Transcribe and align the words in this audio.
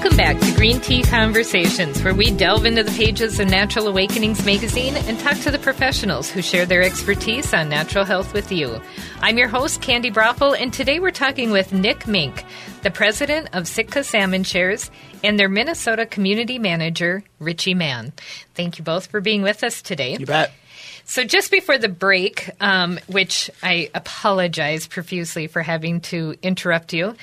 Welcome 0.00 0.16
back 0.16 0.38
to 0.38 0.54
Green 0.54 0.80
Tea 0.80 1.02
Conversations, 1.02 2.02
where 2.02 2.14
we 2.14 2.30
delve 2.30 2.64
into 2.64 2.82
the 2.82 2.90
pages 2.92 3.38
of 3.38 3.50
Natural 3.50 3.86
Awakenings 3.86 4.46
magazine 4.46 4.96
and 4.96 5.20
talk 5.20 5.36
to 5.40 5.50
the 5.50 5.58
professionals 5.58 6.30
who 6.30 6.40
share 6.40 6.64
their 6.64 6.80
expertise 6.80 7.52
on 7.52 7.68
natural 7.68 8.06
health 8.06 8.32
with 8.32 8.50
you. 8.50 8.80
I'm 9.20 9.36
your 9.36 9.48
host, 9.48 9.82
Candi 9.82 10.10
Broeffle, 10.10 10.58
and 10.58 10.72
today 10.72 11.00
we're 11.00 11.10
talking 11.10 11.50
with 11.50 11.74
Nick 11.74 12.06
Mink, 12.06 12.46
the 12.82 12.90
president 12.90 13.50
of 13.52 13.68
Sitka 13.68 14.02
Salmon 14.02 14.42
Shares, 14.42 14.90
and 15.22 15.38
their 15.38 15.50
Minnesota 15.50 16.06
community 16.06 16.58
manager, 16.58 17.22
Richie 17.38 17.74
Mann. 17.74 18.14
Thank 18.54 18.78
you 18.78 18.84
both 18.84 19.08
for 19.08 19.20
being 19.20 19.42
with 19.42 19.62
us 19.62 19.82
today. 19.82 20.16
You 20.18 20.24
bet. 20.24 20.50
So, 21.10 21.24
just 21.24 21.50
before 21.50 21.76
the 21.76 21.88
break, 21.88 22.50
um, 22.60 23.00
which 23.08 23.50
I 23.64 23.90
apologize 23.96 24.86
profusely 24.86 25.48
for 25.48 25.60
having 25.60 26.02
to 26.02 26.36
interrupt 26.40 26.92
you, 26.92 27.16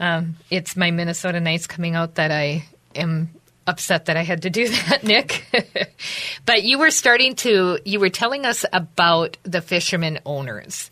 um, 0.00 0.36
it's 0.48 0.78
my 0.78 0.90
Minnesota 0.90 1.40
Nice 1.40 1.66
coming 1.66 1.94
out 1.94 2.14
that 2.14 2.30
I 2.30 2.64
am 2.94 3.28
upset 3.66 4.06
that 4.06 4.16
I 4.16 4.22
had 4.22 4.42
to 4.42 4.50
do 4.50 4.68
that, 4.88 5.04
Nick. 5.04 5.44
but 6.46 6.62
you 6.62 6.78
were 6.78 6.90
starting 6.90 7.34
to, 7.36 7.80
you 7.84 8.00
were 8.00 8.08
telling 8.08 8.46
us 8.46 8.64
about 8.72 9.36
the 9.42 9.60
fishermen 9.60 10.20
owners 10.24 10.90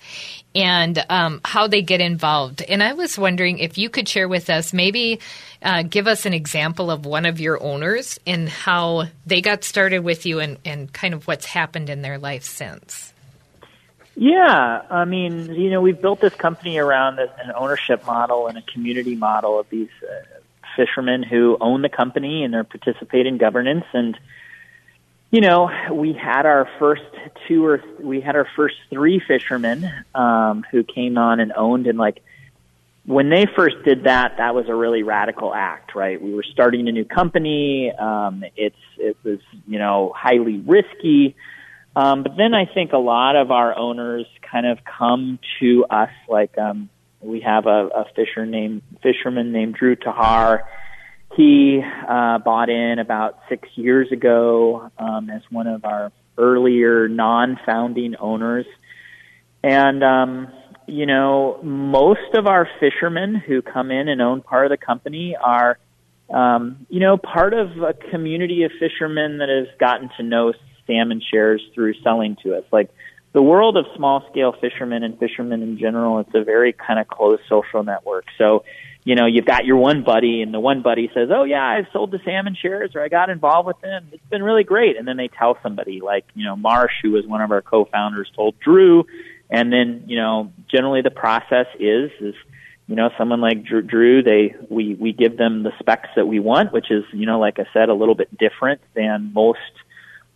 and 0.54 1.04
um, 1.08 1.40
how 1.44 1.66
they 1.66 1.82
get 1.82 2.00
involved. 2.00 2.62
And 2.62 2.82
I 2.82 2.92
was 2.92 3.18
wondering 3.18 3.58
if 3.58 3.78
you 3.78 3.88
could 3.88 4.08
share 4.08 4.28
with 4.28 4.50
us, 4.50 4.72
maybe 4.72 5.20
uh, 5.62 5.82
give 5.82 6.06
us 6.06 6.26
an 6.26 6.34
example 6.34 6.90
of 6.90 7.06
one 7.06 7.26
of 7.26 7.40
your 7.40 7.62
owners 7.62 8.18
and 8.26 8.48
how 8.48 9.04
they 9.26 9.40
got 9.40 9.64
started 9.64 10.00
with 10.00 10.26
you 10.26 10.40
and, 10.40 10.58
and 10.64 10.92
kind 10.92 11.14
of 11.14 11.26
what's 11.26 11.46
happened 11.46 11.88
in 11.88 12.02
their 12.02 12.18
life 12.18 12.44
since. 12.44 13.12
Yeah, 14.14 14.82
I 14.90 15.06
mean, 15.06 15.54
you 15.54 15.70
know, 15.70 15.80
we've 15.80 16.00
built 16.00 16.20
this 16.20 16.34
company 16.34 16.76
around 16.76 17.18
an 17.18 17.52
ownership 17.56 18.06
model 18.06 18.46
and 18.46 18.58
a 18.58 18.62
community 18.62 19.16
model 19.16 19.58
of 19.58 19.70
these 19.70 19.88
uh, 20.02 20.38
fishermen 20.76 21.22
who 21.22 21.56
own 21.60 21.82
the 21.82 21.88
company 21.88 22.44
and 22.44 22.54
are 22.54 22.64
participate 22.64 23.26
in 23.26 23.38
governance 23.38 23.86
and 23.94 24.18
you 25.32 25.40
know, 25.40 25.70
we 25.90 26.12
had 26.12 26.44
our 26.44 26.68
first 26.78 27.02
two 27.48 27.64
or 27.64 27.78
th- 27.78 28.00
we 28.00 28.20
had 28.20 28.36
our 28.36 28.46
first 28.54 28.76
three 28.90 29.20
fishermen 29.26 29.90
um, 30.14 30.62
who 30.70 30.84
came 30.84 31.16
on 31.16 31.40
and 31.40 31.52
owned 31.56 31.86
and 31.86 31.98
like 31.98 32.22
when 33.04 33.30
they 33.30 33.46
first 33.56 33.76
did 33.84 34.04
that, 34.04 34.36
that 34.36 34.54
was 34.54 34.68
a 34.68 34.74
really 34.74 35.02
radical 35.02 35.52
act, 35.52 35.96
right? 35.96 36.22
We 36.22 36.34
were 36.34 36.44
starting 36.44 36.86
a 36.86 36.92
new 36.92 37.04
company. 37.04 37.90
Um, 37.90 38.44
it's 38.56 38.76
it 38.96 39.16
was 39.24 39.40
you 39.66 39.78
know 39.78 40.12
highly 40.14 40.58
risky, 40.58 41.34
um, 41.96 42.22
but 42.22 42.36
then 42.36 42.54
I 42.54 42.66
think 42.66 42.92
a 42.92 42.98
lot 42.98 43.34
of 43.34 43.50
our 43.50 43.76
owners 43.76 44.26
kind 44.42 44.66
of 44.66 44.78
come 44.84 45.38
to 45.60 45.84
us 45.90 46.10
like 46.28 46.56
um, 46.58 46.90
we 47.20 47.40
have 47.40 47.66
a, 47.66 47.88
a 47.88 48.04
fisher 48.14 48.46
named 48.46 48.82
fisherman 49.02 49.50
named 49.50 49.74
Drew 49.74 49.96
Tahar 49.96 50.68
he 51.36 51.80
uh, 51.82 52.38
bought 52.38 52.68
in 52.68 52.98
about 52.98 53.38
six 53.48 53.68
years 53.74 54.10
ago 54.12 54.90
um, 54.98 55.30
as 55.30 55.42
one 55.50 55.66
of 55.66 55.84
our 55.84 56.12
earlier 56.36 57.08
non-founding 57.08 58.16
owners, 58.16 58.66
and 59.62 60.02
um, 60.04 60.48
you 60.86 61.06
know 61.06 61.58
most 61.62 62.34
of 62.34 62.46
our 62.46 62.68
fishermen 62.80 63.34
who 63.34 63.62
come 63.62 63.90
in 63.90 64.08
and 64.08 64.20
own 64.20 64.42
part 64.42 64.66
of 64.66 64.70
the 64.70 64.84
company 64.84 65.36
are 65.36 65.78
um, 66.32 66.86
you 66.90 67.00
know 67.00 67.16
part 67.16 67.54
of 67.54 67.70
a 67.82 67.94
community 68.10 68.64
of 68.64 68.72
fishermen 68.78 69.38
that 69.38 69.48
has 69.48 69.68
gotten 69.78 70.10
to 70.18 70.22
know 70.22 70.52
salmon 70.86 71.22
shares 71.32 71.62
through 71.74 71.94
selling 72.02 72.36
to 72.42 72.54
us, 72.56 72.64
like. 72.72 72.90
The 73.34 73.40
world 73.40 73.78
of 73.78 73.86
small 73.96 74.22
scale 74.30 74.54
fishermen 74.60 75.02
and 75.02 75.18
fishermen 75.18 75.62
in 75.62 75.78
general, 75.78 76.18
it's 76.18 76.34
a 76.34 76.44
very 76.44 76.74
kind 76.74 77.00
of 77.00 77.08
closed 77.08 77.40
social 77.48 77.82
network. 77.82 78.26
So, 78.36 78.62
you 79.04 79.16
know, 79.16 79.26
you've 79.26 79.44
got 79.44 79.64
your 79.64 79.76
one 79.76 80.04
buddy 80.04 80.42
and 80.42 80.54
the 80.54 80.60
one 80.60 80.82
buddy 80.82 81.10
says, 81.12 81.28
"Oh 81.32 81.44
yeah, 81.44 81.64
I've 81.64 81.86
sold 81.92 82.12
the 82.12 82.20
salmon 82.24 82.56
shares 82.60 82.92
or 82.94 83.02
I 83.02 83.08
got 83.08 83.30
involved 83.30 83.66
with 83.66 83.80
them. 83.80 84.08
It's 84.12 84.24
been 84.30 84.42
really 84.42 84.64
great." 84.64 84.96
And 84.96 85.06
then 85.08 85.16
they 85.16 85.28
tell 85.28 85.58
somebody 85.62 86.00
like, 86.00 86.24
you 86.34 86.44
know, 86.44 86.54
Marsh, 86.54 86.92
who 87.02 87.10
was 87.10 87.26
one 87.26 87.40
of 87.40 87.50
our 87.50 87.62
co-founders, 87.62 88.30
told 88.36 88.58
Drew, 88.60 89.04
and 89.50 89.72
then, 89.72 90.04
you 90.06 90.16
know, 90.16 90.52
generally 90.70 91.02
the 91.02 91.10
process 91.10 91.66
is 91.78 92.10
is 92.20 92.34
you 92.88 92.96
know, 92.96 93.10
someone 93.16 93.40
like 93.40 93.64
Drew, 93.64 93.82
Drew 93.82 94.22
they 94.22 94.54
we 94.68 94.94
we 94.94 95.12
give 95.12 95.36
them 95.36 95.62
the 95.62 95.72
specs 95.78 96.10
that 96.14 96.26
we 96.26 96.38
want, 96.38 96.72
which 96.72 96.90
is, 96.90 97.04
you 97.12 97.26
know, 97.26 97.40
like 97.40 97.58
I 97.58 97.66
said, 97.72 97.88
a 97.88 97.94
little 97.94 98.14
bit 98.14 98.36
different 98.36 98.80
than 98.94 99.32
most 99.32 99.58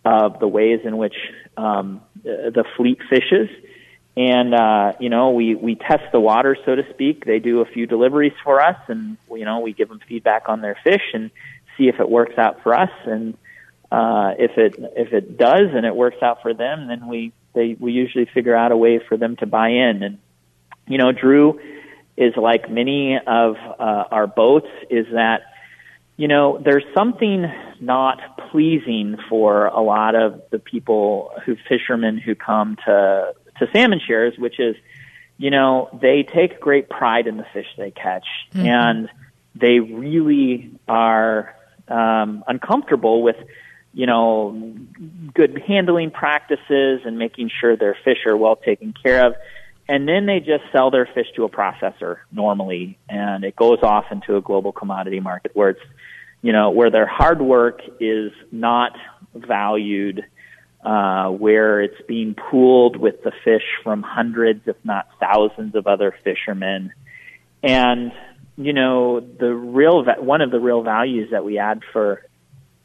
of 0.03 0.39
the 0.39 0.47
ways 0.47 0.79
in 0.83 0.97
which 0.97 1.15
um 1.55 2.01
the 2.23 2.65
fleet 2.75 2.99
fishes 3.09 3.49
and 4.17 4.55
uh, 4.55 4.93
you 4.99 5.09
know 5.09 5.29
we 5.29 5.53
we 5.53 5.75
test 5.75 6.11
the 6.11 6.19
water, 6.19 6.57
so 6.65 6.75
to 6.75 6.81
speak. 6.89 7.23
They 7.23 7.37
do 7.37 7.61
a 7.61 7.65
few 7.65 7.85
deliveries 7.85 8.33
for 8.43 8.59
us, 8.59 8.77
and 8.87 9.17
you 9.31 9.45
know 9.45 9.59
we 9.59 9.73
give 9.73 9.89
them 9.89 9.99
feedback 10.09 10.49
on 10.49 10.61
their 10.61 10.75
fish 10.83 11.03
and 11.13 11.29
see 11.77 11.87
if 11.87 11.99
it 11.99 12.09
works 12.09 12.35
out 12.35 12.63
for 12.63 12.73
us. 12.73 12.89
And 13.05 13.35
uh, 13.91 14.33
if 14.39 14.57
it 14.57 14.75
if 14.95 15.13
it 15.13 15.37
does 15.37 15.69
and 15.71 15.85
it 15.85 15.95
works 15.95 16.17
out 16.23 16.41
for 16.41 16.55
them, 16.55 16.87
then 16.87 17.07
we 17.07 17.31
they 17.53 17.77
we 17.79 17.91
usually 17.91 18.25
figure 18.25 18.55
out 18.55 18.71
a 18.71 18.77
way 18.77 18.99
for 19.07 19.17
them 19.17 19.35
to 19.35 19.45
buy 19.45 19.69
in. 19.69 20.01
And 20.01 20.17
you 20.87 20.97
know, 20.97 21.11
Drew 21.11 21.59
is 22.17 22.33
like 22.35 22.71
many 22.71 23.19
of 23.19 23.55
uh, 23.79 24.03
our 24.09 24.25
boats 24.25 24.69
is 24.89 25.05
that 25.13 25.41
you 26.15 26.27
know 26.27 26.59
there's 26.59 26.85
something 26.95 27.45
not 27.79 28.49
pleasing 28.49 29.17
for 29.29 29.67
a 29.67 29.81
lot 29.81 30.15
of 30.15 30.41
the 30.49 30.57
people 30.57 31.33
who 31.45 31.55
fishermen 31.69 32.17
who 32.17 32.33
come 32.33 32.77
to 32.87 33.35
to 33.59 33.67
salmon 33.73 33.99
shares, 34.05 34.37
which 34.37 34.59
is, 34.59 34.75
you 35.37 35.51
know, 35.51 35.89
they 36.01 36.23
take 36.23 36.59
great 36.59 36.89
pride 36.89 37.27
in 37.27 37.37
the 37.37 37.45
fish 37.53 37.67
they 37.77 37.91
catch, 37.91 38.25
mm-hmm. 38.53 38.65
and 38.65 39.09
they 39.55 39.79
really 39.79 40.71
are 40.87 41.55
um, 41.87 42.43
uncomfortable 42.47 43.21
with, 43.21 43.37
you 43.93 44.05
know, 44.05 44.75
good 45.33 45.61
handling 45.67 46.11
practices 46.11 47.01
and 47.05 47.17
making 47.17 47.49
sure 47.59 47.75
their 47.75 47.97
fish 48.03 48.25
are 48.25 48.37
well 48.37 48.55
taken 48.55 48.93
care 48.93 49.25
of. 49.25 49.35
And 49.89 50.07
then 50.07 50.25
they 50.25 50.39
just 50.39 50.63
sell 50.71 50.91
their 50.91 51.05
fish 51.05 51.27
to 51.35 51.45
a 51.45 51.49
processor 51.49 52.17
normally, 52.31 52.97
and 53.07 53.43
it 53.43 53.55
goes 53.55 53.79
off 53.83 54.05
into 54.11 54.35
a 54.35 54.41
global 54.41 54.71
commodity 54.73 55.21
market 55.21 55.51
where 55.53 55.69
it's, 55.69 55.81
you 56.41 56.51
know, 56.51 56.71
where 56.71 56.91
their 56.91 57.07
hard 57.07 57.41
work 57.41 57.81
is 57.99 58.31
not 58.51 58.91
valued 59.33 60.25
uh, 60.87 61.27
where 61.27 61.81
it's 61.81 62.01
being 62.07 62.33
pooled 62.33 62.95
with 62.95 63.21
the 63.21 63.33
fish 63.43 63.65
from 63.83 64.01
hundreds, 64.01 64.61
if 64.67 64.77
not 64.85 65.05
thousands, 65.19 65.75
of 65.75 65.85
other 65.85 66.15
fishermen. 66.23 66.93
And 67.61 68.13
you 68.55 68.71
know, 68.71 69.19
the 69.19 69.53
real 69.53 70.05
one 70.05 70.39
of 70.39 70.49
the 70.49 70.61
real 70.61 70.83
values 70.83 71.31
that 71.31 71.43
we 71.43 71.59
add 71.59 71.81
for 71.91 72.23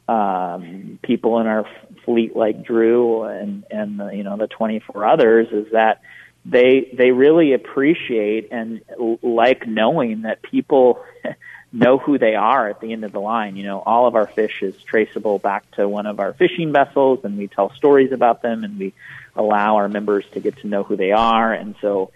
um, 0.08 0.98
people 1.02 1.38
in 1.38 1.46
our 1.46 1.64
fleet, 2.04 2.34
like 2.34 2.64
Drew 2.64 3.22
and 3.22 3.62
and 3.70 4.00
the, 4.00 4.08
you 4.08 4.24
know 4.24 4.36
the 4.36 4.48
24 4.48 5.06
others, 5.06 5.46
is 5.52 5.70
that 5.70 6.02
they 6.44 6.92
they 6.98 7.12
really 7.12 7.52
appreciate 7.52 8.48
and 8.50 8.82
like 9.22 9.64
knowing 9.68 10.22
that 10.22 10.42
people 10.42 11.04
know 11.72 11.96
who 11.98 12.18
they 12.18 12.34
are 12.34 12.68
at 12.68 12.80
the 12.80 12.92
end 12.92 13.04
of 13.04 13.12
the 13.12 13.20
line. 13.20 13.56
You 13.56 13.64
know, 13.64 13.80
all 13.80 14.06
of 14.06 14.14
our 14.14 14.26
fish 14.26 14.62
is 14.62 14.74
traceable 14.82 15.38
back 15.38 15.70
to 15.72 15.88
one 15.88 16.06
of 16.06 16.20
our 16.20 16.34
fishing 16.34 16.72
vessels, 16.72 17.20
and 17.24 17.38
we 17.38 17.48
tell 17.48 17.72
stories 17.74 18.12
about 18.12 18.42
them, 18.42 18.64
and 18.64 18.78
we 18.78 18.92
allow 19.34 19.76
our 19.76 19.88
members 19.88 20.24
to 20.32 20.40
get 20.40 20.58
to 20.58 20.66
know 20.66 20.82
who 20.82 20.96
they 20.96 21.12
are. 21.12 21.52
And 21.52 21.74
so, 21.80 22.10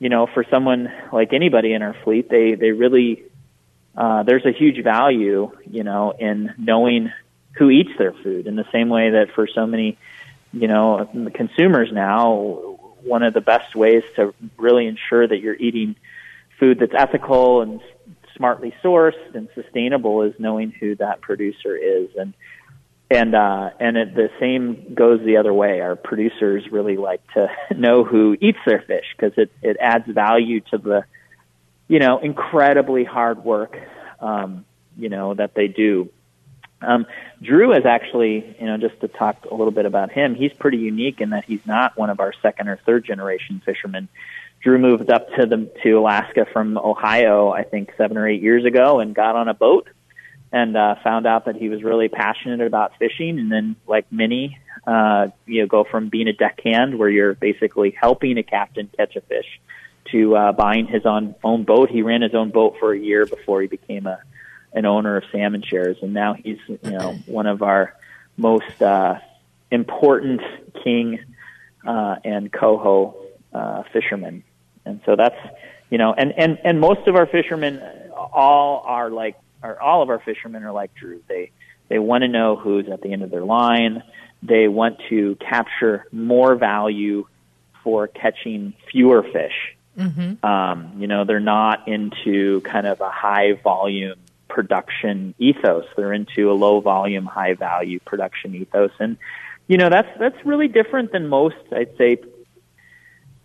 you 0.00 0.08
know, 0.08 0.26
for 0.26 0.44
someone 0.50 0.92
like 1.12 1.32
anybody 1.32 1.72
in 1.72 1.82
our 1.82 1.94
fleet, 2.04 2.28
they 2.28 2.54
they 2.54 2.72
really 2.72 3.24
uh, 3.96 4.24
there's 4.24 4.44
a 4.44 4.52
huge 4.52 4.82
value, 4.82 5.50
you 5.70 5.84
know, 5.84 6.12
in 6.12 6.54
knowing 6.58 7.12
who 7.52 7.70
eats 7.70 7.90
their 7.98 8.12
food. 8.12 8.46
In 8.46 8.56
the 8.56 8.66
same 8.72 8.88
way 8.88 9.10
that 9.10 9.32
for 9.34 9.46
so 9.46 9.66
many, 9.66 9.98
you 10.52 10.68
know, 10.68 11.08
consumers 11.34 11.90
now, 11.92 12.78
one 13.02 13.22
of 13.22 13.32
the 13.32 13.40
best 13.40 13.74
ways 13.76 14.02
to 14.16 14.34
really 14.56 14.86
ensure 14.86 15.26
that 15.26 15.38
you're 15.38 15.54
eating 15.54 15.96
food 16.58 16.80
that's 16.80 16.92
ethical 16.96 17.62
and 17.62 17.80
smartly 18.38 18.72
sourced 18.82 19.34
and 19.34 19.48
sustainable 19.54 20.22
is 20.22 20.32
knowing 20.38 20.70
who 20.70 20.96
that 20.96 21.20
producer 21.20 21.76
is. 21.76 22.08
And 22.16 22.32
and 23.10 23.34
uh 23.34 23.70
and 23.78 23.96
it, 23.96 24.14
the 24.14 24.30
same 24.40 24.94
goes 24.94 25.20
the 25.24 25.36
other 25.36 25.52
way. 25.52 25.80
Our 25.80 25.96
producers 25.96 26.64
really 26.70 26.96
like 26.96 27.20
to 27.34 27.48
know 27.76 28.04
who 28.04 28.36
eats 28.40 28.58
their 28.64 28.80
fish 28.80 29.04
because 29.16 29.36
it 29.36 29.50
it 29.62 29.76
adds 29.80 30.04
value 30.08 30.60
to 30.70 30.78
the 30.78 31.04
you 31.88 31.98
know 31.98 32.18
incredibly 32.18 33.04
hard 33.04 33.44
work 33.44 33.76
um 34.20 34.64
you 34.96 35.08
know 35.08 35.34
that 35.34 35.54
they 35.54 35.68
do. 35.68 36.10
Um 36.80 37.06
Drew 37.42 37.72
is 37.72 37.84
actually 37.84 38.56
you 38.58 38.66
know 38.66 38.76
just 38.78 39.00
to 39.00 39.08
talk 39.08 39.46
a 39.50 39.54
little 39.54 39.72
bit 39.72 39.86
about 39.86 40.12
him 40.12 40.34
he's 40.34 40.52
pretty 40.52 40.78
unique 40.78 41.20
in 41.20 41.30
that 41.30 41.44
he's 41.44 41.64
not 41.66 41.96
one 41.96 42.10
of 42.10 42.20
our 42.20 42.32
second 42.40 42.68
or 42.68 42.78
third 42.84 43.04
generation 43.04 43.62
fishermen 43.64 44.08
Drew 44.68 44.78
moved 44.78 45.10
up 45.10 45.28
to 45.36 45.46
the 45.46 45.70
to 45.82 45.92
Alaska 45.92 46.44
from 46.52 46.76
Ohio, 46.76 47.48
I 47.48 47.62
think 47.62 47.90
seven 47.96 48.18
or 48.18 48.28
eight 48.28 48.42
years 48.42 48.66
ago, 48.66 49.00
and 49.00 49.14
got 49.14 49.34
on 49.34 49.48
a 49.48 49.54
boat 49.54 49.88
and 50.52 50.76
uh, 50.76 50.96
found 51.02 51.26
out 51.26 51.46
that 51.46 51.56
he 51.56 51.70
was 51.70 51.82
really 51.82 52.10
passionate 52.10 52.60
about 52.60 52.92
fishing. 52.98 53.38
And 53.38 53.50
then, 53.50 53.76
like 53.86 54.04
many, 54.12 54.58
uh, 54.86 55.28
you 55.46 55.62
know, 55.62 55.66
go 55.66 55.84
from 55.84 56.10
being 56.10 56.28
a 56.28 56.34
deckhand, 56.34 56.98
where 56.98 57.08
you're 57.08 57.32
basically 57.32 57.96
helping 57.98 58.36
a 58.36 58.42
captain 58.42 58.90
catch 58.94 59.16
a 59.16 59.22
fish, 59.22 59.58
to 60.12 60.36
uh, 60.36 60.52
buying 60.52 60.86
his 60.86 61.06
own 61.06 61.34
own 61.42 61.64
boat. 61.64 61.88
He 61.88 62.02
ran 62.02 62.20
his 62.20 62.34
own 62.34 62.50
boat 62.50 62.76
for 62.78 62.92
a 62.92 62.98
year 62.98 63.24
before 63.24 63.62
he 63.62 63.68
became 63.68 64.06
a 64.06 64.18
an 64.74 64.84
owner 64.84 65.16
of 65.16 65.24
salmon 65.32 65.62
shares, 65.62 65.96
and 66.02 66.12
now 66.12 66.34
he's 66.34 66.58
you 66.68 66.90
know 66.90 67.14
one 67.24 67.46
of 67.46 67.62
our 67.62 67.94
most 68.36 68.82
uh, 68.82 69.18
important 69.70 70.42
king 70.84 71.20
uh, 71.86 72.16
and 72.22 72.52
coho 72.52 73.16
uh, 73.54 73.82
fishermen, 73.94 74.44
and 74.88 75.00
so 75.06 75.14
that's 75.14 75.36
you 75.90 75.98
know, 75.98 76.12
and 76.12 76.32
and 76.36 76.58
and 76.64 76.80
most 76.80 77.06
of 77.06 77.16
our 77.16 77.26
fishermen, 77.26 77.82
all 78.14 78.82
are 78.84 79.10
like, 79.10 79.36
or 79.62 79.80
all 79.80 80.02
of 80.02 80.10
our 80.10 80.18
fishermen 80.18 80.64
are 80.64 80.72
like 80.72 80.94
Drew. 80.94 81.22
They 81.28 81.50
they 81.88 81.98
want 81.98 82.22
to 82.22 82.28
know 82.28 82.56
who's 82.56 82.88
at 82.88 83.00
the 83.00 83.12
end 83.12 83.22
of 83.22 83.30
their 83.30 83.44
line. 83.44 84.02
They 84.42 84.68
want 84.68 84.98
to 85.08 85.36
capture 85.36 86.06
more 86.12 86.54
value 86.54 87.26
for 87.82 88.06
catching 88.06 88.74
fewer 88.90 89.22
fish. 89.22 89.76
Mm-hmm. 89.98 90.44
Um, 90.46 90.92
you 90.98 91.06
know, 91.06 91.24
they're 91.24 91.40
not 91.40 91.88
into 91.88 92.60
kind 92.60 92.86
of 92.86 93.00
a 93.00 93.10
high 93.10 93.54
volume 93.54 94.18
production 94.48 95.34
ethos. 95.38 95.86
They're 95.96 96.12
into 96.12 96.50
a 96.50 96.54
low 96.54 96.80
volume, 96.80 97.24
high 97.24 97.54
value 97.54 97.98
production 98.00 98.54
ethos, 98.54 98.92
and 98.98 99.16
you 99.66 99.78
know 99.78 99.88
that's 99.88 100.08
that's 100.18 100.36
really 100.44 100.68
different 100.68 101.12
than 101.12 101.28
most. 101.28 101.56
I'd 101.72 101.96
say 101.96 102.18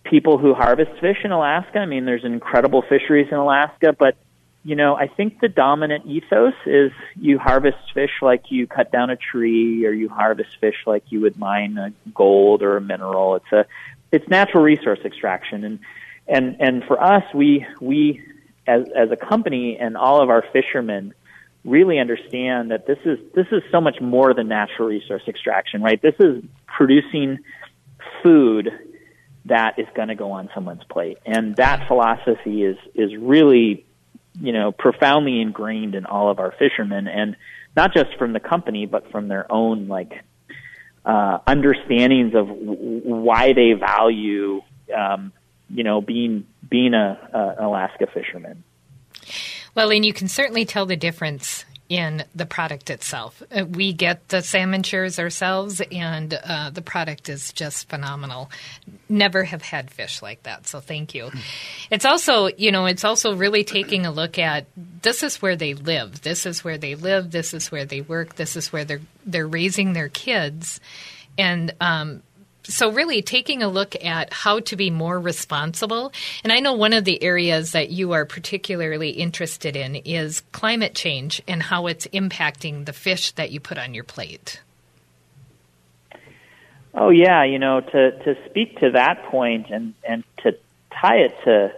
people 0.04 0.38
who 0.38 0.54
harvest 0.54 0.92
fish 1.00 1.18
in 1.24 1.32
Alaska. 1.32 1.80
I 1.80 1.86
mean, 1.86 2.06
there's 2.06 2.26
incredible 2.26 2.82
fisheries 2.82 3.28
in 3.32 3.38
Alaska, 3.38 3.94
but 3.98 4.18
you 4.66 4.76
know, 4.76 4.96
I 4.96 5.08
think 5.08 5.42
the 5.42 5.50
dominant 5.50 6.06
ethos 6.06 6.54
is 6.66 6.92
you 7.20 7.38
harvest 7.38 7.78
fish 7.94 8.12
like 8.22 8.50
you 8.50 8.66
cut 8.66 8.92
down 8.92 9.10
a 9.10 9.18
tree, 9.18 9.86
or 9.86 9.92
you 9.92 10.08
harvest 10.08 10.58
fish 10.62 10.78
like 10.86 11.04
you 11.10 11.20
would 11.22 11.38
mine 11.38 11.78
a 11.78 11.94
gold 12.14 12.64
or 12.64 12.78
a 12.78 12.82
mineral. 12.82 13.36
It's 13.36 13.52
a 13.52 13.66
it's 14.12 14.28
natural 14.30 14.64
resource 14.64 15.00
extraction, 15.04 15.66
and 15.66 15.80
and 16.28 16.56
and 16.62 16.84
for 16.86 17.02
us, 17.02 17.24
we 17.34 17.66
we 17.82 18.22
as 18.66 18.86
as 18.96 19.12
a 19.12 19.18
company 19.18 19.78
and 19.78 19.98
all 19.98 20.22
of 20.22 20.30
our 20.30 20.46
fishermen 20.54 21.14
really 21.66 22.00
understand 22.00 22.72
that 22.72 22.88
this 22.88 23.00
is 23.04 23.20
this 23.36 23.48
is 23.52 23.64
so 23.70 23.82
much 23.82 24.00
more 24.00 24.34
than 24.34 24.48
natural 24.48 24.88
resource 24.88 25.24
extraction, 25.28 25.82
right? 25.82 26.02
This 26.02 26.16
is 26.20 26.42
producing 26.68 27.40
food 28.22 28.72
that 29.46 29.78
is 29.78 29.88
going 29.96 30.08
to 30.08 30.16
go 30.16 30.32
on 30.32 30.50
someone's 30.54 30.84
plate, 30.86 31.18
and 31.26 31.56
that 31.58 31.88
philosophy 31.88 32.64
is 32.64 32.78
is 32.96 33.16
really 33.18 33.86
you 34.40 34.52
know, 34.52 34.72
profoundly 34.72 35.42
ingrained 35.42 35.96
in 35.96 36.06
all 36.06 36.30
of 36.30 36.40
our 36.40 36.54
fishermen, 36.58 37.08
and 37.08 37.36
not 37.76 37.94
just 37.94 38.16
from 38.18 38.34
the 38.34 38.40
company, 38.40 38.86
but 38.86 39.12
from 39.12 39.28
their 39.28 39.52
own 39.52 39.88
like 39.88 40.12
uh, 41.06 41.40
understandings 41.46 42.34
of 42.34 42.48
w- 42.48 43.02
why 43.04 43.54
they 43.54 43.74
value, 43.74 44.62
um, 44.96 45.32
you 45.70 45.84
know, 45.84 46.02
being 46.02 46.48
being 46.68 46.94
a, 46.94 47.18
a, 47.34 47.66
Alaska 47.68 48.08
fisherman. 48.12 48.64
Well, 49.76 49.92
and 49.92 50.06
you 50.06 50.14
can 50.14 50.28
certainly 50.28 50.66
tell 50.66 50.86
the 50.86 50.96
difference 50.96 51.66
in 51.90 52.24
the 52.34 52.46
product 52.46 52.90
itself. 52.90 53.44
Uh, 53.56 53.66
we 53.66 53.94
get 53.94 54.30
the 54.30 54.42
salmon 54.42 54.84
shares 54.84 55.20
ourselves, 55.20 55.82
and 55.92 56.34
uh, 56.34 56.70
the 56.70 56.82
product 56.82 57.30
is 57.30 57.52
just 57.54 57.90
phenomenal. 57.90 58.50
Never 59.10 59.44
have 59.44 59.62
had 59.62 59.92
fish 59.92 60.22
like 60.22 60.44
that, 60.44 60.68
so 60.68 60.80
thank 60.80 61.14
you. 61.14 61.30
It's 61.92 62.06
also, 62.06 62.48
you 62.48 62.72
know, 62.72 62.86
it's 62.86 63.04
also 63.04 63.36
really 63.36 63.64
taking 63.64 64.06
a 64.06 64.12
look 64.12 64.40
at 64.40 64.66
this 64.76 65.24
is 65.24 65.42
where 65.42 65.56
they 65.56 65.74
live. 65.74 66.22
This 66.22 66.46
is 66.46 66.64
where 66.64 66.78
they 66.78 66.96
live. 66.96 67.32
This 67.32 67.54
is 67.54 67.72
where 67.72 67.86
they 67.86 68.02
work. 68.02 68.36
This 68.36 68.56
is 68.56 68.72
where 68.72 68.86
they're 68.86 69.02
they're 69.26 69.48
raising 69.48 69.94
their 69.94 70.10
kids, 70.10 70.80
and 71.38 71.74
um, 71.82 72.24
so 72.64 72.92
really 72.92 73.22
taking 73.22 73.62
a 73.62 73.68
look 73.68 73.96
at 74.04 74.32
how 74.32 74.60
to 74.60 74.76
be 74.76 74.90
more 74.90 75.20
responsible 75.20 76.12
and 76.44 76.52
i 76.52 76.60
know 76.60 76.74
one 76.74 76.94
of 76.94 77.06
the 77.06 77.22
areas 77.24 77.72
that 77.72 77.90
you 77.90 78.12
are 78.12 78.26
particularly 78.26 79.10
interested 79.10 79.76
in 79.76 79.96
is 79.98 80.42
climate 80.52 80.96
change 80.96 81.42
and 81.48 81.64
how 81.64 81.88
it's 81.88 82.08
impacting 82.08 82.86
the 82.86 82.94
fish 82.94 83.32
that 83.34 83.52
you 83.52 83.60
put 83.60 83.78
on 83.78 83.94
your 83.94 84.04
plate 84.04 84.62
oh 86.94 87.10
yeah 87.10 87.44
you 87.44 87.60
know 87.60 87.82
to 87.82 88.12
to 88.24 88.36
speak 88.50 88.80
to 88.80 88.92
that 88.92 89.24
point 89.26 89.68
and 89.70 89.94
and 90.08 90.24
to 90.38 90.56
tie 91.02 91.18
it 91.18 91.36
to 91.44 91.72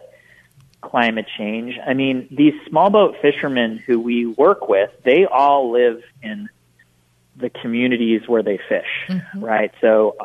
climate 0.81 1.25
change 1.37 1.79
i 1.87 1.93
mean 1.93 2.27
these 2.29 2.53
small 2.67 2.91
boat 2.91 3.15
fishermen 3.21 3.77
who 3.77 3.99
we 3.99 4.25
work 4.25 4.69
with 4.69 4.91
they 5.03 5.25
all 5.25 5.71
live 5.71 6.01
in 6.21 6.47
the 7.37 7.49
communities 7.49 8.21
where 8.27 8.43
they 8.43 8.59
fish 8.69 8.85
mm-hmm. 9.07 9.43
right 9.43 9.71
so 9.81 10.15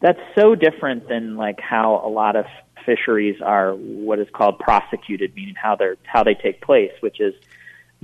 that's 0.00 0.20
so 0.34 0.54
different 0.54 1.08
than 1.08 1.36
like 1.36 1.60
how 1.60 2.02
a 2.04 2.08
lot 2.08 2.36
of 2.36 2.46
fisheries 2.84 3.40
are 3.40 3.72
what 3.74 4.18
is 4.18 4.28
called 4.32 4.58
prosecuted, 4.58 5.34
meaning 5.34 5.54
how 5.54 5.76
they're 5.76 5.96
how 6.04 6.24
they 6.24 6.34
take 6.34 6.60
place, 6.60 6.92
which 7.00 7.20
is 7.20 7.34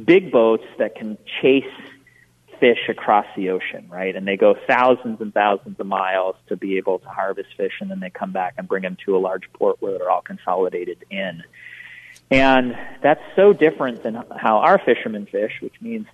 big 0.03 0.31
boats 0.31 0.65
that 0.79 0.95
can 0.95 1.17
chase 1.41 1.65
fish 2.61 2.89
across 2.89 3.27
the 3.37 3.51
ocean, 3.51 3.87
right? 3.89 4.15
And 4.15 4.27
they 4.27 4.37
go 4.37 4.57
thousands 4.67 5.21
and 5.21 5.33
thousands 5.33 5.79
of 5.79 5.87
miles 5.87 6.37
to 6.49 6.57
be 6.57 6.77
able 6.77 6.99
to 7.01 7.09
harvest 7.09 7.51
fish, 7.57 7.73
and 7.81 7.91
then 7.91 8.01
they 8.01 8.11
come 8.11 8.33
back 8.33 8.55
and 8.57 8.69
bring 8.69 8.83
them 8.83 8.97
to 9.05 9.17
a 9.17 9.19
large 9.19 9.51
port 9.53 9.77
where 9.81 9.99
they're 9.99 10.11
all 10.11 10.23
consolidated 10.23 11.05
in. 11.11 11.43
And 12.31 12.77
that's 13.03 13.21
so 13.37 13.53
different 13.53 14.03
than 14.03 14.15
how 14.15 14.59
our 14.59 14.79
fishermen 14.79 15.27
fish, 15.27 15.53
which 15.61 15.75
means 15.81 16.07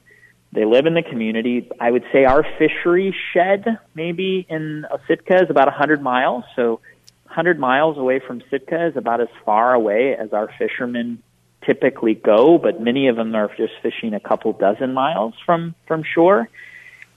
they 0.53 0.67
live 0.67 0.85
in 0.87 0.95
the 0.95 1.03
community. 1.03 1.69
I 1.81 1.91
would 1.91 2.05
say 2.13 2.25
our 2.25 2.45
fishery 2.59 3.15
shed, 3.33 3.65
maybe 3.95 4.47
in 4.49 4.85
Sitka, 5.09 5.43
is 5.43 5.51
about 5.51 5.67
100 5.67 6.03
miles. 6.03 6.45
So 6.55 6.81
100 7.25 7.59
miles 7.59 7.97
away 7.97 8.21
from 8.21 8.43
Sitka 8.51 8.89
is 8.89 8.97
about 8.97 9.23
as 9.23 9.29
far 9.47 9.73
away 9.73 10.15
as 10.15 10.35
our 10.35 10.53
fishermen 10.59 11.23
typically 11.65 12.15
go, 12.15 12.59
but 12.59 12.81
many 12.81 13.09
of 13.09 13.17
them 13.17 13.35
are 13.35 13.49
just 13.57 13.73
fishing 13.83 14.13
a 14.13 14.21
couple 14.21 14.53
dozen 14.53 14.93
miles 14.93 15.35
from 15.47 15.75
from 15.87 16.03
shore. 16.03 16.49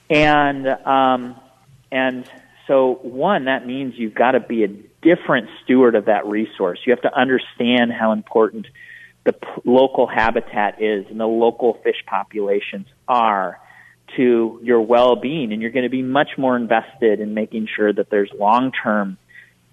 And 0.10 0.68
um, 0.68 1.36
and 1.92 2.30
so 2.68 3.00
one 3.02 3.46
that 3.46 3.66
means 3.66 3.96
you've 3.98 4.16
got 4.16 4.32
to 4.32 4.40
be 4.40 4.64
a 4.64 4.68
different 5.02 5.50
steward 5.64 5.96
of 5.96 6.06
that 6.06 6.26
resource. 6.26 6.80
You 6.86 6.94
have 6.94 7.02
to 7.02 7.14
understand 7.14 7.92
how 7.92 8.14
important 8.14 8.68
the 9.26 9.34
p- 9.34 9.48
local 9.66 10.08
habitat 10.08 10.82
is 10.82 11.06
and 11.10 11.20
the 11.20 11.28
local 11.28 11.74
fish 11.84 12.04
populations 12.08 12.88
are 13.08 13.60
to 14.16 14.60
your 14.64 14.82
well-being. 14.82 15.52
And 15.52 15.62
you're 15.62 15.72
going 15.72 15.84
to 15.84 15.90
be 15.90 16.04
much 16.04 16.38
more 16.38 16.56
invested 16.56 17.20
in 17.20 17.34
making 17.34 17.68
sure 17.76 17.92
that 17.92 18.10
there's 18.10 18.32
long-term 18.38 19.18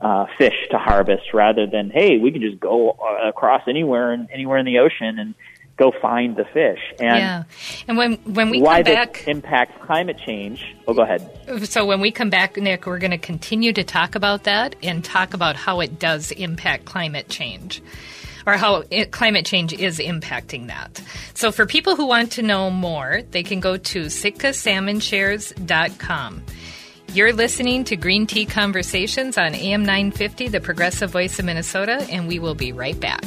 uh, 0.01 0.27
fish 0.37 0.55
to 0.71 0.79
harvest 0.79 1.33
rather 1.33 1.65
than 1.65 1.89
hey 1.89 2.19
we 2.19 2.33
can 2.33 2.41
just 2.43 2.59
go 2.59 2.91
uh, 2.91 3.29
across 3.29 3.63
anywhere 3.69 4.13
and 4.13 4.29
anywhere 4.33 4.59
in 4.59 4.67
the 4.67 4.79
ocean 4.79 5.17
and 5.21 5.35
go 5.77 5.93
find 6.03 6.37
the 6.37 6.45
fish. 6.45 6.81
And 6.99 7.19
yeah. 7.19 7.43
And 7.87 7.97
when 7.97 8.15
when 8.25 8.51
we 8.51 8.61
why 8.61 8.83
come 8.83 8.95
back 8.95 9.29
impacts 9.29 9.81
climate 9.85 10.19
change 10.19 10.75
oh 10.89 10.95
go 10.95 11.03
ahead. 11.03 11.69
So 11.69 11.87
when 11.87 12.01
we 12.01 12.11
come 12.11 12.31
back 12.31 12.57
nick 12.57 12.85
we're 12.85 12.99
going 12.99 13.13
to 13.13 13.19
continue 13.19 13.73
to 13.75 13.85
talk 13.85 14.17
about 14.17 14.43
that 14.43 14.75
and 14.83 15.05
talk 15.05 15.35
about 15.35 15.55
how 15.55 15.79
it 15.79 16.01
does 16.01 16.33
impact 16.33 16.85
climate 16.85 17.29
change 17.29 17.81
or 18.47 18.55
how 18.55 18.85
it, 18.91 19.11
climate 19.11 19.45
change 19.47 19.73
is 19.73 19.99
impacting 19.99 20.69
that. 20.69 21.03
So 21.35 21.51
for 21.53 21.67
people 21.67 21.97
who 21.97 22.07
want 22.07 22.33
to 22.33 22.43
know 22.43 22.71
more, 22.71 23.23
they 23.31 23.43
can 23.43 23.61
go 23.61 23.77
to 23.77 24.07
sitkasalmonshares.com. 24.07 26.43
You're 27.15 27.35
listening 27.35 27.85
to 27.85 27.97
Green 27.97 28.27
Tea 28.27 28.47
Conversations 28.47 29.37
on 29.37 29.55
AM 29.55 29.83
950, 29.83 30.49
the 30.49 30.61
progressive 30.61 31.11
voice 31.11 31.39
of 31.39 31.45
Minnesota, 31.45 32.07
and 32.11 32.27
we 32.27 32.39
will 32.39 32.55
be 32.55 32.73
right 32.73 32.99
back. 32.99 33.23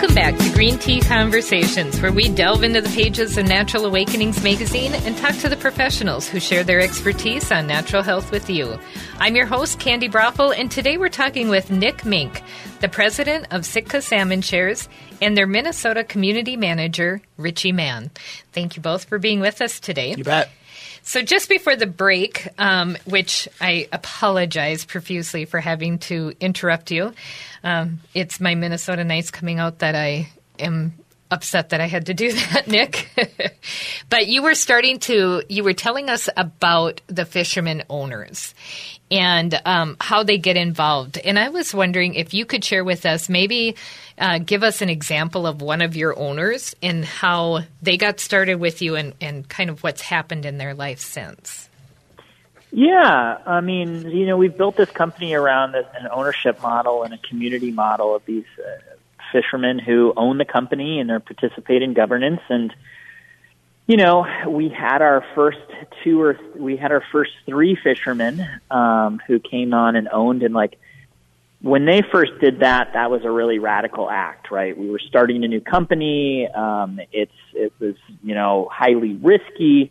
Welcome 0.00 0.14
back 0.14 0.38
to 0.38 0.52
Green 0.54 0.78
Tea 0.78 1.02
Conversations, 1.02 2.00
where 2.00 2.10
we 2.10 2.30
delve 2.30 2.62
into 2.62 2.80
the 2.80 2.88
pages 2.88 3.36
of 3.36 3.46
Natural 3.46 3.84
Awakenings 3.84 4.42
magazine 4.42 4.94
and 4.94 5.14
talk 5.18 5.36
to 5.40 5.48
the 5.50 5.58
professionals 5.58 6.26
who 6.26 6.40
share 6.40 6.64
their 6.64 6.80
expertise 6.80 7.52
on 7.52 7.66
natural 7.66 8.02
health 8.02 8.30
with 8.30 8.48
you. 8.48 8.78
I'm 9.18 9.36
your 9.36 9.44
host, 9.44 9.78
Candi 9.78 10.10
Broeffle, 10.10 10.56
and 10.56 10.70
today 10.70 10.96
we're 10.96 11.10
talking 11.10 11.50
with 11.50 11.70
Nick 11.70 12.06
Mink, 12.06 12.40
the 12.80 12.88
president 12.88 13.48
of 13.50 13.66
Sitka 13.66 14.00
Salmon 14.00 14.40
Shares, 14.40 14.88
and 15.20 15.36
their 15.36 15.46
Minnesota 15.46 16.02
community 16.02 16.56
manager, 16.56 17.20
Richie 17.36 17.72
Mann. 17.72 18.10
Thank 18.52 18.76
you 18.76 18.82
both 18.82 19.04
for 19.04 19.18
being 19.18 19.40
with 19.40 19.60
us 19.60 19.80
today. 19.80 20.14
You 20.14 20.24
bet. 20.24 20.48
So, 21.10 21.22
just 21.22 21.48
before 21.48 21.74
the 21.74 21.88
break, 21.88 22.46
um, 22.56 22.96
which 23.04 23.48
I 23.60 23.88
apologize 23.90 24.84
profusely 24.84 25.44
for 25.44 25.58
having 25.58 25.98
to 26.06 26.34
interrupt 26.38 26.92
you, 26.92 27.12
um, 27.64 27.98
it's 28.14 28.38
my 28.38 28.54
Minnesota 28.54 29.02
Nice 29.02 29.32
coming 29.32 29.58
out 29.58 29.80
that 29.80 29.96
I 29.96 30.28
am 30.60 30.94
upset 31.28 31.70
that 31.70 31.80
I 31.80 31.88
had 31.88 32.06
to 32.06 32.14
do 32.14 32.30
that, 32.52 32.68
Nick. 32.68 33.08
but 34.08 34.28
you 34.28 34.44
were 34.44 34.54
starting 34.54 35.00
to, 35.00 35.42
you 35.48 35.64
were 35.64 35.72
telling 35.72 36.08
us 36.08 36.28
about 36.36 37.00
the 37.08 37.24
fishermen 37.24 37.82
owners 37.90 38.54
and 39.10 39.60
um, 39.64 39.96
how 40.00 40.22
they 40.22 40.38
get 40.38 40.56
involved. 40.56 41.18
And 41.18 41.38
I 41.38 41.48
was 41.48 41.74
wondering 41.74 42.14
if 42.14 42.32
you 42.32 42.44
could 42.44 42.64
share 42.64 42.84
with 42.84 43.04
us, 43.04 43.28
maybe 43.28 43.76
uh, 44.18 44.38
give 44.38 44.62
us 44.62 44.82
an 44.82 44.88
example 44.88 45.46
of 45.46 45.60
one 45.60 45.82
of 45.82 45.96
your 45.96 46.16
owners 46.18 46.74
and 46.82 47.04
how 47.04 47.60
they 47.82 47.96
got 47.96 48.20
started 48.20 48.56
with 48.56 48.82
you 48.82 48.94
and, 48.96 49.14
and 49.20 49.48
kind 49.48 49.70
of 49.70 49.82
what's 49.82 50.02
happened 50.02 50.46
in 50.46 50.58
their 50.58 50.74
life 50.74 51.00
since. 51.00 51.68
Yeah, 52.72 53.38
I 53.46 53.60
mean, 53.60 54.08
you 54.10 54.26
know, 54.26 54.36
we've 54.36 54.56
built 54.56 54.76
this 54.76 54.90
company 54.90 55.34
around 55.34 55.74
an 55.74 56.08
ownership 56.12 56.62
model 56.62 57.02
and 57.02 57.12
a 57.12 57.18
community 57.18 57.72
model 57.72 58.14
of 58.14 58.24
these 58.26 58.44
uh, 58.58 58.94
fishermen 59.32 59.80
who 59.80 60.12
own 60.16 60.38
the 60.38 60.44
company 60.44 61.00
and 61.00 61.10
are 61.10 61.18
participate 61.18 61.82
in 61.82 61.94
governance. 61.94 62.40
And 62.48 62.72
you 63.90 63.96
know, 63.96 64.24
we 64.46 64.68
had 64.68 65.02
our 65.02 65.24
first 65.34 65.58
two 66.04 66.22
or 66.22 66.34
th- 66.34 66.54
we 66.54 66.76
had 66.76 66.92
our 66.92 67.02
first 67.10 67.32
three 67.44 67.76
fishermen 67.82 68.40
um, 68.70 69.20
who 69.26 69.40
came 69.40 69.74
on 69.74 69.96
and 69.96 70.08
owned 70.12 70.44
and 70.44 70.54
like 70.54 70.78
when 71.60 71.86
they 71.86 72.00
first 72.12 72.30
did 72.40 72.60
that, 72.60 72.92
that 72.92 73.10
was 73.10 73.24
a 73.24 73.30
really 73.30 73.58
radical 73.58 74.08
act, 74.08 74.52
right? 74.52 74.78
We 74.78 74.90
were 74.90 75.00
starting 75.00 75.42
a 75.42 75.48
new 75.48 75.60
company. 75.60 76.46
Um, 76.48 77.00
it's 77.12 77.34
it 77.52 77.72
was 77.80 77.96
you 78.22 78.36
know 78.36 78.68
highly 78.72 79.14
risky. 79.14 79.90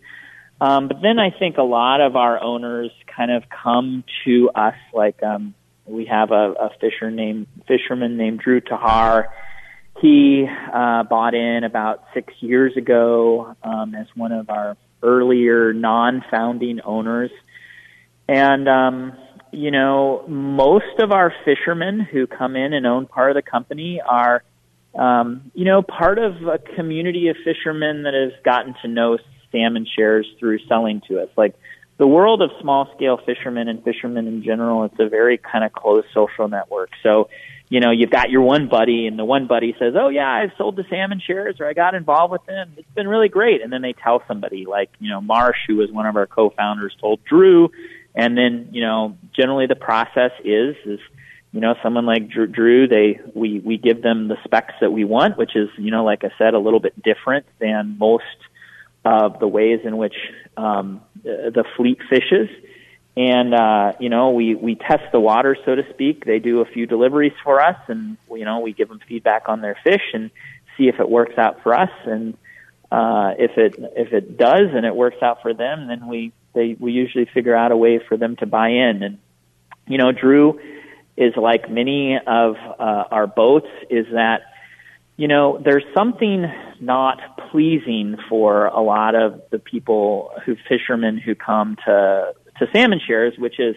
Um, 0.62 0.88
but 0.88 1.02
then 1.02 1.20
I 1.20 1.32
think 1.38 1.58
a 1.58 1.64
lot 1.64 2.00
of 2.00 2.16
our 2.16 2.42
owners 2.42 2.92
kind 3.14 3.32
of 3.32 3.44
come 3.50 4.06
to 4.24 4.50
us 4.56 4.76
like 4.94 5.22
um, 5.24 5.54
we 5.86 6.06
have 6.06 6.32
a, 6.32 6.54
a 6.54 6.70
fisher 6.80 7.12
named 7.12 7.48
fisherman 7.68 8.16
named 8.16 8.40
Drew 8.40 8.62
Tahar. 8.62 9.28
He 10.02 10.46
uh, 10.48 11.04
bought 11.04 11.34
in 11.34 11.64
about 11.64 12.04
six 12.14 12.34
years 12.40 12.76
ago 12.78 13.56
um, 13.64 13.94
as 13.96 14.08
one 14.16 14.32
of 14.32 14.50
our 14.50 14.78
earlier 15.04 15.74
non-founding 15.74 16.82
owners, 16.82 17.32
and 18.28 18.70
um, 18.70 19.14
you 19.52 19.72
know 19.72 20.24
most 20.28 21.00
of 21.00 21.12
our 21.12 21.34
fishermen 21.44 22.00
who 22.00 22.28
come 22.28 22.56
in 22.56 22.74
and 22.74 22.86
own 22.86 23.08
part 23.08 23.32
of 23.32 23.36
the 23.36 23.50
company 23.50 24.00
are 24.06 24.44
um, 24.98 25.52
you 25.54 25.66
know 25.66 25.82
part 25.82 26.18
of 26.18 26.34
a 26.48 26.60
community 26.76 27.28
of 27.28 27.36
fishermen 27.44 28.04
that 28.04 28.14
has 28.14 28.32
gotten 28.44 28.76
to 28.82 28.88
know 28.88 29.18
salmon 29.52 29.86
shares 29.98 30.28
through 30.40 30.60
selling 30.68 31.02
to 31.08 31.20
us. 31.20 31.30
Like 31.36 31.56
the 31.98 32.08
world 32.08 32.42
of 32.42 32.50
small 32.62 32.88
scale 32.96 33.20
fishermen 33.26 33.68
and 33.68 33.84
fishermen 33.84 34.28
in 34.28 34.44
general, 34.44 34.86
it's 34.86 35.00
a 35.00 35.10
very 35.10 35.38
kind 35.38 35.64
of 35.66 35.74
closed 35.74 36.08
social 36.14 36.48
network. 36.48 36.92
So, 37.04 37.30
you 37.70 37.80
know, 37.80 37.92
you've 37.92 38.10
got 38.10 38.32
your 38.32 38.42
one 38.42 38.68
buddy 38.68 39.06
and 39.06 39.18
the 39.18 39.26
one 39.26 39.46
buddy 39.46 39.76
says, 39.78 39.94
Oh 39.96 40.10
yeah, 40.10 40.28
I've 40.28 40.52
sold 40.58 40.76
the 40.76 40.84
salmon 40.90 41.22
shares 41.26 41.58
or 41.60 41.68
I 41.68 41.74
got 41.74 41.94
involved 41.94 42.32
with 42.32 42.46
them. 42.48 42.74
It's 42.78 42.92
been 42.96 43.08
really 43.08 43.30
great. 43.30 43.62
And 43.62 43.72
then 43.72 43.84
they 43.84 43.94
tell 43.94 44.24
somebody 44.28 44.66
like, 44.66 44.90
you 45.00 45.10
know, 45.10 45.22
Marsh, 45.22 45.58
who 45.68 45.76
was 45.78 45.92
one 45.92 46.08
of 46.08 46.16
our 46.16 46.26
co-founders 46.26 46.96
told 47.00 47.24
Drew. 47.26 47.70
And 48.16 48.36
then, 48.36 48.70
you 48.72 48.82
know, 48.82 49.18
generally 49.36 49.68
the 49.68 49.76
process 49.76 50.32
is, 50.44 50.76
is, 50.84 51.00
you 51.52 51.62
know, 51.62 51.76
someone 51.84 52.08
like 52.08 52.30
Drew, 52.30 52.88
they, 52.88 53.20
we, 53.36 53.60
we 53.60 53.78
give 53.78 54.02
them 54.02 54.28
the 54.28 54.38
specs 54.44 54.74
that 54.82 54.92
we 54.92 55.06
want, 55.06 55.38
which 55.38 55.56
is, 55.56 55.70
you 55.78 55.92
know, 55.92 56.04
like 56.04 56.24
I 56.24 56.32
said, 56.40 56.56
a 56.56 56.60
little 56.60 56.80
bit 56.80 57.00
different 57.02 57.46
than 57.60 57.98
most 58.00 58.24
of 59.06 59.40
the 59.40 59.48
ways 59.48 59.80
in 59.84 59.98
which 59.98 60.16
um, 60.58 61.02
the 61.24 61.64
fleet 61.78 62.00
fishes. 62.10 62.50
And 63.20 63.54
uh, 63.54 63.92
you 64.00 64.08
know, 64.08 64.30
we 64.30 64.56
we 64.56 64.76
test 64.76 65.04
the 65.12 65.20
water, 65.20 65.58
so 65.66 65.76
to 65.76 65.84
speak. 65.90 66.24
They 66.24 66.40
do 66.40 66.62
a 66.62 66.66
few 66.66 66.86
deliveries 66.86 67.34
for 67.44 67.60
us, 67.60 67.76
and 67.90 68.16
you 68.32 68.46
know, 68.46 68.62
we 68.62 68.72
give 68.72 68.88
them 68.88 69.02
feedback 69.10 69.50
on 69.50 69.60
their 69.60 69.78
fish 69.84 70.14
and 70.14 70.32
see 70.78 70.88
if 70.88 71.02
it 71.02 71.10
works 71.10 71.38
out 71.38 71.62
for 71.62 71.74
us. 71.74 71.90
And 72.06 72.36
uh, 72.90 73.34
if 73.38 73.58
it 73.58 73.76
if 73.98 74.14
it 74.14 74.38
does 74.38 74.70
and 74.74 74.86
it 74.86 74.96
works 74.96 75.18
out 75.22 75.42
for 75.42 75.54
them, 75.54 75.88
then 75.88 76.08
we 76.08 76.32
they 76.54 76.78
we 76.80 76.94
usually 76.94 77.26
figure 77.26 77.54
out 77.54 77.74
a 77.74 77.78
way 77.78 78.00
for 78.08 78.16
them 78.16 78.38
to 78.38 78.46
buy 78.46 78.70
in. 78.70 79.04
And 79.04 79.18
you 79.86 79.98
know, 79.98 80.14
Drew 80.14 80.58
is 81.18 81.34
like 81.36 81.70
many 81.70 82.18
of 82.26 82.56
uh, 82.56 83.04
our 83.12 83.28
boats, 83.28 83.68
is 83.90 84.06
that 84.14 84.44
you 85.18 85.28
know, 85.28 85.62
there's 85.62 85.84
something 85.94 86.46
not 86.80 87.20
pleasing 87.52 88.16
for 88.30 88.68
a 88.68 88.80
lot 88.80 89.16
of 89.16 89.42
the 89.52 89.60
people 89.60 90.32
who 90.46 90.56
fishermen 90.70 91.18
who 91.18 91.36
come 91.36 91.76
to 91.86 92.34
to 92.60 92.70
salmon 92.72 93.00
shares, 93.06 93.38
which 93.38 93.60
is, 93.60 93.76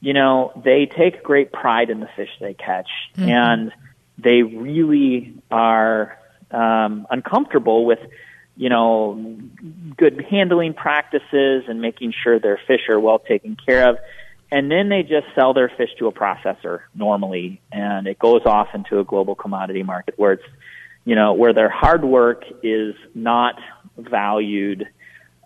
you 0.00 0.12
know, 0.12 0.52
they 0.64 0.86
take 0.86 1.22
great 1.22 1.52
pride 1.52 1.90
in 1.90 2.00
the 2.00 2.08
fish 2.16 2.30
they 2.40 2.54
catch, 2.54 2.88
mm-hmm. 3.16 3.28
and 3.28 3.72
they 4.18 4.42
really 4.42 5.34
are 5.50 6.18
um, 6.50 7.06
uncomfortable 7.10 7.84
with, 7.84 8.00
you 8.56 8.68
know, 8.68 9.36
good 9.96 10.26
handling 10.30 10.74
practices 10.74 11.64
and 11.68 11.80
making 11.80 12.12
sure 12.22 12.38
their 12.38 12.60
fish 12.66 12.88
are 12.88 13.00
well 13.00 13.18
taken 13.18 13.56
care 13.56 13.88
of. 13.88 13.98
And 14.50 14.70
then 14.70 14.90
they 14.90 15.02
just 15.02 15.26
sell 15.34 15.54
their 15.54 15.70
fish 15.70 15.88
to 15.98 16.08
a 16.08 16.12
processor 16.12 16.80
normally, 16.94 17.62
and 17.70 18.06
it 18.06 18.18
goes 18.18 18.42
off 18.44 18.68
into 18.74 18.98
a 18.98 19.04
global 19.04 19.34
commodity 19.34 19.82
market 19.82 20.14
where 20.18 20.32
it's 20.32 20.44
you 21.04 21.14
know, 21.14 21.32
where 21.32 21.52
their 21.52 21.68
hard 21.68 22.04
work 22.04 22.44
is 22.62 22.94
not 23.14 23.56
valued, 23.96 24.88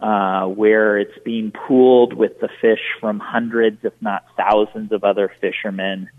uh, 0.01 0.45
where 0.47 0.99
it's 0.99 1.19
being 1.25 1.51
pooled 1.51 2.13
with 2.13 2.39
the 2.41 2.49
fish 2.61 2.81
from 3.01 3.19
hundreds, 3.19 3.79
if 3.83 3.95
not 4.01 4.25
thousands, 4.37 4.93
of 4.93 5.05
other 5.05 5.33
fishermen. 5.41 6.11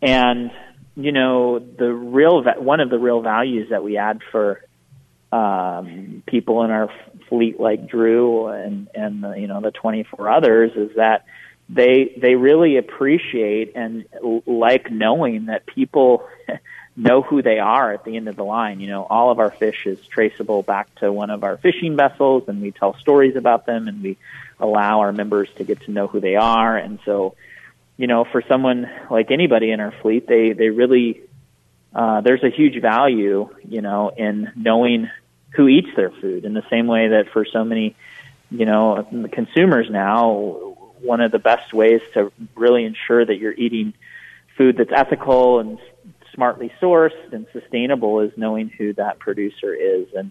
And, 0.00 0.52
you 0.96 1.10
know, 1.10 1.58
the 1.58 1.92
real, 1.92 2.42
one 2.42 2.80
of 2.80 2.90
the 2.90 2.98
real 2.98 3.20
values 3.20 3.70
that 3.70 3.82
we 3.82 3.96
add 3.96 4.20
for, 4.30 4.62
um, 5.32 6.22
people 6.26 6.62
in 6.62 6.70
our 6.70 6.90
fleet 7.28 7.58
like 7.58 7.88
Drew 7.88 8.46
and, 8.46 8.88
and, 8.94 9.22
the, 9.22 9.32
you 9.32 9.48
know, 9.48 9.60
the 9.60 9.72
24 9.72 10.30
others 10.30 10.72
is 10.76 10.96
that 10.96 11.26
they, 11.68 12.16
they 12.22 12.34
really 12.36 12.76
appreciate 12.76 13.72
and 13.74 14.06
like 14.46 14.90
knowing 14.90 15.46
that 15.46 15.66
people, 15.66 16.26
know 16.98 17.22
who 17.22 17.42
they 17.42 17.60
are 17.60 17.92
at 17.92 18.04
the 18.04 18.16
end 18.16 18.28
of 18.28 18.34
the 18.34 18.44
line. 18.44 18.80
You 18.80 18.88
know, 18.88 19.04
all 19.04 19.30
of 19.30 19.38
our 19.38 19.52
fish 19.52 19.86
is 19.86 20.04
traceable 20.06 20.62
back 20.62 20.92
to 20.96 21.12
one 21.12 21.30
of 21.30 21.44
our 21.44 21.56
fishing 21.56 21.96
vessels, 21.96 22.44
and 22.48 22.60
we 22.60 22.72
tell 22.72 22.94
stories 22.98 23.36
about 23.36 23.66
them, 23.66 23.86
and 23.86 24.02
we 24.02 24.18
allow 24.58 25.00
our 25.00 25.12
members 25.12 25.48
to 25.56 25.64
get 25.64 25.80
to 25.82 25.92
know 25.92 26.08
who 26.08 26.20
they 26.20 26.34
are. 26.34 26.76
And 26.76 26.98
so, 27.04 27.36
you 27.96 28.08
know, 28.08 28.24
for 28.24 28.42
someone 28.48 28.90
like 29.10 29.30
anybody 29.30 29.70
in 29.70 29.78
our 29.78 29.94
fleet, 30.02 30.26
they 30.26 30.52
they 30.52 30.70
really 30.70 31.20
uh, 31.94 32.20
there's 32.20 32.42
a 32.42 32.50
huge 32.50 32.80
value, 32.82 33.48
you 33.64 33.80
know, 33.80 34.10
in 34.10 34.50
knowing 34.56 35.08
who 35.50 35.68
eats 35.68 35.88
their 35.94 36.10
food. 36.10 36.44
In 36.44 36.52
the 36.52 36.64
same 36.68 36.88
way 36.88 37.08
that 37.08 37.26
for 37.32 37.44
so 37.44 37.64
many, 37.64 37.94
you 38.50 38.66
know, 38.66 39.06
consumers 39.32 39.88
now, 39.88 40.74
one 41.00 41.20
of 41.20 41.30
the 41.30 41.38
best 41.38 41.72
ways 41.72 42.00
to 42.14 42.32
really 42.56 42.84
ensure 42.84 43.24
that 43.24 43.36
you're 43.36 43.52
eating 43.52 43.94
food 44.56 44.76
that's 44.76 44.90
ethical 44.92 45.60
and 45.60 45.78
smartly 46.38 46.70
sourced 46.80 47.32
and 47.32 47.48
sustainable 47.52 48.20
is 48.20 48.30
knowing 48.36 48.68
who 48.68 48.92
that 48.94 49.18
producer 49.18 49.74
is. 49.74 50.06
And 50.14 50.30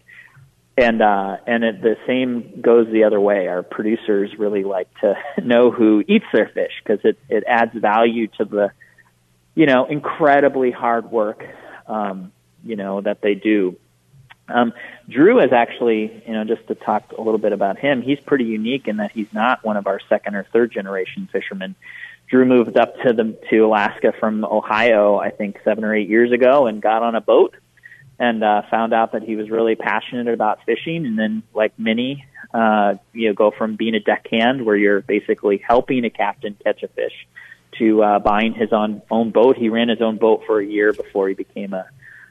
and 0.77 1.01
uh 1.01 1.37
and 1.45 1.65
it, 1.65 1.81
the 1.81 1.97
same 2.07 2.61
goes 2.61 2.87
the 2.89 3.03
other 3.03 3.19
way. 3.19 3.47
Our 3.47 3.61
producers 3.61 4.31
really 4.39 4.63
like 4.63 4.87
to 5.01 5.15
know 5.43 5.69
who 5.69 6.01
eats 6.07 6.25
their 6.31 6.47
fish 6.47 6.71
because 6.81 7.03
it 7.03 7.17
it 7.27 7.43
adds 7.45 7.73
value 7.75 8.27
to 8.37 8.45
the 8.45 8.71
you 9.53 9.65
know 9.65 9.85
incredibly 9.85 10.71
hard 10.71 11.11
work 11.11 11.43
um 11.87 12.31
you 12.63 12.77
know 12.77 13.01
that 13.01 13.21
they 13.21 13.35
do. 13.35 13.75
Um 14.47 14.71
Drew 15.09 15.41
is 15.41 15.51
actually 15.51 16.23
you 16.25 16.31
know 16.31 16.45
just 16.45 16.65
to 16.69 16.75
talk 16.75 17.11
a 17.17 17.21
little 17.21 17.37
bit 17.37 17.51
about 17.51 17.77
him 17.77 18.01
he's 18.01 18.19
pretty 18.21 18.45
unique 18.45 18.87
in 18.87 18.97
that 18.97 19.11
he's 19.11 19.33
not 19.33 19.65
one 19.65 19.75
of 19.75 19.87
our 19.87 19.99
second 20.07 20.35
or 20.35 20.45
third 20.53 20.71
generation 20.71 21.27
fishermen 21.33 21.75
Drew 22.27 22.45
moved 22.45 22.77
up 22.77 22.95
to 23.03 23.13
the 23.13 23.37
to 23.49 23.65
Alaska 23.65 24.13
from 24.19 24.43
Ohio, 24.43 25.17
I 25.17 25.29
think 25.29 25.59
seven 25.63 25.83
or 25.83 25.95
eight 25.95 26.09
years 26.09 26.31
ago, 26.31 26.67
and 26.67 26.81
got 26.81 27.01
on 27.01 27.15
a 27.15 27.21
boat 27.21 27.55
and 28.19 28.43
uh, 28.43 28.63
found 28.69 28.93
out 28.93 29.13
that 29.13 29.23
he 29.23 29.35
was 29.35 29.49
really 29.49 29.75
passionate 29.75 30.33
about 30.33 30.59
fishing. 30.65 31.05
And 31.05 31.17
then, 31.17 31.43
like 31.53 31.77
many, 31.77 32.25
uh, 32.53 32.95
you 33.13 33.29
know, 33.29 33.33
go 33.33 33.51
from 33.51 33.75
being 33.75 33.95
a 33.95 33.99
deckhand, 33.99 34.65
where 34.65 34.75
you're 34.75 35.01
basically 35.01 35.57
helping 35.57 36.03
a 36.03 36.09
captain 36.09 36.57
catch 36.63 36.83
a 36.83 36.89
fish, 36.89 37.27
to 37.77 38.03
uh, 38.03 38.19
buying 38.19 38.53
his 38.53 38.73
own 38.73 39.01
own 39.09 39.31
boat. 39.31 39.55
He 39.55 39.69
ran 39.69 39.87
his 39.87 40.01
own 40.01 40.17
boat 40.17 40.43
for 40.45 40.59
a 40.59 40.65
year 40.65 40.91
before 40.91 41.29
he 41.29 41.33
became 41.33 41.73
a 41.73 41.87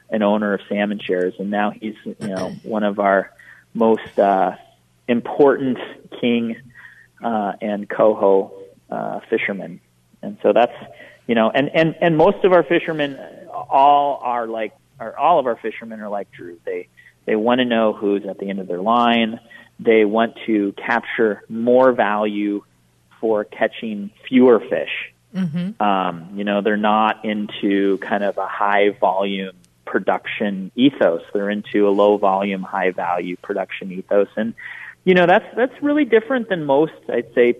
an 0.09 0.21
owner 0.21 0.53
of 0.53 0.61
salmon 0.69 0.99
shares, 0.99 1.33
and 1.39 1.49
now 1.49 1.71
he's 1.71 1.95
you 2.05 2.15
know 2.27 2.51
one 2.61 2.83
of 2.83 2.99
our 2.99 3.31
most 3.73 4.19
uh, 4.19 4.55
important 5.07 5.79
king 6.21 6.55
uh, 7.23 7.53
and 7.61 7.89
coho 7.89 8.53
uh, 8.91 9.21
fishermen 9.29 9.81
and 10.21 10.37
so 10.41 10.53
that's 10.53 10.73
you 11.27 11.35
know, 11.35 11.51
and 11.51 11.69
and 11.73 11.95
and 12.01 12.17
most 12.17 12.43
of 12.45 12.53
our 12.53 12.63
fishermen, 12.63 13.19
all 13.51 14.19
are 14.23 14.47
like, 14.47 14.73
or 14.99 15.17
all 15.17 15.39
of 15.39 15.45
our 15.45 15.57
fishermen 15.57 15.99
are 15.99 16.09
like 16.09 16.31
Drew. 16.31 16.57
They 16.65 16.87
they 17.25 17.35
want 17.35 17.59
to 17.59 17.65
know 17.65 17.93
who's 17.93 18.25
at 18.25 18.39
the 18.39 18.49
end 18.49 18.59
of 18.59 18.67
their 18.67 18.81
line. 18.81 19.39
They 19.79 20.05
want 20.05 20.37
to 20.45 20.71
capture 20.73 21.43
more 21.49 21.91
value 21.91 22.63
for 23.19 23.43
catching 23.43 24.11
fewer 24.27 24.59
fish. 24.59 25.13
Mm-hmm. 25.35 25.83
Um, 25.83 26.29
you 26.35 26.45
know, 26.45 26.61
they're 26.61 26.77
not 26.77 27.25
into 27.25 27.97
kind 27.97 28.23
of 28.23 28.37
a 28.37 28.47
high 28.47 28.89
volume 28.89 29.55
production 29.85 30.71
ethos. 30.75 31.21
They're 31.33 31.49
into 31.49 31.87
a 31.87 31.91
low 31.91 32.17
volume, 32.17 32.63
high 32.63 32.91
value 32.91 33.35
production 33.35 33.91
ethos, 33.91 34.29
and 34.37 34.53
you 35.03 35.13
know 35.13 35.25
that's 35.25 35.45
that's 35.55 35.83
really 35.83 36.05
different 36.05 36.47
than 36.47 36.63
most. 36.63 36.93
I'd 37.09 37.33
say 37.35 37.55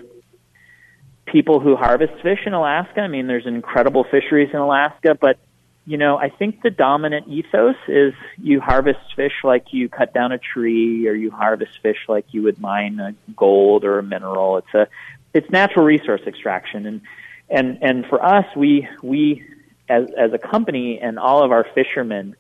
people 1.32 1.60
who 1.60 1.76
harvest 1.76 2.14
fish 2.24 2.40
in 2.46 2.54
Alaska. 2.54 3.02
I 3.02 3.08
mean, 3.08 3.28
there's 3.28 3.46
incredible 3.46 4.06
fisheries 4.10 4.50
in 4.54 4.60
Alaska, 4.60 5.16
but 5.20 5.38
you 5.86 5.98
know, 5.98 6.18
I 6.18 6.30
think 6.30 6.64
the 6.64 6.70
dominant 6.70 7.30
ethos 7.30 7.78
is 7.88 8.14
you 8.38 8.60
harvest 8.60 9.00
fish 9.16 9.32
like 9.44 9.72
you 9.72 9.88
cut 9.88 10.14
down 10.14 10.34
a 10.34 10.38
tree 10.38 11.08
or 11.08 11.14
you 11.14 11.32
harvest 11.32 11.80
fish 11.82 11.98
like 12.10 12.26
you 12.32 12.44
would 12.44 12.60
mine 12.60 13.00
a 13.00 13.16
gold 13.38 13.86
or 13.86 14.00
a 14.00 14.04
mineral. 14.04 14.58
It's 14.58 14.74
a 14.74 14.88
it's 15.34 15.50
natural 15.50 15.86
resource 15.86 16.22
extraction, 16.28 16.86
and 16.86 17.02
and 17.50 17.78
and 17.82 18.06
for 18.06 18.24
us, 18.24 18.46
we 18.56 18.88
we 19.02 19.46
as 19.88 20.08
as 20.18 20.34
a 20.34 20.38
company 20.38 21.00
and 21.00 21.18
all 21.18 21.44
of 21.44 21.52
our 21.54 21.66
fishermen 21.74 22.36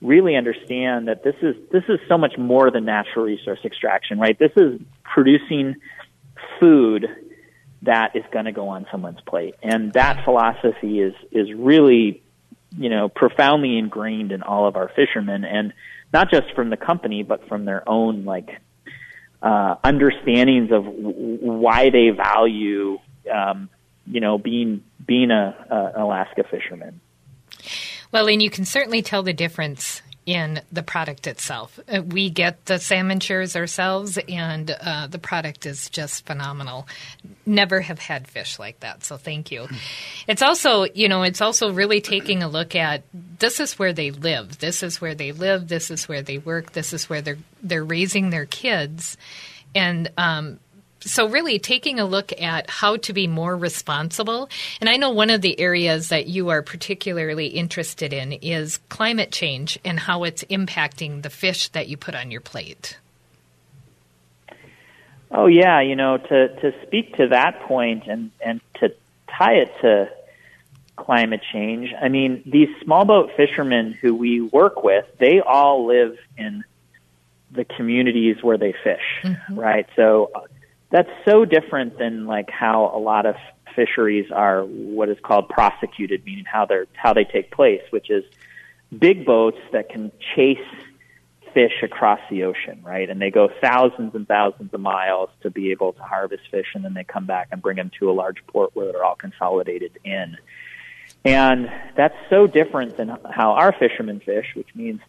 really 0.00 0.36
understand 0.36 1.08
that 1.08 1.24
this 1.24 1.36
is 1.42 1.56
this 1.72 1.84
is 1.88 1.98
so 2.08 2.16
much 2.16 2.38
more 2.38 2.70
than 2.70 2.84
natural 2.84 3.24
resource 3.24 3.60
extraction, 3.64 4.20
right? 4.20 4.38
This 4.38 4.52
is 4.56 4.80
producing 5.02 5.74
food 6.60 7.08
that 7.82 8.14
is 8.14 8.24
going 8.32 8.44
to 8.44 8.52
go 8.52 8.68
on 8.68 8.86
someone's 8.90 9.20
plate, 9.26 9.54
and 9.62 9.92
that 9.94 10.24
philosophy 10.24 11.00
is 11.00 11.14
is 11.30 11.52
really 11.52 12.22
you 12.76 12.88
know 12.88 13.08
profoundly 13.08 13.78
ingrained 13.78 14.32
in 14.32 14.42
all 14.42 14.66
of 14.66 14.76
our 14.76 14.90
fishermen, 14.94 15.44
and 15.44 15.72
not 16.12 16.30
just 16.30 16.52
from 16.54 16.70
the 16.70 16.76
company, 16.76 17.22
but 17.22 17.46
from 17.48 17.64
their 17.64 17.88
own 17.88 18.24
like 18.24 18.50
uh, 19.42 19.76
understandings 19.82 20.70
of 20.70 20.84
w- 20.84 21.38
why 21.40 21.90
they 21.90 22.10
value 22.10 22.98
um, 23.32 23.68
you 24.06 24.20
know 24.20 24.38
being 24.38 24.82
being 25.04 25.30
a, 25.30 25.92
a, 25.96 26.02
Alaska 26.02 26.44
fisherman. 26.48 27.00
Well, 28.12 28.28
and 28.28 28.42
you 28.42 28.50
can 28.50 28.64
certainly 28.64 29.02
tell 29.02 29.22
the 29.22 29.32
difference 29.32 30.02
in 30.24 30.60
the 30.70 30.82
product 30.82 31.26
itself. 31.26 31.78
Uh, 31.88 32.02
we 32.02 32.30
get 32.30 32.64
the 32.66 32.78
salmon 32.78 33.20
shares 33.20 33.56
ourselves, 33.56 34.18
and 34.28 34.70
uh, 34.70 35.08
the 35.08 35.18
product 35.18 35.66
is 35.66 35.90
just 35.90 36.26
phenomenal. 36.26 36.86
Never 37.44 37.80
have 37.80 37.98
had 37.98 38.28
fish 38.28 38.58
like 38.58 38.80
that, 38.80 39.04
so 39.04 39.16
thank 39.16 39.50
you. 39.50 39.66
It's 40.28 40.42
also, 40.42 40.84
you 40.84 41.08
know, 41.08 41.22
it's 41.22 41.40
also 41.40 41.72
really 41.72 42.00
taking 42.00 42.42
a 42.42 42.48
look 42.48 42.76
at 42.76 43.02
this 43.12 43.58
is 43.58 43.78
where 43.78 43.92
they 43.92 44.12
live. 44.12 44.58
This 44.58 44.82
is 44.82 45.00
where 45.00 45.14
they 45.14 45.32
live. 45.32 45.66
This 45.66 45.90
is 45.90 46.08
where 46.08 46.22
they 46.22 46.38
work. 46.38 46.72
This 46.72 46.92
is 46.92 47.10
where 47.10 47.20
they're 47.20 47.38
they're 47.62 47.84
raising 47.84 48.30
their 48.30 48.46
kids, 48.46 49.16
and 49.74 50.10
um, 50.16 50.60
so 51.02 51.28
really 51.28 51.58
taking 51.58 51.98
a 52.00 52.04
look 52.04 52.32
at 52.40 52.68
how 52.68 52.96
to 52.96 53.12
be 53.12 53.26
more 53.26 53.56
responsible 53.56 54.48
and 54.80 54.88
i 54.88 54.96
know 54.96 55.10
one 55.10 55.30
of 55.30 55.40
the 55.40 55.58
areas 55.58 56.08
that 56.08 56.26
you 56.26 56.48
are 56.48 56.62
particularly 56.62 57.46
interested 57.46 58.12
in 58.12 58.32
is 58.32 58.78
climate 58.88 59.30
change 59.30 59.78
and 59.84 60.00
how 60.00 60.24
it's 60.24 60.44
impacting 60.44 61.22
the 61.22 61.30
fish 61.30 61.68
that 61.68 61.88
you 61.88 61.96
put 61.96 62.14
on 62.14 62.30
your 62.30 62.40
plate 62.40 62.98
oh 65.30 65.46
yeah 65.46 65.80
you 65.80 65.96
know 65.96 66.16
to 66.16 66.48
to 66.60 66.72
speak 66.86 67.16
to 67.16 67.28
that 67.28 67.60
point 67.62 68.04
and 68.06 68.30
and 68.44 68.60
to 68.74 68.92
tie 69.28 69.54
it 69.54 69.72
to 69.80 70.08
climate 70.96 71.40
change 71.52 71.92
i 72.00 72.08
mean 72.08 72.42
these 72.46 72.68
small 72.82 73.04
boat 73.04 73.30
fishermen 73.36 73.92
who 73.92 74.14
we 74.14 74.40
work 74.40 74.84
with 74.84 75.04
they 75.18 75.40
all 75.40 75.86
live 75.86 76.16
in 76.36 76.62
the 77.54 77.64
communities 77.64 78.42
where 78.42 78.56
they 78.56 78.74
fish, 78.84 79.20
mm-hmm. 79.22 79.58
right? 79.58 79.86
So 79.96 80.30
that's 80.92 81.10
so 81.24 81.44
different 81.44 81.98
than 81.98 82.26
like 82.26 82.50
how 82.50 82.92
a 82.94 83.00
lot 83.00 83.26
of 83.26 83.34
fisheries 83.74 84.30
are 84.30 84.62
what 84.64 85.08
is 85.08 85.16
called 85.24 85.48
prosecuted, 85.48 86.24
meaning 86.24 86.44
how 86.44 86.66
they're 86.66 86.86
how 86.94 87.12
they 87.14 87.24
take 87.24 87.50
place, 87.50 87.82
which 87.90 88.10
is 88.10 88.22
big 88.96 89.24
boats 89.24 89.58
that 89.72 89.88
can 89.88 90.12
chase 90.36 90.58
fish 91.54 91.82
across 91.82 92.20
the 92.30 92.44
ocean, 92.44 92.80
right? 92.82 93.08
And 93.08 93.20
they 93.20 93.30
go 93.30 93.48
thousands 93.60 94.14
and 94.14 94.28
thousands 94.28 94.72
of 94.72 94.80
miles 94.80 95.30
to 95.42 95.50
be 95.50 95.70
able 95.70 95.92
to 95.94 96.02
harvest 96.02 96.44
fish, 96.50 96.66
and 96.74 96.84
then 96.84 96.94
they 96.94 97.04
come 97.04 97.26
back 97.26 97.48
and 97.50 97.60
bring 97.60 97.76
them 97.76 97.90
to 97.98 98.10
a 98.10 98.12
large 98.12 98.46
port 98.46 98.70
where 98.74 98.92
they're 98.92 99.04
all 99.04 99.16
consolidated 99.16 99.98
in. 100.04 100.36
And 101.24 101.70
that's 101.96 102.16
so 102.30 102.46
different 102.46 102.96
than 102.96 103.16
how 103.30 103.52
our 103.52 103.74
fishermen 103.78 104.20
fish, 104.20 104.46
which 104.54 104.68
means 104.74 105.00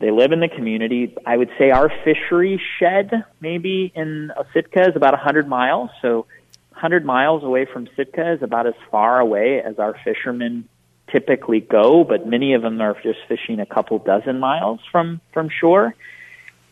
they 0.00 0.10
live 0.10 0.32
in 0.32 0.40
the 0.40 0.48
community. 0.48 1.14
I 1.26 1.36
would 1.36 1.50
say 1.58 1.70
our 1.70 1.92
fishery 2.04 2.60
shed, 2.78 3.10
maybe 3.40 3.92
in 3.94 4.32
Sitka, 4.54 4.88
is 4.88 4.96
about 4.96 5.12
100 5.12 5.46
miles. 5.46 5.90
So 6.00 6.26
100 6.70 7.04
miles 7.04 7.44
away 7.44 7.66
from 7.70 7.86
Sitka 7.96 8.32
is 8.32 8.42
about 8.42 8.66
as 8.66 8.74
far 8.90 9.20
away 9.20 9.60
as 9.62 9.78
our 9.78 9.94
fishermen 10.02 10.66
typically 11.12 11.60
go, 11.60 12.02
but 12.04 12.26
many 12.26 12.54
of 12.54 12.62
them 12.62 12.80
are 12.80 12.94
just 13.02 13.18
fishing 13.28 13.60
a 13.60 13.66
couple 13.66 13.98
dozen 13.98 14.40
miles 14.40 14.80
from 14.90 15.20
from 15.34 15.50
shore. 15.50 15.94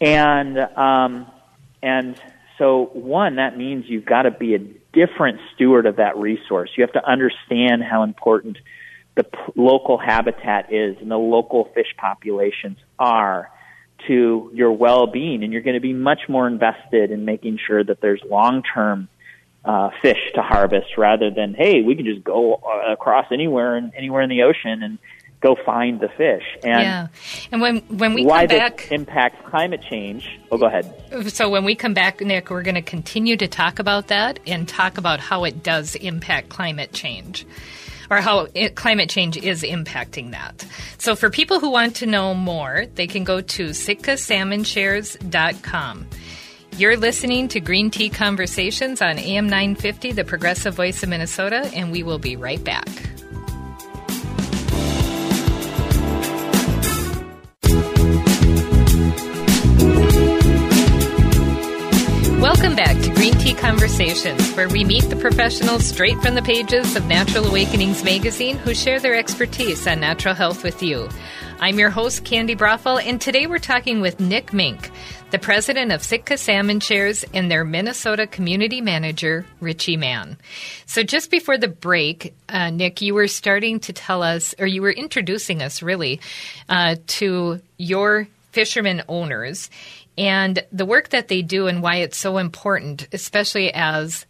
And 0.01 0.59
um, 0.59 1.27
and 1.83 2.19
so 2.57 2.91
one 2.95 3.37
that 3.37 3.59
means 3.59 3.85
you've 3.89 4.07
got 4.07 4.23
to 4.23 4.31
be 4.31 4.55
a 4.55 4.59
different 4.59 5.41
steward 5.55 5.85
of 5.85 5.97
that 5.97 6.17
resource. 6.17 6.71
You 6.77 6.83
have 6.83 6.95
to 6.95 7.05
understand 7.05 7.83
how 7.83 8.05
important 8.05 8.57
the 9.17 9.25
p- 9.25 9.39
local 9.57 9.99
habitat 9.99 10.73
is 10.73 10.97
and 11.01 11.11
the 11.11 11.19
local 11.19 11.65
fish 11.75 11.95
populations 11.99 12.79
are 12.99 13.51
to 14.07 14.51
your 14.55 14.73
well-being 14.73 15.43
and 15.43 15.53
you're 15.53 15.63
going 15.63 15.75
to 15.75 15.81
be 15.81 15.93
much 15.93 16.29
more 16.29 16.47
invested 16.47 17.11
in 17.11 17.25
making 17.25 17.59
sure 17.65 17.83
that 17.83 18.01
there's 18.01 18.23
long-term 18.29 19.09
uh, 19.65 19.91
fish 20.01 20.19
to 20.35 20.43
harvest 20.43 20.97
rather 20.97 21.31
than 21.31 21.53
hey 21.53 21.83
we 21.83 21.97
can 21.97 22.05
just 22.05 22.23
go 22.23 22.55
uh, 22.55 22.93
across 22.93 23.27
anywhere 23.33 23.77
and 23.77 23.93
anywhere 23.97 24.23
in 24.23 24.31
the 24.31 24.43
ocean 24.43 24.83
and 24.83 24.99
go 25.41 25.57
find 25.65 26.01
the 26.01 26.09
fish. 26.09 26.43
And 26.65 26.83
yeah. 26.83 27.07
And 27.53 27.61
when 27.61 27.79
when 27.83 28.15
we 28.15 28.25
why 28.25 28.47
come 28.47 28.59
back 28.59 28.91
impacts 28.91 29.49
climate 29.49 29.83
change 29.89 30.39
oh 30.51 30.59
go 30.59 30.67
ahead. 30.67 31.31
So 31.33 31.49
when 31.49 31.65
we 31.65 31.75
come 31.75 31.95
back 31.95 32.21
nick 32.21 32.51
we're 32.51 32.63
going 32.63 32.75
to 32.75 32.83
continue 32.83 33.37
to 33.37 33.49
talk 33.49 33.79
about 33.79 34.09
that 34.09 34.41
and 34.47 34.69
talk 34.69 34.99
about 34.99 35.21
how 35.21 35.45
it 35.45 35.63
does 35.63 35.95
impact 35.97 36.49
climate 36.49 36.93
change 36.93 37.47
or 38.11 38.19
how 38.19 38.49
it, 38.55 38.75
climate 38.75 39.11
change 39.11 39.37
is 39.37 39.63
impacting 39.63 40.33
that. 40.33 40.67
So 40.99 41.15
for 41.17 41.31
people 41.31 41.61
who 41.61 41.71
want 41.71 41.95
to 41.97 42.07
know 42.07 42.35
more, 42.35 42.87
they 42.95 43.07
can 43.07 43.25
go 43.25 43.41
to 43.41 43.71
sitkasalmonshares.com. 43.71 46.07
You're 46.77 46.97
listening 46.97 47.49
to 47.49 47.61
Green 47.61 47.91
Tea 47.91 48.09
Conversations 48.09 49.03
on 49.03 49.19
AM 49.19 49.49
950, 49.49 50.13
the 50.13 50.25
progressive 50.25 50.75
voice 50.75 51.03
of 51.03 51.09
Minnesota, 51.09 51.69
and 51.75 51.91
we 51.91 52.05
will 52.05 52.21
be 52.21 52.37
right 52.37 52.63
back. 52.63 52.87
Conversations, 63.55 64.53
where 64.55 64.69
we 64.69 64.85
meet 64.85 65.05
the 65.05 65.17
professionals 65.17 65.87
straight 65.87 66.21
from 66.21 66.35
the 66.35 66.43
pages 66.43 66.97
of 66.97 67.07
Natural 67.07 67.47
Awakenings 67.47 68.05
magazine 68.05 68.57
who 68.59 68.75
share 68.75 69.01
their 69.01 69.15
expertise 69.15 69.87
on 69.87 70.01
natural 70.01 70.35
health 70.35 70.63
with 70.63 70.83
you. 70.83 71.09
I'm 71.61 71.79
your 71.79 71.91
host, 71.91 72.25
Candi 72.25 72.57
Broeffle, 72.57 73.05
and 73.05 73.21
today 73.21 73.47
we're 73.47 73.59
talking 73.59 74.01
with 74.01 74.21
Nick 74.21 74.53
Mink, 74.53 74.91
the 75.31 75.39
president 75.39 75.93
of 75.93 76.03
Sitka 76.03 76.37
Salmon 76.37 76.81
Shares 76.81 77.25
and 77.35 77.51
their 77.51 77.65
Minnesota 77.65 78.27
community 78.27 78.81
manager, 78.81 79.45
Richie 79.61 79.97
Mann. 79.97 80.37
So 80.87 81.03
just 81.03 81.31
before 81.31 81.59
the 81.59 81.69
break, 81.69 82.35
uh, 82.49 82.71
Nick, 82.71 83.01
you 83.03 83.15
were 83.15 83.29
starting 83.29 83.81
to 83.81 83.93
tell 83.93 84.23
us, 84.23 84.55
or 84.59 84.67
you 84.67 84.83
were 84.83 84.93
introducing 84.93 85.63
us 85.63 85.83
really, 85.83 86.21
uh, 86.69 86.97
to 87.07 87.61
your 87.77 88.29
fishermen 88.53 89.03
owners 89.09 89.71
and 90.19 90.63
the 90.73 90.85
work 90.85 91.11
that 91.11 91.29
they 91.29 91.43
do 91.43 91.69
and 91.69 91.81
why 91.81 91.97
it's 91.97 92.19
so 92.19 92.37
important, 92.39 93.07
especially 93.13 93.73
as 93.73 94.27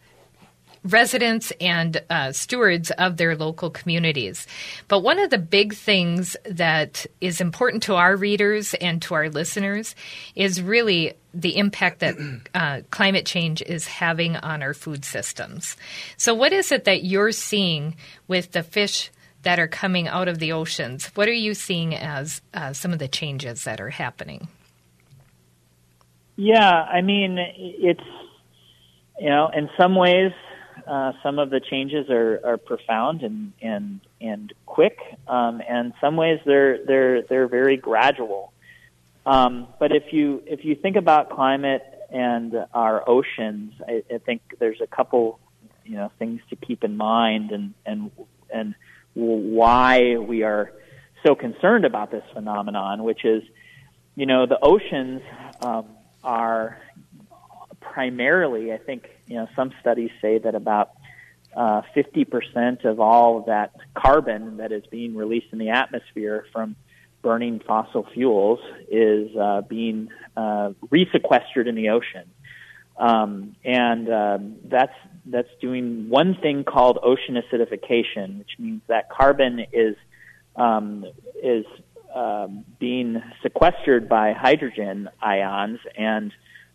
residents 0.84 1.50
and 1.60 2.02
uh, 2.08 2.30
stewards 2.30 2.90
of 2.92 3.16
their 3.16 3.34
local 3.34 3.70
communities. 3.70 4.46
But 4.86 5.00
one 5.00 5.18
of 5.18 5.30
the 5.30 5.38
big 5.38 5.74
things 5.74 6.36
that 6.44 7.06
is 7.20 7.40
important 7.40 7.82
to 7.84 7.94
our 7.94 8.16
readers 8.16 8.74
and 8.74 9.00
to 9.02 9.14
our 9.14 9.28
listeners 9.30 9.96
is 10.36 10.62
really 10.62 11.14
the 11.34 11.56
impact 11.56 12.00
that 12.00 12.16
uh, 12.54 12.82
climate 12.90 13.26
change 13.26 13.62
is 13.62 13.86
having 13.86 14.36
on 14.36 14.62
our 14.62 14.74
food 14.74 15.04
systems. 15.04 15.76
So, 16.16 16.34
what 16.34 16.52
is 16.52 16.70
it 16.70 16.84
that 16.84 17.04
you're 17.04 17.32
seeing 17.32 17.96
with 18.28 18.52
the 18.52 18.62
fish? 18.62 19.10
That 19.42 19.60
are 19.60 19.68
coming 19.68 20.08
out 20.08 20.26
of 20.26 20.40
the 20.40 20.50
oceans. 20.52 21.06
What 21.14 21.28
are 21.28 21.32
you 21.32 21.54
seeing 21.54 21.94
as 21.94 22.42
uh, 22.52 22.72
some 22.72 22.92
of 22.92 22.98
the 22.98 23.06
changes 23.06 23.64
that 23.64 23.80
are 23.80 23.88
happening? 23.88 24.48
Yeah, 26.40 26.70
I 26.70 27.00
mean, 27.00 27.36
it's 27.36 28.00
you 29.18 29.28
know, 29.28 29.50
in 29.52 29.68
some 29.76 29.96
ways, 29.96 30.30
uh, 30.86 31.12
some 31.20 31.40
of 31.40 31.50
the 31.50 31.58
changes 31.58 32.08
are, 32.10 32.40
are 32.44 32.56
profound 32.56 33.24
and 33.24 33.52
and 33.60 34.00
and 34.20 34.52
quick, 34.64 34.98
um, 35.26 35.60
and 35.68 35.94
some 36.00 36.14
ways 36.14 36.38
they're 36.46 36.78
they're 36.86 37.22
they're 37.22 37.48
very 37.48 37.76
gradual. 37.76 38.52
Um, 39.26 39.66
but 39.80 39.90
if 39.90 40.12
you 40.12 40.40
if 40.46 40.64
you 40.64 40.76
think 40.76 40.94
about 40.94 41.30
climate 41.30 41.82
and 42.08 42.54
our 42.72 43.02
oceans, 43.08 43.72
I, 43.88 44.04
I 44.08 44.18
think 44.18 44.42
there's 44.60 44.80
a 44.80 44.86
couple 44.86 45.40
you 45.84 45.96
know 45.96 46.12
things 46.20 46.40
to 46.50 46.56
keep 46.56 46.84
in 46.84 46.96
mind, 46.96 47.50
and 47.50 47.74
and 47.84 48.12
and 48.48 48.76
why 49.14 50.18
we 50.18 50.44
are 50.44 50.70
so 51.26 51.34
concerned 51.34 51.84
about 51.84 52.12
this 52.12 52.22
phenomenon, 52.32 53.02
which 53.02 53.24
is 53.24 53.42
you 54.14 54.26
know 54.26 54.46
the 54.46 54.60
oceans. 54.62 55.20
Um, 55.60 55.86
are 56.22 56.78
primarily, 57.80 58.72
I 58.72 58.78
think, 58.78 59.08
you 59.26 59.36
know, 59.36 59.48
some 59.56 59.72
studies 59.80 60.10
say 60.20 60.38
that 60.38 60.54
about 60.54 60.90
uh, 61.56 61.82
50% 61.96 62.84
of 62.84 63.00
all 63.00 63.38
of 63.38 63.46
that 63.46 63.74
carbon 63.94 64.58
that 64.58 64.72
is 64.72 64.84
being 64.86 65.16
released 65.16 65.48
in 65.52 65.58
the 65.58 65.70
atmosphere 65.70 66.46
from 66.52 66.76
burning 67.22 67.60
fossil 67.66 68.06
fuels 68.14 68.60
is 68.90 69.34
uh, 69.36 69.62
being 69.62 70.08
uh, 70.36 70.70
resequestered 70.90 71.66
in 71.66 71.74
the 71.74 71.88
ocean. 71.88 72.30
Um, 72.96 73.56
and 73.64 74.12
um, 74.12 74.56
that's 74.64 74.94
that's 75.26 75.48
doing 75.60 76.08
one 76.08 76.36
thing 76.40 76.64
called 76.64 76.98
ocean 77.02 77.36
acidification, 77.36 78.38
which 78.38 78.52
means 78.58 78.82
that 78.88 79.08
carbon 79.10 79.64
is 79.72 79.94
um, 80.56 81.04
is 81.42 81.64
um, 82.18 82.64
being 82.80 83.22
sequestered 83.42 84.08
by 84.08 84.32
hydrogen 84.32 85.08
ions, 85.22 85.78
and 85.96 86.32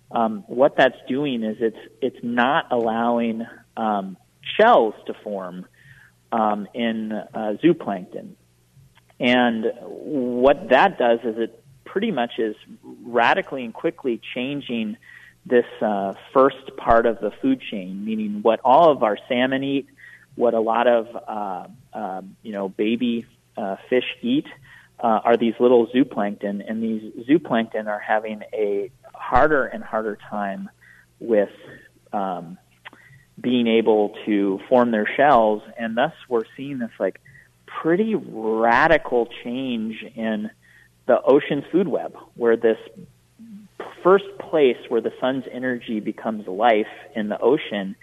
um, 0.10 0.44
what 0.48 0.78
that's 0.78 0.96
doing 1.08 1.44
is 1.44 1.58
it's 1.60 1.78
it's 2.02 2.24
not 2.24 2.72
allowing 2.72 3.46
um, 3.76 4.16
shells 4.58 4.94
to 5.08 5.14
form 5.14 5.66
um, 6.32 6.68
in 6.74 7.12
uh, 7.12 7.58
zooplankton. 7.62 8.36
And 9.20 9.66
what 9.82 10.70
that 10.70 10.98
does 10.98 11.20
is 11.24 11.38
it 11.38 11.64
pretty 11.84 12.12
much 12.12 12.40
is 12.40 12.56
radically 13.04 13.66
and 13.66 13.74
quickly 13.74 14.22
changing 14.34 14.98
this 15.46 15.66
uh, 15.82 16.14
first 16.34 16.78
part 16.78 17.06
of 17.06 17.20
the 17.20 17.32
food 17.42 17.62
chain, 17.70 18.06
meaning 18.06 18.40
what 18.44 18.62
all 18.64 18.92
of 18.92 19.04
our 19.04 19.18
salmon 19.28 19.62
eat, 19.64 19.88
what 20.36 20.54
a 20.54 20.62
lot 20.62 20.88
of 20.88 21.08
uh, 21.28 21.68
uh, 21.94 22.22
you 22.44 22.54
know 22.54 22.70
baby 22.70 23.26
uh, 23.58 23.76
fish 23.90 24.06
eat, 24.22 24.48
uh, 25.04 25.20
are 25.26 25.36
these 25.36 25.54
little 25.60 25.88
zooplankton, 25.88 26.64
and 26.68 26.82
these 26.82 27.26
zooplankton 27.28 27.88
are 27.88 28.00
having 28.00 28.42
a 28.54 28.90
harder 29.14 29.66
and 29.66 29.84
harder 29.84 30.18
time 30.30 30.70
with 31.20 31.50
um, 32.14 32.58
being 33.40 33.68
able 33.68 34.16
to 34.26 34.60
form 34.70 34.92
their 34.92 35.08
shells, 35.18 35.62
and 35.78 35.98
thus 35.98 36.14
we're 36.30 36.46
seeing 36.56 36.80
this 36.80 36.92
like 37.00 37.20
pretty 37.66 38.16
radical 38.16 39.28
change 39.44 40.02
in 40.16 40.50
the 41.06 41.22
ocean's 41.22 41.66
food 41.70 41.90
web, 41.90 42.16
where 42.36 42.56
this 42.56 42.78
first 44.04 44.26
place 44.40 44.78
where 44.88 45.02
the 45.02 45.12
sun's 45.20 45.44
energy 45.52 46.00
becomes 46.00 46.48
life 46.48 46.88
in 47.14 47.28
the 47.28 47.40
ocean 47.40 47.96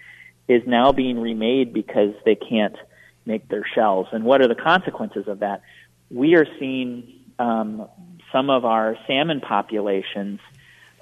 is 0.49 0.63
now 0.67 0.93
being 0.93 1.19
remade 1.19 1.73
because 1.73 2.13
they 2.27 2.35
can't 2.35 2.77
make 3.25 3.49
their 3.49 3.65
shells. 3.75 4.07
And 4.13 4.25
what 4.25 4.43
are 4.43 4.49
the 4.49 4.55
consequences 4.55 5.29
of 5.29 5.39
that? 5.39 5.63
We 6.11 6.35
are 6.35 6.47
seeing 6.59 7.13
um, 7.39 7.89
some 8.33 8.51
of 8.51 8.65
our 8.65 8.97
salmon 9.07 9.41
populations 9.41 10.41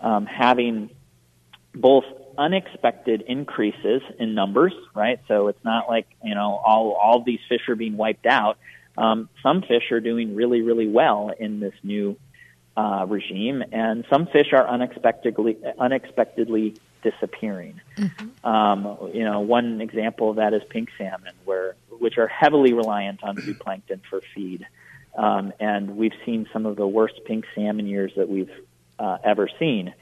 um, 0.01 0.27
having 0.27 0.90
both 1.75 2.05
unexpected 2.37 3.23
increases 3.23 4.01
in 4.18 4.35
numbers, 4.35 4.73
right? 4.94 5.21
So 5.27 5.49
it's 5.49 5.64
not 5.64 5.88
like 5.88 6.07
you 6.23 6.35
know 6.35 6.61
all 6.64 6.92
all 6.92 7.23
these 7.23 7.40
fish 7.49 7.68
are 7.68 7.77
being 7.77 7.97
wiped 7.97 8.27
out. 8.27 8.59
Um, 8.97 9.29
some 9.42 9.62
fish 9.62 9.90
are 9.90 10.01
doing 10.01 10.35
really 10.35 10.62
really 10.62 10.88
well 10.88 11.33
in 11.38 11.61
this 11.61 11.75
new 11.83 12.16
uh, 12.77 13.07
regime, 13.09 13.64
and 13.73 14.05
some 14.09 14.27
fish 14.27 14.53
are 14.53 14.66
unexpectedly 14.66 15.59
unexpectedly 15.79 16.77
disappearing. 17.03 17.81
Mm-hmm. 17.97 18.47
Um, 18.47 19.11
you 19.12 19.25
know, 19.25 19.40
one 19.40 19.81
example 19.81 20.31
of 20.31 20.37
that 20.37 20.55
is 20.55 20.62
pink 20.68 20.90
salmon, 20.97 21.35
where 21.44 21.75
which 21.99 22.18
are 22.18 22.29
heavily 22.29 22.73
reliant 22.73 23.25
on 23.25 23.37
zooplankton 23.37 24.01
for 24.09 24.21
feed, 24.35 24.66
um, 25.18 25.52
and 25.59 25.96
we've 25.96 26.12
seen 26.24 26.48
some 26.52 26.64
of 26.64 26.76
the 26.76 26.87
worst 26.87 27.20
pink 27.26 27.44
salmon 27.54 27.87
years 27.88 28.12
that 28.16 28.28
we've 28.28 28.52
uh, 29.00 29.18
ever 29.24 29.48
seen 29.59 29.92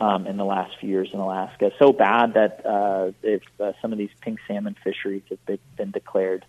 um, 0.00 0.28
in 0.28 0.36
the 0.36 0.44
last 0.44 0.78
few 0.78 0.88
years 0.88 1.10
in 1.12 1.18
Alaska. 1.18 1.72
So 1.78 1.92
bad 1.92 2.34
that 2.34 2.64
uh, 2.64 3.10
if, 3.22 3.42
uh, 3.58 3.72
some 3.82 3.92
of 3.92 3.98
these 3.98 4.10
pink 4.20 4.38
salmon 4.46 4.76
fisheries 4.82 5.22
have 5.28 5.44
been, 5.44 5.58
been 5.76 5.90
declared 5.90 6.44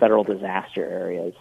federal 0.00 0.24
disaster 0.24 0.84
areas. 0.84 1.34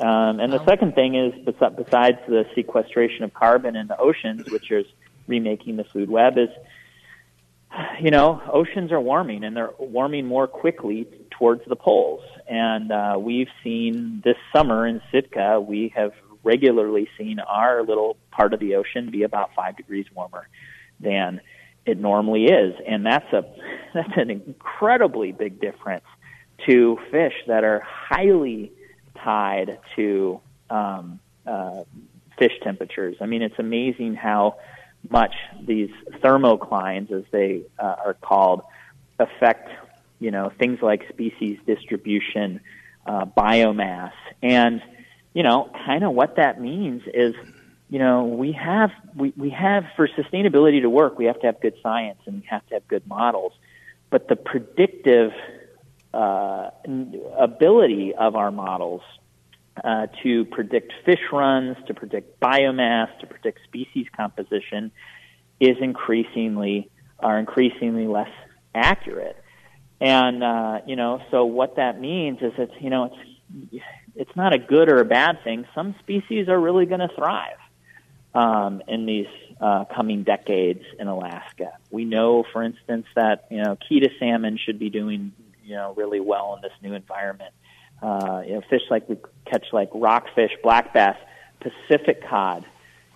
Um, 0.00 0.40
and 0.40 0.52
the 0.52 0.64
second 0.64 0.94
thing 0.96 1.14
is, 1.14 1.32
besides 1.44 2.18
the 2.28 2.44
sequestration 2.54 3.22
of 3.24 3.32
carbon 3.32 3.76
in 3.76 3.86
the 3.86 3.98
oceans, 3.98 4.50
which 4.50 4.70
is 4.72 4.86
remaking 5.28 5.76
the 5.76 5.84
food 5.84 6.10
web, 6.10 6.38
is 6.38 6.48
you 8.00 8.10
know 8.10 8.40
oceans 8.52 8.92
are 8.92 9.00
warming 9.00 9.44
and 9.44 9.56
they're 9.56 9.74
warming 9.78 10.26
more 10.26 10.46
quickly 10.46 11.06
towards 11.38 11.62
the 11.66 11.76
poles. 11.76 12.22
And 12.48 12.90
uh, 12.90 13.16
we've 13.18 13.48
seen 13.62 14.22
this 14.24 14.36
summer 14.54 14.86
in 14.86 15.00
Sitka, 15.12 15.60
we 15.60 15.92
have 15.94 16.12
regularly 16.42 17.08
seen 17.18 17.38
our 17.40 17.82
little 17.82 18.16
part 18.30 18.54
of 18.54 18.60
the 18.60 18.76
ocean 18.76 19.10
be 19.10 19.22
about 19.22 19.50
five 19.54 19.76
degrees 19.76 20.06
warmer 20.14 20.48
than 21.00 21.40
it 21.86 21.98
normally 21.98 22.44
is, 22.46 22.74
and 22.86 23.04
that's 23.04 23.32
a 23.32 23.44
that's 23.94 24.16
an 24.16 24.30
incredibly 24.30 25.32
big 25.32 25.60
difference 25.60 26.04
to 26.66 26.98
fish 27.10 27.32
that 27.46 27.64
are 27.64 27.80
highly 27.80 28.72
tied 29.22 29.78
to 29.96 30.40
um, 30.70 31.18
uh, 31.46 31.82
fish 32.38 32.52
temperatures. 32.62 33.16
I 33.20 33.26
mean, 33.26 33.42
it's 33.42 33.58
amazing 33.58 34.14
how 34.14 34.56
much 35.08 35.34
these 35.62 35.90
thermoclines, 36.22 37.10
as 37.12 37.24
they 37.30 37.62
uh, 37.78 37.96
are 38.04 38.14
called, 38.14 38.62
affect 39.18 39.70
you 40.18 40.30
know 40.30 40.52
things 40.58 40.80
like 40.82 41.08
species 41.08 41.58
distribution, 41.66 42.60
uh, 43.06 43.24
biomass, 43.24 44.12
and 44.42 44.82
you 45.38 45.42
know, 45.42 45.70
kind 45.86 46.02
of 46.02 46.12
what 46.14 46.34
that 46.36 46.60
means 46.60 47.02
is, 47.14 47.34
you 47.90 47.98
know, 48.00 48.24
we 48.24 48.52
have 48.52 48.90
we, 49.14 49.32
we 49.36 49.50
have 49.50 49.84
for 49.96 50.08
sustainability 50.08 50.82
to 50.82 50.90
work, 50.90 51.18
we 51.18 51.26
have 51.26 51.38
to 51.40 51.46
have 51.46 51.60
good 51.60 51.74
science 51.82 52.18
and 52.26 52.40
we 52.40 52.46
have 52.48 52.66
to 52.68 52.74
have 52.74 52.88
good 52.88 53.06
models, 53.06 53.52
but 54.10 54.28
the 54.28 54.36
predictive 54.36 55.30
uh, 56.12 56.70
ability 57.38 58.14
of 58.14 58.34
our 58.34 58.50
models 58.50 59.02
uh, 59.84 60.08
to 60.22 60.44
predict 60.46 60.92
fish 61.04 61.20
runs, 61.32 61.76
to 61.86 61.94
predict 61.94 62.40
biomass, 62.40 63.16
to 63.20 63.26
predict 63.26 63.60
species 63.64 64.06
composition 64.16 64.90
is 65.60 65.76
increasingly 65.80 66.90
are 67.20 67.38
increasingly 67.38 68.06
less 68.06 68.30
accurate. 68.74 69.36
And 70.00 70.44
uh, 70.44 70.80
you 70.86 70.96
know, 70.96 71.20
so 71.30 71.44
what 71.44 71.76
that 71.76 72.00
means 72.00 72.38
is 72.40 72.52
it's 72.56 72.74
you 72.80 72.90
know 72.90 73.12
it's 73.52 73.84
it's 74.14 74.36
not 74.36 74.54
a 74.54 74.58
good 74.58 74.88
or 74.88 75.00
a 75.00 75.04
bad 75.04 75.42
thing. 75.42 75.66
Some 75.74 75.94
species 76.00 76.48
are 76.48 76.58
really 76.58 76.86
going 76.86 77.00
to 77.00 77.08
thrive 77.16 77.58
um, 78.34 78.82
in 78.86 79.06
these 79.06 79.26
uh, 79.60 79.84
coming 79.86 80.22
decades 80.22 80.84
in 80.98 81.08
Alaska. 81.08 81.72
We 81.90 82.04
know, 82.04 82.44
for 82.52 82.62
instance, 82.62 83.06
that 83.16 83.46
you 83.50 83.62
know 83.62 83.76
Keta 83.90 84.10
salmon 84.18 84.58
should 84.64 84.78
be 84.78 84.90
doing 84.90 85.32
you 85.64 85.74
know 85.74 85.94
really 85.96 86.20
well 86.20 86.54
in 86.56 86.62
this 86.62 86.72
new 86.82 86.94
environment. 86.94 87.52
Uh, 88.00 88.42
you 88.46 88.54
know, 88.54 88.62
fish 88.70 88.82
like 88.90 89.08
we 89.08 89.16
catch 89.46 89.66
like 89.72 89.90
rockfish, 89.92 90.52
black 90.62 90.94
bass, 90.94 91.16
Pacific 91.60 92.22
cod, 92.28 92.64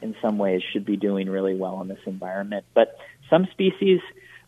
in 0.00 0.16
some 0.20 0.36
ways 0.38 0.62
should 0.72 0.84
be 0.84 0.96
doing 0.96 1.30
really 1.30 1.54
well 1.54 1.80
in 1.80 1.86
this 1.86 2.00
environment. 2.06 2.64
But 2.74 2.98
some 3.30 3.46
species 3.52 4.00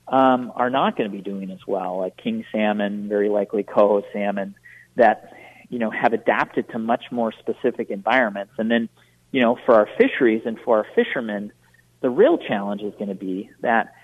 um, 0.08 0.52
are 0.54 0.70
not 0.70 0.96
going 0.96 1.10
to 1.10 1.16
be 1.16 1.22
doing 1.22 1.50
as 1.50 1.66
well, 1.66 1.98
like 1.98 2.16
king 2.16 2.44
salmon, 2.52 3.08
very 3.08 3.28
likely 3.28 3.62
coho 3.62 4.02
salmon, 4.12 4.54
that 4.96 5.32
you 5.68 5.78
know 5.78 5.90
have 5.90 6.12
adapted 6.12 6.68
to 6.70 6.78
much 6.78 7.04
more 7.10 7.32
specific 7.32 7.90
environments. 7.90 8.52
And 8.58 8.70
then, 8.70 8.88
you 9.32 9.40
know, 9.40 9.58
for 9.66 9.74
our 9.74 9.88
fisheries 9.98 10.42
and 10.44 10.58
for 10.60 10.78
our 10.78 10.86
fishermen, 10.94 11.52
the 12.00 12.10
real 12.10 12.38
challenge 12.38 12.82
is 12.82 12.92
going 12.94 13.08
to 13.08 13.14
be 13.14 13.50
that 13.60 13.94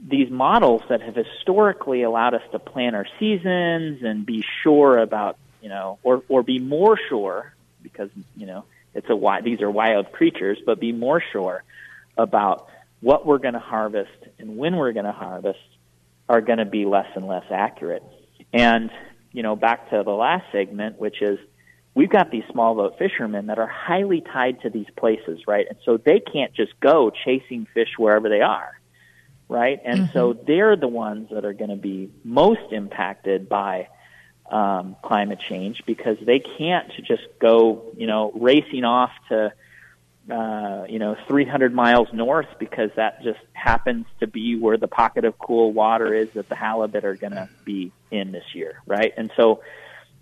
these 0.00 0.30
models 0.30 0.82
that 0.88 1.02
have 1.02 1.14
historically 1.14 2.02
allowed 2.02 2.32
us 2.32 2.42
to 2.52 2.58
plan 2.58 2.94
our 2.94 3.06
seasons 3.18 4.02
and 4.02 4.24
be 4.24 4.42
sure 4.62 4.98
about 4.98 5.36
you 5.60 5.68
know, 5.68 5.98
or 6.02 6.22
or 6.28 6.42
be 6.42 6.58
more 6.58 6.98
sure 7.08 7.52
because 7.82 8.10
you 8.36 8.46
know 8.46 8.64
it's 8.94 9.08
a 9.08 9.40
these 9.42 9.60
are 9.60 9.70
wild 9.70 10.12
creatures, 10.12 10.58
but 10.64 10.80
be 10.80 10.92
more 10.92 11.22
sure 11.32 11.62
about 12.16 12.68
what 13.00 13.26
we're 13.26 13.38
going 13.38 13.54
to 13.54 13.60
harvest 13.60 14.10
and 14.38 14.56
when 14.56 14.76
we're 14.76 14.92
going 14.92 15.06
to 15.06 15.12
harvest 15.12 15.58
are 16.28 16.40
going 16.40 16.58
to 16.58 16.64
be 16.64 16.84
less 16.84 17.08
and 17.14 17.26
less 17.26 17.44
accurate. 17.50 18.04
And 18.52 18.90
you 19.32 19.42
know, 19.42 19.56
back 19.56 19.90
to 19.90 20.02
the 20.04 20.10
last 20.10 20.44
segment, 20.52 20.98
which 20.98 21.22
is 21.22 21.38
we've 21.94 22.10
got 22.10 22.30
these 22.30 22.44
small 22.50 22.74
boat 22.74 22.98
fishermen 22.98 23.46
that 23.46 23.58
are 23.58 23.66
highly 23.66 24.20
tied 24.20 24.60
to 24.62 24.70
these 24.70 24.86
places, 24.96 25.40
right? 25.46 25.66
And 25.68 25.78
so 25.84 25.96
they 25.96 26.20
can't 26.20 26.52
just 26.54 26.78
go 26.80 27.10
chasing 27.10 27.66
fish 27.72 27.90
wherever 27.96 28.28
they 28.28 28.40
are, 28.40 28.78
right? 29.48 29.80
And 29.84 30.00
mm-hmm. 30.00 30.12
so 30.12 30.32
they're 30.32 30.76
the 30.76 30.88
ones 30.88 31.28
that 31.32 31.44
are 31.44 31.52
going 31.52 31.70
to 31.70 31.76
be 31.76 32.10
most 32.24 32.72
impacted 32.72 33.48
by 33.48 33.88
um, 34.50 34.96
climate 35.02 35.38
change 35.48 35.82
because 35.86 36.16
they 36.24 36.40
can't 36.40 36.90
just 37.04 37.22
go, 37.40 37.92
you 37.96 38.06
know, 38.06 38.32
racing 38.34 38.84
off 38.84 39.10
to, 39.28 39.52
uh, 40.30 40.84
you 40.88 40.98
know, 40.98 41.16
300 41.26 41.74
miles 41.74 42.08
north 42.12 42.48
because 42.58 42.90
that 42.96 43.22
just 43.22 43.40
happens 43.52 44.06
to 44.20 44.26
be 44.26 44.56
where 44.56 44.76
the 44.76 44.88
pocket 44.88 45.24
of 45.24 45.38
cool 45.38 45.72
water 45.72 46.14
is 46.14 46.30
that 46.34 46.48
the 46.48 46.54
halibut 46.54 47.04
are 47.04 47.16
going 47.16 47.32
to 47.32 47.48
be 47.64 47.92
in 48.10 48.32
this 48.32 48.44
year, 48.54 48.80
right? 48.86 49.12
And 49.16 49.30
so, 49.36 49.62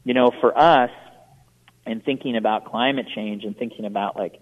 you 0.04 0.14
know, 0.14 0.30
for 0.40 0.56
us, 0.56 0.90
and 1.86 2.04
thinking 2.04 2.36
about 2.36 2.66
climate 2.66 3.06
change 3.14 3.44
and 3.44 3.56
thinking 3.56 3.86
about 3.86 4.16
like, 4.16 4.40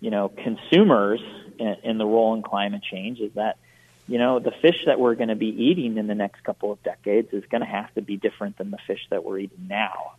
you 0.00 0.10
know, 0.10 0.28
consumers 0.28 1.20
in, 1.58 1.76
in 1.84 1.98
the 1.98 2.06
role 2.06 2.34
in 2.34 2.42
climate 2.42 2.82
change 2.82 3.20
is 3.20 3.32
that 3.34 3.58
you 4.10 4.18
know, 4.18 4.40
the 4.40 4.50
fish 4.50 4.86
that 4.86 4.98
we're 4.98 5.14
going 5.14 5.28
to 5.28 5.36
be 5.36 5.46
eating 5.46 5.96
in 5.96 6.08
the 6.08 6.16
next 6.16 6.42
couple 6.42 6.72
of 6.72 6.82
decades 6.82 7.32
is 7.32 7.44
going 7.48 7.60
to 7.60 7.66
have 7.66 7.94
to 7.94 8.02
be 8.02 8.16
different 8.16 8.58
than 8.58 8.72
the 8.72 8.78
fish 8.84 9.06
that 9.10 9.24
we're 9.24 9.38
eating 9.38 9.68
now. 9.68 10.14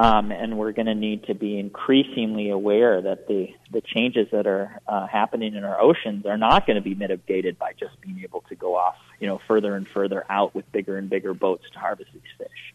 Um, 0.00 0.32
and 0.32 0.56
we're 0.56 0.72
going 0.72 0.86
to 0.86 0.94
need 0.94 1.24
to 1.24 1.34
be 1.34 1.58
increasingly 1.58 2.48
aware 2.48 3.02
that 3.02 3.28
the, 3.28 3.50
the 3.70 3.82
changes 3.82 4.28
that 4.32 4.46
are 4.46 4.80
uh, 4.88 5.06
happening 5.06 5.54
in 5.54 5.62
our 5.62 5.78
oceans 5.78 6.24
are 6.24 6.38
not 6.38 6.66
going 6.66 6.76
to 6.76 6.80
be 6.80 6.94
mitigated 6.94 7.58
by 7.58 7.74
just 7.78 8.00
being 8.00 8.20
able 8.24 8.42
to 8.48 8.54
go 8.54 8.76
off 8.76 8.96
you 9.18 9.26
know, 9.26 9.42
further 9.46 9.76
and 9.76 9.86
further 9.86 10.24
out 10.30 10.54
with 10.54 10.72
bigger 10.72 10.96
and 10.96 11.10
bigger 11.10 11.34
boats 11.34 11.64
to 11.74 11.78
harvest 11.78 12.10
these 12.14 12.22
fish. 12.38 12.74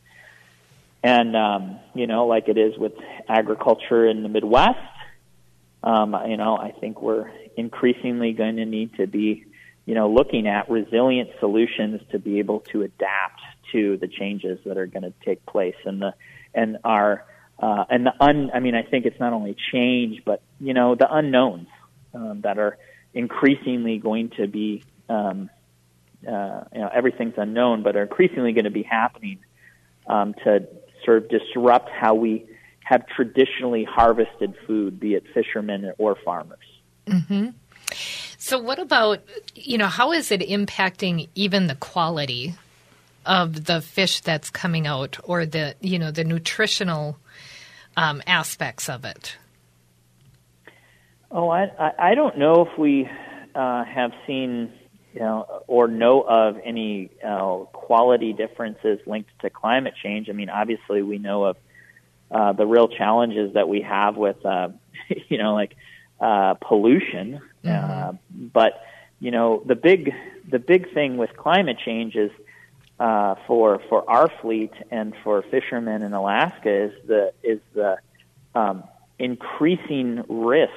And 1.01 1.35
um, 1.35 1.79
you 1.95 2.05
know, 2.05 2.27
like 2.27 2.47
it 2.47 2.59
is 2.59 2.77
with 2.77 2.93
agriculture 3.27 4.05
in 4.05 4.21
the 4.21 4.29
Midwest, 4.29 4.77
um, 5.83 6.15
you 6.27 6.37
know, 6.37 6.55
I 6.55 6.73
think 6.79 7.01
we're 7.01 7.31
increasingly 7.57 8.33
going 8.33 8.57
to 8.57 8.65
need 8.65 8.97
to 8.97 9.07
be, 9.07 9.45
you 9.87 9.95
know, 9.95 10.11
looking 10.11 10.47
at 10.47 10.69
resilient 10.69 11.31
solutions 11.39 12.01
to 12.11 12.19
be 12.19 12.37
able 12.37 12.59
to 12.71 12.83
adapt 12.83 13.41
to 13.71 13.97
the 13.97 14.07
changes 14.07 14.59
that 14.65 14.77
are 14.77 14.85
going 14.85 15.03
to 15.03 15.13
take 15.25 15.43
place 15.47 15.75
and 15.85 16.03
the 16.03 16.13
and 16.55 16.77
our 16.83 17.25
uh, 17.59 17.85
and 17.89 18.05
the 18.05 18.13
un. 18.19 18.51
I 18.53 18.59
mean, 18.59 18.75
I 18.75 18.83
think 18.83 19.05
it's 19.05 19.19
not 19.19 19.33
only 19.33 19.55
change, 19.71 20.23
but 20.25 20.41
you 20.59 20.73
know, 20.73 20.95
the 20.95 21.07
unknowns 21.11 21.67
um, 22.13 22.41
that 22.41 22.57
are 22.57 22.77
increasingly 23.13 23.97
going 23.97 24.29
to 24.37 24.47
be, 24.47 24.83
um, 25.09 25.49
uh, 26.27 26.61
you 26.73 26.81
know, 26.81 26.89
everything's 26.93 27.35
unknown, 27.37 27.83
but 27.83 27.95
are 27.95 28.03
increasingly 28.03 28.53
going 28.53 28.65
to 28.65 28.71
be 28.71 28.83
happening 28.83 29.39
um, 30.07 30.33
to 30.43 30.67
sort 31.03 31.17
of 31.23 31.29
disrupt 31.29 31.89
how 31.89 32.13
we 32.13 32.45
have 32.83 33.05
traditionally 33.07 33.83
harvested 33.83 34.53
food, 34.67 34.99
be 34.99 35.15
it 35.15 35.23
fishermen 35.33 35.91
or 35.97 36.15
farmers. 36.23 36.59
Mm-hmm. 37.07 37.49
So, 38.37 38.59
what 38.59 38.79
about, 38.79 39.21
you 39.55 39.77
know, 39.77 39.87
how 39.87 40.11
is 40.11 40.31
it 40.31 40.41
impacting 40.41 41.29
even 41.33 41.67
the 41.67 41.75
quality 41.75 42.53
of 43.25 43.65
the 43.65 43.81
fish 43.81 44.21
that's 44.21 44.49
coming 44.49 44.87
out 44.87 45.19
or 45.23 45.45
the, 45.45 45.75
you 45.81 45.99
know, 45.99 46.11
the 46.11 46.23
nutritional 46.23 47.17
um, 47.97 48.21
aspects 48.27 48.89
of 48.89 49.05
it? 49.05 49.37
Oh, 51.31 51.49
I, 51.49 51.91
I 51.97 52.15
don't 52.15 52.37
know 52.37 52.65
if 52.65 52.77
we 52.77 53.09
uh, 53.53 53.83
have 53.83 54.11
seen 54.25 54.71
you 55.15 55.21
know, 55.21 55.63
or 55.67 55.87
know 55.87 56.21
of 56.21 56.57
any 56.63 57.09
uh, 57.25 57.59
quality 57.71 58.33
differences 58.33 58.99
linked 59.05 59.29
to 59.39 59.49
climate 59.49 59.93
change. 60.03 60.29
I 60.29 60.33
mean, 60.33 60.49
obviously, 60.49 61.01
we 61.01 61.19
know 61.19 61.45
of 61.45 61.57
uh, 62.29 62.51
the 62.51 62.65
real 62.65 62.89
challenges 62.89 63.53
that 63.53 63.69
we 63.69 63.81
have 63.81 64.17
with, 64.17 64.45
uh, 64.45 64.69
you 65.29 65.37
know, 65.37 65.53
like 65.53 65.77
uh, 66.19 66.55
pollution. 66.55 67.39
Mm-hmm. 67.63 67.69
Uh, 67.69 68.17
but 68.33 68.73
you 69.21 69.31
know, 69.31 69.63
the 69.65 69.75
big 69.75 70.13
the 70.51 70.59
big 70.59 70.93
thing 70.93 71.15
with 71.15 71.35
climate 71.37 71.77
change 71.83 72.15
is 72.15 72.31
uh, 72.99 73.35
for 73.47 73.81
for 73.89 74.09
our 74.09 74.29
fleet 74.41 74.71
and 74.89 75.13
for 75.23 75.43
fishermen 75.43 76.01
in 76.01 76.13
Alaska 76.13 76.85
is 76.85 76.93
the 77.07 77.33
is 77.43 77.59
the 77.73 77.97
um, 78.53 78.83
increasing 79.19 80.23
risk 80.29 80.71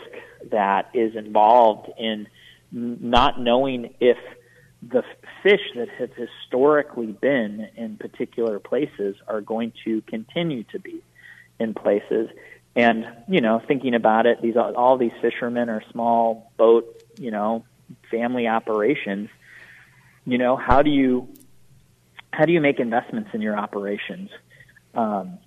that 0.51 0.91
is 0.95 1.15
involved 1.15 1.91
in 1.99 2.27
not 2.73 3.41
knowing 3.41 3.95
if 4.01 4.19
the 4.83 5.03
fish 5.43 5.61
that 5.75 5.89
have 5.89 6.11
historically 6.15 7.13
been 7.13 7.69
in 7.77 7.97
particular 7.97 8.59
places 8.59 9.17
are 9.27 9.41
going 9.41 9.73
to 9.85 10.01
continue 10.03 10.63
to 10.65 10.79
be 10.79 11.03
in 11.59 11.75
places. 11.75 12.29
And 12.77 13.07
you 13.29 13.41
know, 13.41 13.61
thinking 13.67 13.95
about 13.95 14.27
it, 14.27 14.41
these 14.43 14.57
all 14.57 14.99
these 14.99 15.13
fishermen 15.21 15.69
are 15.69 15.83
small 15.91 16.53
boat, 16.57 17.03
you 17.19 17.31
know, 17.31 17.65
family 18.11 18.47
operations. 18.47 19.31
You 20.27 20.39
know, 20.39 20.57
how 20.57 20.83
do 20.83 20.91
you 20.91 21.29
how 22.33 22.45
do 22.45 22.53
you 22.53 22.61
make 22.61 22.81
investments 22.81 23.31
in 23.33 23.41
your 23.41 23.57
operations 23.57 24.31
um, 24.95 25.39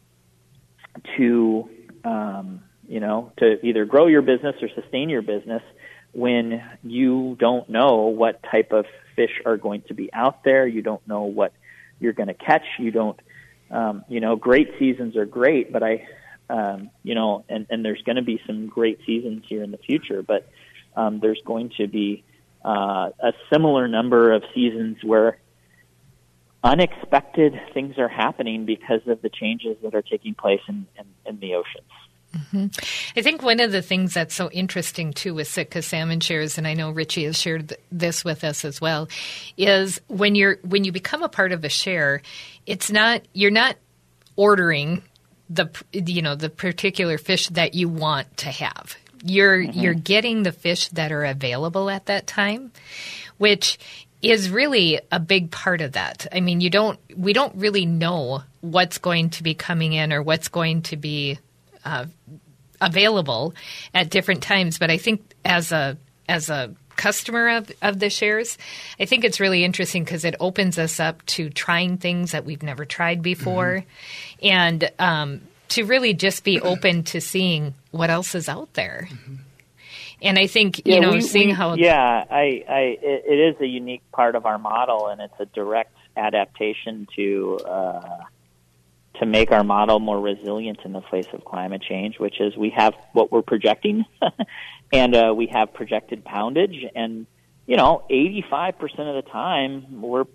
to 1.17 1.69
um, 2.03 2.61
you 2.87 2.99
know 2.99 3.31
to 3.37 3.65
either 3.65 3.85
grow 3.85 4.07
your 4.07 4.21
business 4.21 4.55
or 4.61 4.69
sustain 4.75 5.09
your 5.09 5.21
business 5.21 5.63
when 6.13 6.61
you 6.83 7.37
don't 7.39 7.69
know 7.69 8.07
what 8.07 8.43
type 8.43 8.71
of 8.71 8.85
fish 9.15 9.41
are 9.45 9.57
going 9.57 9.81
to 9.83 9.93
be 9.93 10.11
out 10.13 10.43
there. 10.43 10.67
You 10.67 10.81
don't 10.81 11.05
know 11.07 11.23
what 11.23 11.53
you're 11.99 12.13
going 12.13 12.27
to 12.27 12.33
catch. 12.33 12.65
You 12.79 12.91
don't, 12.91 13.19
um, 13.69 14.03
you 14.09 14.19
know, 14.19 14.35
great 14.35 14.73
seasons 14.79 15.15
are 15.15 15.25
great, 15.25 15.71
but 15.71 15.83
I, 15.83 16.07
um, 16.49 16.89
you 17.03 17.15
know, 17.15 17.45
and, 17.47 17.67
and 17.69 17.85
there's 17.85 18.01
going 18.01 18.17
to 18.17 18.23
be 18.23 18.41
some 18.45 18.67
great 18.67 18.99
seasons 19.05 19.45
here 19.47 19.63
in 19.63 19.71
the 19.71 19.77
future, 19.77 20.21
but 20.21 20.49
um, 20.95 21.19
there's 21.19 21.41
going 21.45 21.71
to 21.77 21.87
be 21.87 22.23
uh, 22.65 23.11
a 23.19 23.33
similar 23.51 23.87
number 23.87 24.33
of 24.33 24.43
seasons 24.53 24.97
where 25.03 25.37
unexpected 26.63 27.59
things 27.73 27.97
are 27.97 28.07
happening 28.07 28.65
because 28.65 29.01
of 29.07 29.21
the 29.21 29.29
changes 29.29 29.77
that 29.83 29.95
are 29.95 30.01
taking 30.01 30.35
place 30.35 30.61
in, 30.67 30.85
in, 30.97 31.05
in 31.25 31.39
the 31.39 31.55
oceans. 31.55 31.89
Mm-hmm. 32.35 33.19
I 33.19 33.21
think 33.21 33.41
one 33.41 33.59
of 33.59 33.71
the 33.71 33.81
things 33.81 34.13
that's 34.13 34.33
so 34.33 34.49
interesting 34.51 35.11
too 35.11 35.33
with 35.33 35.49
Sitka 35.49 35.81
salmon 35.81 36.21
shares, 36.21 36.57
and 36.57 36.65
I 36.65 36.75
know 36.75 36.91
Richie 36.91 37.25
has 37.25 37.37
shared 37.37 37.69
th- 37.69 37.81
this 37.91 38.23
with 38.23 38.43
us 38.43 38.63
as 38.63 38.79
well, 38.79 39.09
is 39.57 39.99
when 40.07 40.35
you're 40.35 40.57
when 40.63 40.85
you 40.85 40.93
become 40.93 41.23
a 41.23 41.29
part 41.29 41.51
of 41.51 41.65
a 41.65 41.69
share, 41.69 42.21
it's 42.65 42.89
not 42.89 43.21
you're 43.33 43.51
not 43.51 43.75
ordering 44.37 45.03
the 45.49 45.69
you 45.91 46.21
know 46.21 46.35
the 46.35 46.49
particular 46.49 47.17
fish 47.17 47.49
that 47.49 47.73
you 47.73 47.89
want 47.89 48.37
to 48.37 48.49
have. 48.49 48.95
You're 49.23 49.59
mm-hmm. 49.59 49.77
you're 49.77 49.93
getting 49.93 50.43
the 50.43 50.53
fish 50.53 50.87
that 50.89 51.11
are 51.11 51.25
available 51.25 51.89
at 51.89 52.05
that 52.05 52.27
time, 52.27 52.71
which 53.39 53.77
is 54.21 54.49
really 54.49 54.99
a 55.11 55.19
big 55.19 55.51
part 55.51 55.81
of 55.81 55.93
that. 55.93 56.27
I 56.31 56.41
mean, 56.41 56.61
you 56.61 56.69
don't 56.69 56.99
we 57.15 57.33
don't 57.33 57.55
really 57.55 57.85
know 57.85 58.43
what's 58.61 58.97
going 58.97 59.31
to 59.31 59.43
be 59.43 59.53
coming 59.53 59.93
in 59.93 60.13
or 60.13 60.21
what's 60.21 60.47
going 60.47 60.83
to 60.83 60.97
be 60.97 61.39
uh, 61.83 62.05
available 62.79 63.53
at 63.93 64.09
different 64.09 64.43
times. 64.43 64.77
But 64.77 64.91
I 64.91 64.97
think 64.97 65.21
as 65.43 65.71
a 65.71 65.97
as 66.29 66.49
a 66.49 66.73
customer 66.95 67.49
of, 67.49 67.71
of 67.81 67.99
the 67.99 68.09
shares, 68.09 68.57
I 68.99 69.05
think 69.05 69.23
it's 69.23 69.39
really 69.39 69.63
interesting 69.63 70.03
because 70.03 70.23
it 70.23 70.35
opens 70.39 70.77
us 70.77 70.99
up 70.99 71.25
to 71.27 71.49
trying 71.49 71.97
things 71.97 72.31
that 72.31 72.45
we've 72.45 72.61
never 72.61 72.85
tried 72.85 73.23
before, 73.23 73.83
mm-hmm. 73.83 74.47
and 74.47 74.91
um, 74.99 75.41
to 75.69 75.83
really 75.83 76.13
just 76.13 76.43
be 76.43 76.61
open 76.61 77.03
to 77.05 77.19
seeing 77.19 77.73
what 77.89 78.09
else 78.09 78.35
is 78.35 78.47
out 78.47 78.73
there. 78.73 79.07
Mm-hmm. 79.09 79.35
And 80.21 80.37
I 80.37 80.47
think 80.47 80.79
you 80.85 80.95
yeah, 80.95 80.99
know, 80.99 81.11
we, 81.11 81.21
seeing 81.21 81.49
we, 81.49 81.53
how 81.53 81.73
yeah, 81.75 82.25
I, 82.29 82.63
I 82.67 82.79
it, 83.01 83.23
it 83.27 83.55
is 83.55 83.61
a 83.61 83.65
unique 83.65 84.03
part 84.11 84.35
of 84.35 84.45
our 84.45 84.57
model, 84.57 85.07
and 85.07 85.21
it's 85.21 85.39
a 85.39 85.45
direct 85.45 85.95
adaptation 86.15 87.07
to. 87.15 87.59
Uh, 87.65 88.19
to 89.19 89.27
make 89.27 89.51
our 89.51 89.63
model 89.63 89.99
more 89.99 90.19
resilient 90.19 90.79
in 90.83 90.93
the 90.93 91.01
face 91.11 91.27
of 91.31 91.45
climate 91.45 91.83
change, 91.87 92.17
which 92.17 92.39
is 92.39 92.55
we 92.57 92.71
have 92.71 92.95
what 93.13 93.31
we're 93.31 93.43
projecting, 93.43 94.03
and 94.93 95.15
uh, 95.15 95.31
we 95.35 95.45
have 95.47 95.73
projected 95.73 96.23
poundage, 96.23 96.85
and 96.95 97.27
you 97.67 97.77
know, 97.77 98.03
85% 98.09 98.81
of 98.81 99.23
the 99.23 99.29
time 99.31 100.01
we're 100.01 100.25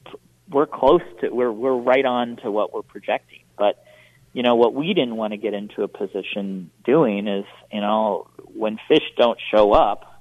we're 0.49 0.67
close 0.67 1.03
to 1.21 1.31
we're 1.31 1.51
we're 1.51 1.75
right 1.75 2.05
on 2.05 2.37
to 2.37 2.51
what 2.51 2.73
we're 2.73 2.83
projecting. 2.83 3.41
But 3.59 3.83
you 4.37 4.43
know, 4.43 4.57
what 4.57 4.75
we 4.75 4.93
didn't 4.93 5.17
want 5.17 5.33
to 5.33 5.39
get 5.39 5.55
into 5.55 5.83
a 5.83 5.89
position 5.89 6.71
doing 6.85 7.27
is, 7.27 7.47
you 7.73 7.81
know, 7.81 8.29
when 8.55 8.79
fish 8.87 9.03
don't 9.17 9.39
show 9.51 9.73
up, 9.73 10.21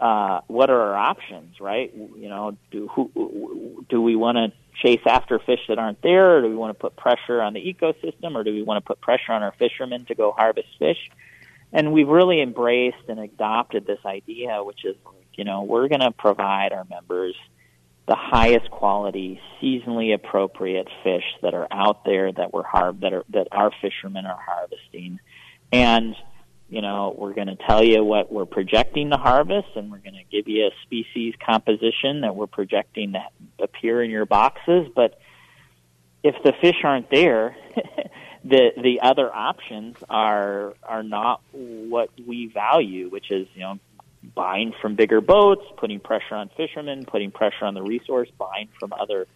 uh, 0.00 0.40
what 0.46 0.70
are 0.70 0.80
our 0.80 0.96
options, 0.96 1.60
right? 1.60 1.92
You 1.94 2.30
know, 2.30 2.56
do 2.70 2.88
who, 2.88 3.84
do 3.90 4.00
we 4.00 4.16
want 4.16 4.36
to 4.38 4.52
chase 4.82 5.02
after 5.06 5.38
fish 5.38 5.60
that 5.68 5.78
aren't 5.78 6.00
there, 6.00 6.38
or 6.38 6.40
do 6.40 6.48
we 6.48 6.54
want 6.54 6.74
to 6.74 6.80
put 6.80 6.96
pressure 6.96 7.42
on 7.42 7.52
the 7.52 7.60
ecosystem, 7.60 8.36
or 8.36 8.42
do 8.42 8.54
we 8.54 8.62
want 8.62 8.82
to 8.82 8.88
put 8.88 9.02
pressure 9.02 9.32
on 9.32 9.42
our 9.42 9.52
fishermen 9.58 10.06
to 10.06 10.14
go 10.14 10.32
harvest 10.32 10.68
fish? 10.78 11.10
And 11.74 11.92
we've 11.92 12.08
really 12.08 12.40
embraced 12.40 13.06
and 13.06 13.20
adopted 13.20 13.86
this 13.86 14.00
idea, 14.06 14.64
which 14.64 14.86
is, 14.86 14.96
you 15.34 15.44
know, 15.44 15.64
we're 15.64 15.88
going 15.88 16.00
to 16.00 16.10
provide 16.10 16.72
our 16.72 16.86
members 16.88 17.34
the 18.06 18.16
highest 18.16 18.70
quality, 18.70 19.40
seasonally 19.60 20.14
appropriate 20.14 20.88
fish 21.04 21.24
that 21.42 21.54
are 21.54 21.68
out 21.70 22.04
there 22.04 22.32
that 22.32 22.52
we're 22.52 22.64
har- 22.64 22.94
that 22.94 23.12
are 23.12 23.24
that 23.30 23.48
our 23.52 23.70
fishermen 23.80 24.26
are 24.26 24.40
harvesting, 24.40 25.20
and 25.70 26.16
you 26.72 26.80
know, 26.80 27.14
we're 27.18 27.34
going 27.34 27.48
to 27.48 27.56
tell 27.56 27.84
you 27.84 28.02
what 28.02 28.32
we're 28.32 28.46
projecting 28.46 29.10
to 29.10 29.18
harvest, 29.18 29.68
and 29.76 29.90
we're 29.90 29.98
going 29.98 30.14
to 30.14 30.24
give 30.30 30.48
you 30.48 30.68
a 30.68 30.70
species 30.84 31.34
composition 31.44 32.22
that 32.22 32.34
we're 32.34 32.46
projecting 32.46 33.12
to 33.12 33.22
appear 33.62 34.02
in 34.02 34.10
your 34.10 34.24
boxes. 34.24 34.88
But 34.96 35.20
if 36.24 36.34
the 36.42 36.54
fish 36.62 36.76
aren't 36.82 37.10
there, 37.10 37.54
the 38.44 38.70
the 38.82 39.00
other 39.02 39.30
options 39.30 39.98
are 40.08 40.72
are 40.82 41.02
not 41.02 41.42
what 41.52 42.08
we 42.26 42.46
value, 42.46 43.10
which 43.10 43.30
is 43.30 43.46
you 43.54 43.60
know 43.60 43.78
buying 44.34 44.72
from 44.80 44.94
bigger 44.94 45.20
boats, 45.20 45.62
putting 45.76 46.00
pressure 46.00 46.34
on 46.34 46.50
fishermen, 46.56 47.04
putting 47.04 47.30
pressure 47.30 47.64
on 47.64 47.74
the 47.74 47.82
resource, 47.82 48.28
buying 48.38 48.68
from 48.78 48.92
other 48.92 49.26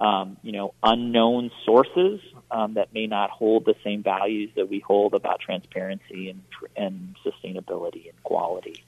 um, 0.00 0.36
you 0.42 0.52
know, 0.52 0.74
unknown 0.82 1.50
sources 1.64 2.20
um, 2.50 2.74
that 2.74 2.94
may 2.94 3.06
not 3.06 3.30
hold 3.30 3.64
the 3.64 3.74
same 3.82 4.02
values 4.02 4.50
that 4.56 4.68
we 4.68 4.78
hold 4.78 5.14
about 5.14 5.40
transparency 5.40 6.30
and, 6.30 6.42
and 6.76 7.16
sustainability 7.24 8.08
and 8.08 8.22
quality. 8.22 8.84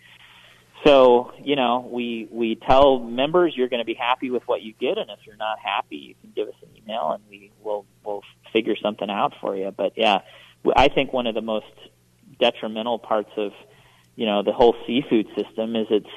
So, 0.85 1.33
you 1.43 1.57
know, 1.57 1.87
we 1.91 2.27
we 2.31 2.55
tell 2.55 2.99
members 3.01 3.55
you're 3.55 3.69
going 3.69 3.83
to 3.83 3.87
be 3.87 3.95
happy 3.95 4.31
with 4.31 4.45
what 4.47 4.63
you 4.63 4.73
get, 4.73 4.97
and 4.97 5.11
if 5.11 5.19
you're 5.27 5.37
not 5.37 5.59
happy, 5.59 5.97
you 5.97 6.15
can 6.23 6.33
give 6.35 6.49
us 6.49 6.55
an 6.63 6.69
email, 6.83 7.11
and 7.11 7.23
we 7.29 7.51
will 7.63 7.85
we'll 8.03 8.23
figure 8.53 8.77
something 8.81 9.11
out 9.11 9.35
for 9.43 9.55
you. 9.55 9.71
But 9.77 9.93
yeah, 9.97 10.21
I 10.75 10.89
think 10.89 11.13
one 11.13 11.27
of 11.27 11.35
the 11.35 11.43
most 11.43 11.67
detrimental 12.39 12.99
parts 12.99 13.31
of 13.37 13.53
you 14.21 14.27
know 14.27 14.43
the 14.43 14.53
whole 14.53 14.77
seafood 14.87 15.27
system 15.37 15.75
is 15.75 15.87
it's 15.91 16.15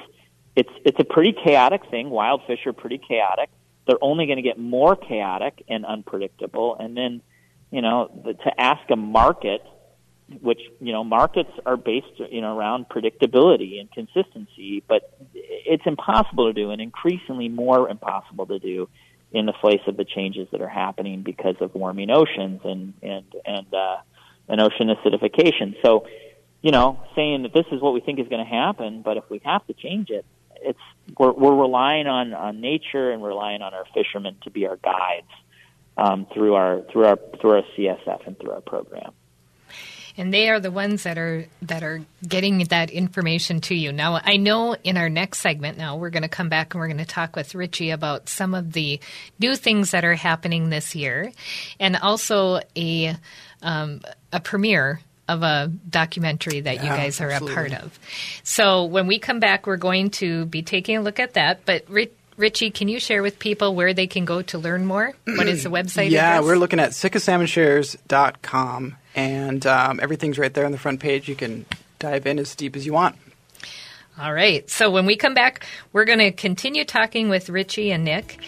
it's 0.54 0.74
it's 0.84 1.00
a 1.00 1.04
pretty 1.04 1.34
chaotic 1.44 1.82
thing. 1.90 2.10
Wild 2.10 2.42
fish 2.46 2.66
are 2.66 2.72
pretty 2.72 2.98
chaotic 2.98 3.50
they're 3.86 4.02
only 4.02 4.26
going 4.26 4.36
to 4.36 4.42
get 4.42 4.58
more 4.58 4.96
chaotic 4.96 5.62
and 5.68 5.84
unpredictable. 5.84 6.76
And 6.78 6.96
then, 6.96 7.22
you 7.70 7.82
know, 7.82 8.10
the, 8.24 8.34
to 8.34 8.60
ask 8.60 8.88
a 8.90 8.96
market, 8.96 9.62
which 10.40 10.60
you 10.80 10.92
know 10.92 11.04
markets 11.04 11.50
are 11.66 11.76
based 11.76 12.06
you 12.30 12.40
know 12.40 12.56
around 12.56 12.88
predictability 12.88 13.78
and 13.78 13.92
consistency, 13.92 14.82
but 14.88 15.12
it's 15.34 15.82
impossible 15.84 16.46
to 16.46 16.54
do, 16.54 16.70
and 16.70 16.80
increasingly 16.80 17.48
more 17.50 17.90
impossible 17.90 18.46
to 18.46 18.58
do 18.58 18.88
in 19.32 19.44
the 19.44 19.52
face 19.62 19.82
of 19.86 19.98
the 19.98 20.04
changes 20.04 20.48
that 20.52 20.62
are 20.62 20.68
happening 20.68 21.22
because 21.22 21.56
of 21.60 21.74
warming 21.74 22.10
oceans 22.10 22.62
and 22.64 22.94
and 23.02 23.26
and 23.44 23.74
uh, 23.74 23.98
and 24.48 24.62
ocean 24.62 24.88
acidification. 24.88 25.76
So, 25.84 26.06
you 26.64 26.70
know, 26.70 26.98
saying 27.14 27.42
that 27.42 27.52
this 27.52 27.66
is 27.72 27.82
what 27.82 27.92
we 27.92 28.00
think 28.00 28.18
is 28.18 28.26
going 28.26 28.42
to 28.42 28.50
happen, 28.50 29.02
but 29.02 29.18
if 29.18 29.24
we 29.28 29.38
have 29.44 29.66
to 29.66 29.74
change 29.74 30.08
it, 30.08 30.24
it's 30.62 30.78
we're, 31.18 31.32
we're 31.32 31.54
relying 31.54 32.06
on 32.06 32.32
on 32.32 32.62
nature 32.62 33.10
and 33.10 33.22
relying 33.22 33.60
on 33.60 33.74
our 33.74 33.84
fishermen 33.92 34.38
to 34.44 34.50
be 34.50 34.66
our 34.66 34.76
guides 34.76 35.28
um, 35.98 36.26
through 36.32 36.54
our 36.54 36.80
through 36.90 37.04
our 37.04 37.18
through 37.38 37.50
our 37.50 37.62
CSF 37.76 38.26
and 38.26 38.38
through 38.38 38.52
our 38.52 38.62
program 38.62 39.12
and 40.16 40.32
they 40.32 40.48
are 40.48 40.58
the 40.58 40.70
ones 40.70 41.02
that 41.02 41.18
are 41.18 41.46
that 41.60 41.82
are 41.82 42.00
getting 42.26 42.58
that 42.64 42.88
information 42.88 43.60
to 43.60 43.74
you. 43.74 43.92
Now, 43.92 44.20
I 44.24 44.38
know 44.38 44.74
in 44.84 44.96
our 44.96 45.10
next 45.10 45.40
segment 45.40 45.76
now 45.76 45.96
we're 45.96 46.10
going 46.10 46.22
to 46.22 46.28
come 46.28 46.48
back 46.48 46.72
and 46.72 46.80
we're 46.80 46.86
going 46.86 46.96
to 46.98 47.04
talk 47.04 47.36
with 47.36 47.54
Richie 47.54 47.90
about 47.90 48.30
some 48.30 48.54
of 48.54 48.72
the 48.72 49.00
new 49.38 49.54
things 49.54 49.90
that 49.90 50.04
are 50.04 50.14
happening 50.14 50.70
this 50.70 50.94
year, 50.94 51.30
and 51.78 51.96
also 51.96 52.60
a 52.74 53.16
um, 53.60 54.00
a 54.32 54.40
premiere 54.40 55.00
of 55.28 55.42
a 55.42 55.70
documentary 55.88 56.60
that 56.60 56.76
you 56.76 56.88
guys 56.88 57.20
are 57.20 57.30
absolutely. 57.30 57.52
a 57.52 57.54
part 57.54 57.82
of. 57.82 57.98
So 58.42 58.84
when 58.84 59.06
we 59.06 59.18
come 59.18 59.40
back, 59.40 59.66
we're 59.66 59.76
going 59.76 60.10
to 60.10 60.46
be 60.46 60.62
taking 60.62 60.98
a 60.98 61.00
look 61.00 61.18
at 61.18 61.34
that. 61.34 61.64
But 61.64 61.86
Richie, 62.36 62.70
can 62.70 62.88
you 62.88 63.00
share 63.00 63.22
with 63.22 63.38
people 63.38 63.74
where 63.74 63.94
they 63.94 64.06
can 64.06 64.24
go 64.24 64.42
to 64.42 64.58
learn 64.58 64.86
more? 64.86 65.12
What 65.24 65.48
is 65.48 65.62
the 65.62 65.70
website? 65.70 66.10
yeah, 66.10 66.34
address? 66.34 66.44
we're 66.44 66.56
looking 66.56 66.80
at 66.80 66.90
sitkasalmonshares.com, 66.90 68.96
and 69.14 69.66
um, 69.66 70.00
everything's 70.02 70.38
right 70.38 70.52
there 70.52 70.66
on 70.66 70.72
the 70.72 70.78
front 70.78 71.00
page. 71.00 71.28
You 71.28 71.36
can 71.36 71.64
dive 71.98 72.26
in 72.26 72.38
as 72.38 72.54
deep 72.54 72.76
as 72.76 72.84
you 72.84 72.92
want. 72.92 73.16
All 74.18 74.32
right. 74.32 74.68
So 74.70 74.90
when 74.90 75.06
we 75.06 75.16
come 75.16 75.34
back, 75.34 75.66
we're 75.92 76.04
going 76.04 76.20
to 76.20 76.30
continue 76.30 76.84
talking 76.84 77.28
with 77.28 77.50
Richie 77.50 77.90
and 77.90 78.04
Nick 78.04 78.38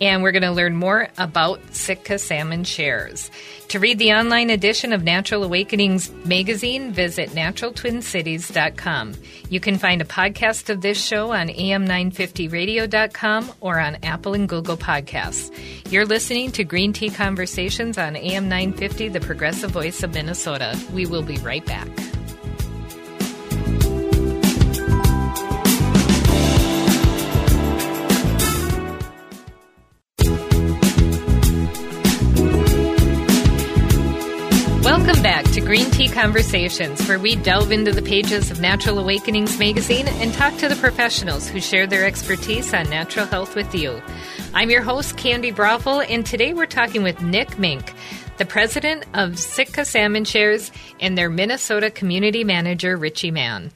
and 0.00 0.22
we're 0.22 0.32
going 0.32 0.42
to 0.42 0.50
learn 0.50 0.74
more 0.74 1.08
about 1.18 1.60
Sitka 1.74 2.18
salmon 2.18 2.64
shares. 2.64 3.30
To 3.68 3.80
read 3.80 3.98
the 3.98 4.12
online 4.12 4.50
edition 4.50 4.92
of 4.92 5.02
Natural 5.02 5.42
Awakenings 5.42 6.10
magazine, 6.24 6.92
visit 6.92 7.30
naturaltwincities.com. 7.30 9.14
You 9.48 9.60
can 9.60 9.78
find 9.78 10.02
a 10.02 10.04
podcast 10.04 10.70
of 10.70 10.80
this 10.80 11.02
show 11.02 11.32
on 11.32 11.48
am950radio.com 11.48 13.52
or 13.60 13.80
on 13.80 13.96
Apple 14.02 14.34
and 14.34 14.48
Google 14.48 14.76
Podcasts. 14.76 15.50
You're 15.90 16.06
listening 16.06 16.52
to 16.52 16.64
Green 16.64 16.92
Tea 16.92 17.10
Conversations 17.10 17.98
on 17.98 18.14
AM950, 18.14 19.12
the 19.12 19.20
progressive 19.20 19.70
voice 19.70 20.02
of 20.02 20.14
Minnesota. 20.14 20.78
We 20.92 21.06
will 21.06 21.22
be 21.22 21.36
right 21.38 21.64
back. 21.64 21.88
Welcome 34.96 35.24
back 35.24 35.44
to 35.46 35.60
Green 35.60 35.90
Tea 35.90 36.08
Conversations, 36.08 37.04
where 37.08 37.18
we 37.18 37.34
delve 37.34 37.72
into 37.72 37.90
the 37.90 38.00
pages 38.00 38.52
of 38.52 38.60
Natural 38.60 39.00
Awakenings 39.00 39.58
magazine 39.58 40.06
and 40.06 40.32
talk 40.32 40.56
to 40.58 40.68
the 40.68 40.76
professionals 40.76 41.48
who 41.48 41.60
share 41.60 41.88
their 41.88 42.06
expertise 42.06 42.72
on 42.72 42.88
natural 42.88 43.26
health 43.26 43.56
with 43.56 43.74
you. 43.74 44.00
I'm 44.54 44.70
your 44.70 44.82
host, 44.82 45.16
Candi 45.16 45.52
Broeffle, 45.52 46.08
and 46.08 46.24
today 46.24 46.54
we're 46.54 46.66
talking 46.66 47.02
with 47.02 47.20
Nick 47.20 47.58
Mink, 47.58 47.92
the 48.36 48.44
president 48.44 49.04
of 49.14 49.36
Sitka 49.36 49.84
Salmon 49.84 50.24
Shares 50.24 50.70
and 51.00 51.18
their 51.18 51.28
Minnesota 51.28 51.90
community 51.90 52.44
manager, 52.44 52.96
Richie 52.96 53.32
Mann. 53.32 53.72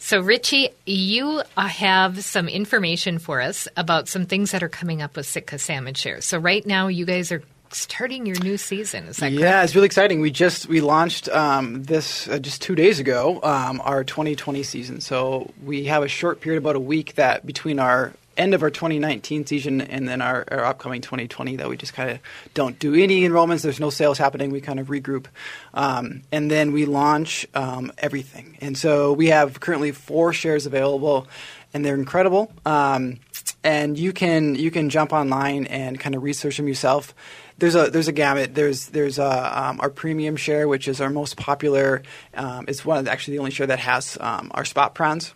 So, 0.00 0.20
Richie, 0.20 0.70
you 0.84 1.42
have 1.56 2.24
some 2.24 2.48
information 2.48 3.20
for 3.20 3.40
us 3.40 3.68
about 3.76 4.08
some 4.08 4.26
things 4.26 4.50
that 4.50 4.64
are 4.64 4.68
coming 4.68 5.00
up 5.00 5.14
with 5.14 5.26
Sitka 5.26 5.60
Salmon 5.60 5.94
Shares. 5.94 6.24
So, 6.24 6.38
right 6.38 6.66
now, 6.66 6.88
you 6.88 7.04
guys 7.04 7.30
are 7.30 7.44
starting 7.76 8.26
your 8.26 8.38
new 8.40 8.56
season. 8.56 9.04
Is 9.04 9.18
that 9.18 9.32
yeah, 9.32 9.62
it's 9.62 9.74
really 9.74 9.86
exciting. 9.86 10.20
We 10.20 10.30
just 10.30 10.68
we 10.68 10.80
launched 10.80 11.28
um, 11.28 11.82
this 11.84 12.28
uh, 12.28 12.38
just 12.38 12.62
two 12.62 12.74
days 12.74 12.98
ago, 12.98 13.40
um, 13.42 13.80
our 13.84 14.04
2020 14.04 14.62
season. 14.62 15.00
So 15.00 15.52
we 15.64 15.84
have 15.84 16.02
a 16.02 16.08
short 16.08 16.40
period, 16.40 16.58
about 16.58 16.76
a 16.76 16.80
week, 16.80 17.14
that 17.14 17.46
between 17.46 17.78
our 17.78 18.12
end 18.36 18.54
of 18.54 18.62
our 18.62 18.70
2019 18.70 19.46
season 19.46 19.80
and 19.80 20.06
then 20.06 20.20
our, 20.20 20.44
our 20.50 20.64
upcoming 20.64 21.00
2020 21.00 21.56
that 21.56 21.68
we 21.68 21.76
just 21.76 21.94
kind 21.94 22.10
of 22.10 22.18
don't 22.54 22.78
do 22.78 22.94
any 22.94 23.22
enrollments. 23.22 23.62
There's 23.62 23.80
no 23.80 23.90
sales 23.90 24.18
happening. 24.18 24.50
We 24.50 24.60
kind 24.60 24.78
of 24.78 24.88
regroup, 24.88 25.26
um, 25.74 26.22
and 26.32 26.50
then 26.50 26.72
we 26.72 26.86
launch 26.86 27.46
um, 27.54 27.92
everything. 27.98 28.58
And 28.60 28.76
so 28.76 29.12
we 29.12 29.28
have 29.28 29.60
currently 29.60 29.92
four 29.92 30.32
shares 30.32 30.66
available, 30.66 31.26
and 31.72 31.84
they're 31.84 31.94
incredible. 31.94 32.52
Um, 32.64 33.20
and 33.62 33.98
you 33.98 34.12
can 34.12 34.54
you 34.54 34.70
can 34.70 34.90
jump 34.90 35.12
online 35.12 35.66
and 35.66 35.98
kind 35.98 36.14
of 36.14 36.22
research 36.22 36.56
them 36.56 36.68
yourself 36.68 37.14
there's 37.58 37.74
a 37.74 37.90
there's 37.90 38.08
a 38.08 38.12
gamut. 38.12 38.54
There's 38.54 38.88
there's 38.88 39.18
a, 39.18 39.64
um, 39.64 39.80
our 39.80 39.90
premium 39.90 40.36
share, 40.36 40.68
which 40.68 40.88
is 40.88 41.00
our 41.00 41.10
most 41.10 41.36
popular. 41.36 42.02
Um, 42.34 42.66
it's 42.68 42.84
one 42.84 42.98
of 42.98 43.04
the, 43.04 43.12
actually 43.12 43.36
the 43.36 43.38
only 43.40 43.50
share 43.50 43.66
that 43.66 43.78
has 43.78 44.18
um, 44.20 44.50
our 44.54 44.64
spot 44.64 44.94
prawns, 44.94 45.32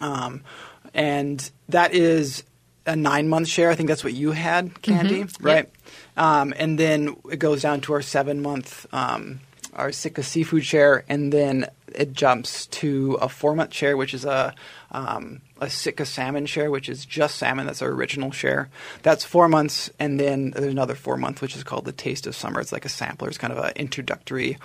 um, 0.00 0.42
and 0.92 1.50
that 1.68 1.94
is 1.94 2.44
a 2.86 2.96
nine 2.96 3.28
month 3.28 3.48
share. 3.48 3.70
I 3.70 3.74
think 3.74 3.88
that's 3.88 4.04
what 4.04 4.14
you 4.14 4.32
had, 4.32 4.74
Candi, 4.74 5.24
mm-hmm. 5.24 5.46
right? 5.46 5.56
Yep. 5.56 5.72
Um, 6.16 6.54
and 6.56 6.78
then 6.78 7.16
it 7.30 7.38
goes 7.38 7.62
down 7.62 7.80
to 7.82 7.92
our 7.94 8.02
seven 8.02 8.42
month 8.42 8.86
um, 8.92 9.40
our 9.74 9.92
Sitka 9.92 10.22
seafood 10.22 10.64
share, 10.64 11.04
and 11.08 11.32
then 11.32 11.68
it 11.94 12.12
jumps 12.12 12.66
to 12.66 13.14
a 13.20 13.28
four 13.28 13.54
month 13.54 13.72
share, 13.72 13.96
which 13.96 14.14
is 14.14 14.24
a 14.24 14.54
um, 14.90 15.40
a 15.60 15.70
Sitka 15.70 16.04
salmon 16.04 16.46
share, 16.46 16.70
which 16.70 16.88
is 16.88 17.04
just 17.04 17.36
salmon. 17.36 17.66
That's 17.66 17.82
our 17.82 17.90
original 17.90 18.32
share. 18.32 18.68
That's 19.02 19.24
four 19.24 19.48
months, 19.48 19.90
and 19.98 20.18
then 20.18 20.50
there's 20.50 20.72
another 20.72 20.94
four 20.94 21.16
month, 21.16 21.40
which 21.40 21.54
is 21.56 21.62
called 21.62 21.84
the 21.84 21.92
Taste 21.92 22.26
of 22.26 22.34
Summer. 22.34 22.60
It's 22.60 22.72
like 22.72 22.84
a 22.84 22.88
sampler. 22.88 23.28
It's 23.28 23.38
kind 23.38 23.52
of 23.52 23.58
an 23.58 23.72
introductory, 23.76 24.58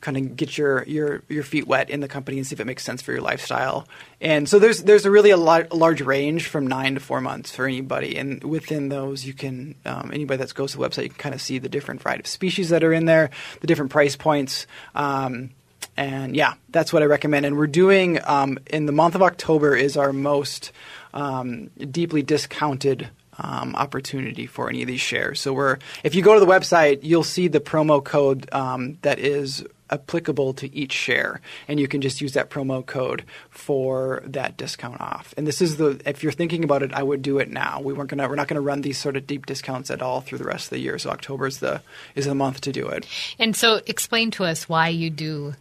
kind 0.00 0.16
of 0.16 0.36
get 0.36 0.58
your 0.58 0.84
your 0.84 1.22
your 1.28 1.42
feet 1.42 1.66
wet 1.66 1.88
in 1.88 2.00
the 2.00 2.08
company 2.08 2.36
and 2.36 2.46
see 2.46 2.54
if 2.54 2.60
it 2.60 2.66
makes 2.66 2.84
sense 2.84 3.00
for 3.00 3.12
your 3.12 3.22
lifestyle. 3.22 3.88
And 4.20 4.48
so 4.48 4.58
there's 4.58 4.82
there's 4.82 5.06
a 5.06 5.10
really 5.10 5.30
a, 5.30 5.36
a 5.36 5.76
large 5.76 6.02
range 6.02 6.46
from 6.46 6.66
nine 6.66 6.94
to 6.94 7.00
four 7.00 7.20
months 7.20 7.54
for 7.54 7.66
anybody, 7.66 8.16
and 8.16 8.44
within 8.44 8.90
those 8.90 9.24
you 9.24 9.32
can 9.32 9.74
um, 9.86 10.10
anybody 10.12 10.38
that 10.38 10.54
goes 10.54 10.72
to 10.72 10.78
the 10.78 10.86
website 10.86 11.04
you 11.04 11.10
can 11.10 11.18
kind 11.18 11.34
of 11.34 11.40
see 11.40 11.58
the 11.58 11.68
different 11.68 12.02
variety 12.02 12.20
of 12.20 12.26
species 12.26 12.68
that 12.68 12.84
are 12.84 12.92
in 12.92 13.06
there, 13.06 13.30
the 13.60 13.66
different 13.66 13.90
price 13.90 14.16
points. 14.16 14.66
Um, 14.94 15.50
and 15.96 16.34
yeah, 16.36 16.54
that's 16.70 16.92
what 16.92 17.02
I 17.02 17.06
recommend. 17.06 17.46
And 17.46 17.56
we're 17.56 17.66
doing 17.66 18.18
um, 18.24 18.58
in 18.66 18.86
the 18.86 18.92
month 18.92 19.14
of 19.14 19.22
October 19.22 19.76
is 19.76 19.96
our 19.96 20.12
most 20.12 20.72
um, 21.12 21.70
deeply 21.90 22.22
discounted 22.22 23.08
um, 23.38 23.74
opportunity 23.74 24.46
for 24.46 24.68
any 24.68 24.82
of 24.82 24.88
these 24.88 25.00
shares. 25.00 25.40
So 25.40 25.52
we're 25.52 25.78
if 26.02 26.14
you 26.14 26.22
go 26.22 26.34
to 26.34 26.40
the 26.40 26.46
website, 26.46 27.00
you'll 27.02 27.24
see 27.24 27.48
the 27.48 27.60
promo 27.60 28.02
code 28.02 28.48
um, 28.52 28.98
that 29.02 29.18
is 29.18 29.64
applicable 29.90 30.54
to 30.54 30.74
each 30.74 30.92
share, 30.92 31.40
and 31.68 31.78
you 31.78 31.86
can 31.86 32.00
just 32.00 32.20
use 32.20 32.32
that 32.32 32.50
promo 32.50 32.84
code 32.84 33.24
for 33.50 34.22
that 34.24 34.56
discount 34.56 35.00
off. 35.00 35.34
And 35.36 35.46
this 35.46 35.60
is 35.60 35.76
the 35.76 36.00
if 36.06 36.22
you're 36.22 36.32
thinking 36.32 36.64
about 36.64 36.82
it, 36.82 36.92
I 36.92 37.02
would 37.02 37.22
do 37.22 37.38
it 37.38 37.50
now. 37.50 37.80
We 37.80 37.92
weren't 37.92 38.10
gonna 38.10 38.28
we're 38.28 38.34
not 38.34 38.48
gonna 38.48 38.60
run 38.60 38.82
these 38.82 38.98
sort 38.98 39.16
of 39.16 39.26
deep 39.26 39.46
discounts 39.46 39.90
at 39.90 40.02
all 40.02 40.20
through 40.20 40.38
the 40.38 40.44
rest 40.44 40.66
of 40.66 40.70
the 40.70 40.80
year. 40.80 40.98
So 40.98 41.10
October 41.10 41.46
is 41.46 41.58
the 41.58 41.82
is 42.14 42.26
the 42.26 42.34
month 42.34 42.60
to 42.62 42.72
do 42.72 42.88
it. 42.88 43.06
And 43.38 43.56
so 43.56 43.80
explain 43.86 44.30
to 44.32 44.44
us 44.44 44.68
why 44.68 44.88
you 44.88 45.10
do 45.10 45.54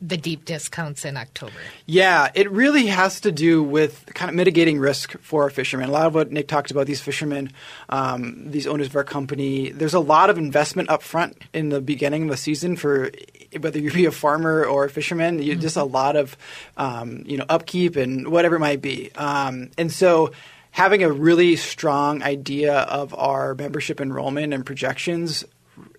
the 0.00 0.16
deep 0.16 0.44
discounts 0.44 1.04
in 1.04 1.16
October? 1.16 1.52
Yeah, 1.86 2.30
it 2.34 2.50
really 2.50 2.86
has 2.86 3.20
to 3.22 3.32
do 3.32 3.62
with 3.62 4.04
kind 4.14 4.28
of 4.28 4.34
mitigating 4.34 4.78
risk 4.78 5.18
for 5.18 5.42
our 5.42 5.50
fishermen. 5.50 5.88
A 5.88 5.92
lot 5.92 6.06
of 6.06 6.14
what 6.14 6.30
Nick 6.30 6.48
talked 6.48 6.70
about, 6.70 6.86
these 6.86 7.00
fishermen, 7.00 7.52
um, 7.88 8.50
these 8.50 8.66
owners 8.66 8.88
of 8.88 8.96
our 8.96 9.04
company, 9.04 9.70
there's 9.70 9.94
a 9.94 10.00
lot 10.00 10.30
of 10.30 10.38
investment 10.38 10.88
up 10.88 11.02
front 11.02 11.42
in 11.52 11.70
the 11.70 11.80
beginning 11.80 12.24
of 12.24 12.30
the 12.30 12.36
season 12.36 12.76
for 12.76 13.10
whether 13.58 13.78
you 13.78 13.90
be 13.90 14.04
a 14.04 14.12
farmer 14.12 14.64
or 14.64 14.84
a 14.84 14.90
fisherman, 14.90 15.42
you, 15.42 15.52
mm-hmm. 15.52 15.60
just 15.60 15.76
a 15.76 15.84
lot 15.84 16.16
of 16.16 16.36
um, 16.76 17.24
you 17.26 17.36
know 17.36 17.44
upkeep 17.48 17.96
and 17.96 18.28
whatever 18.28 18.56
it 18.56 18.60
might 18.60 18.82
be. 18.82 19.10
Um, 19.12 19.70
and 19.78 19.90
so 19.90 20.32
having 20.70 21.02
a 21.02 21.10
really 21.10 21.56
strong 21.56 22.22
idea 22.22 22.80
of 22.82 23.14
our 23.14 23.54
membership 23.54 24.00
enrollment 24.00 24.54
and 24.54 24.64
projections 24.64 25.44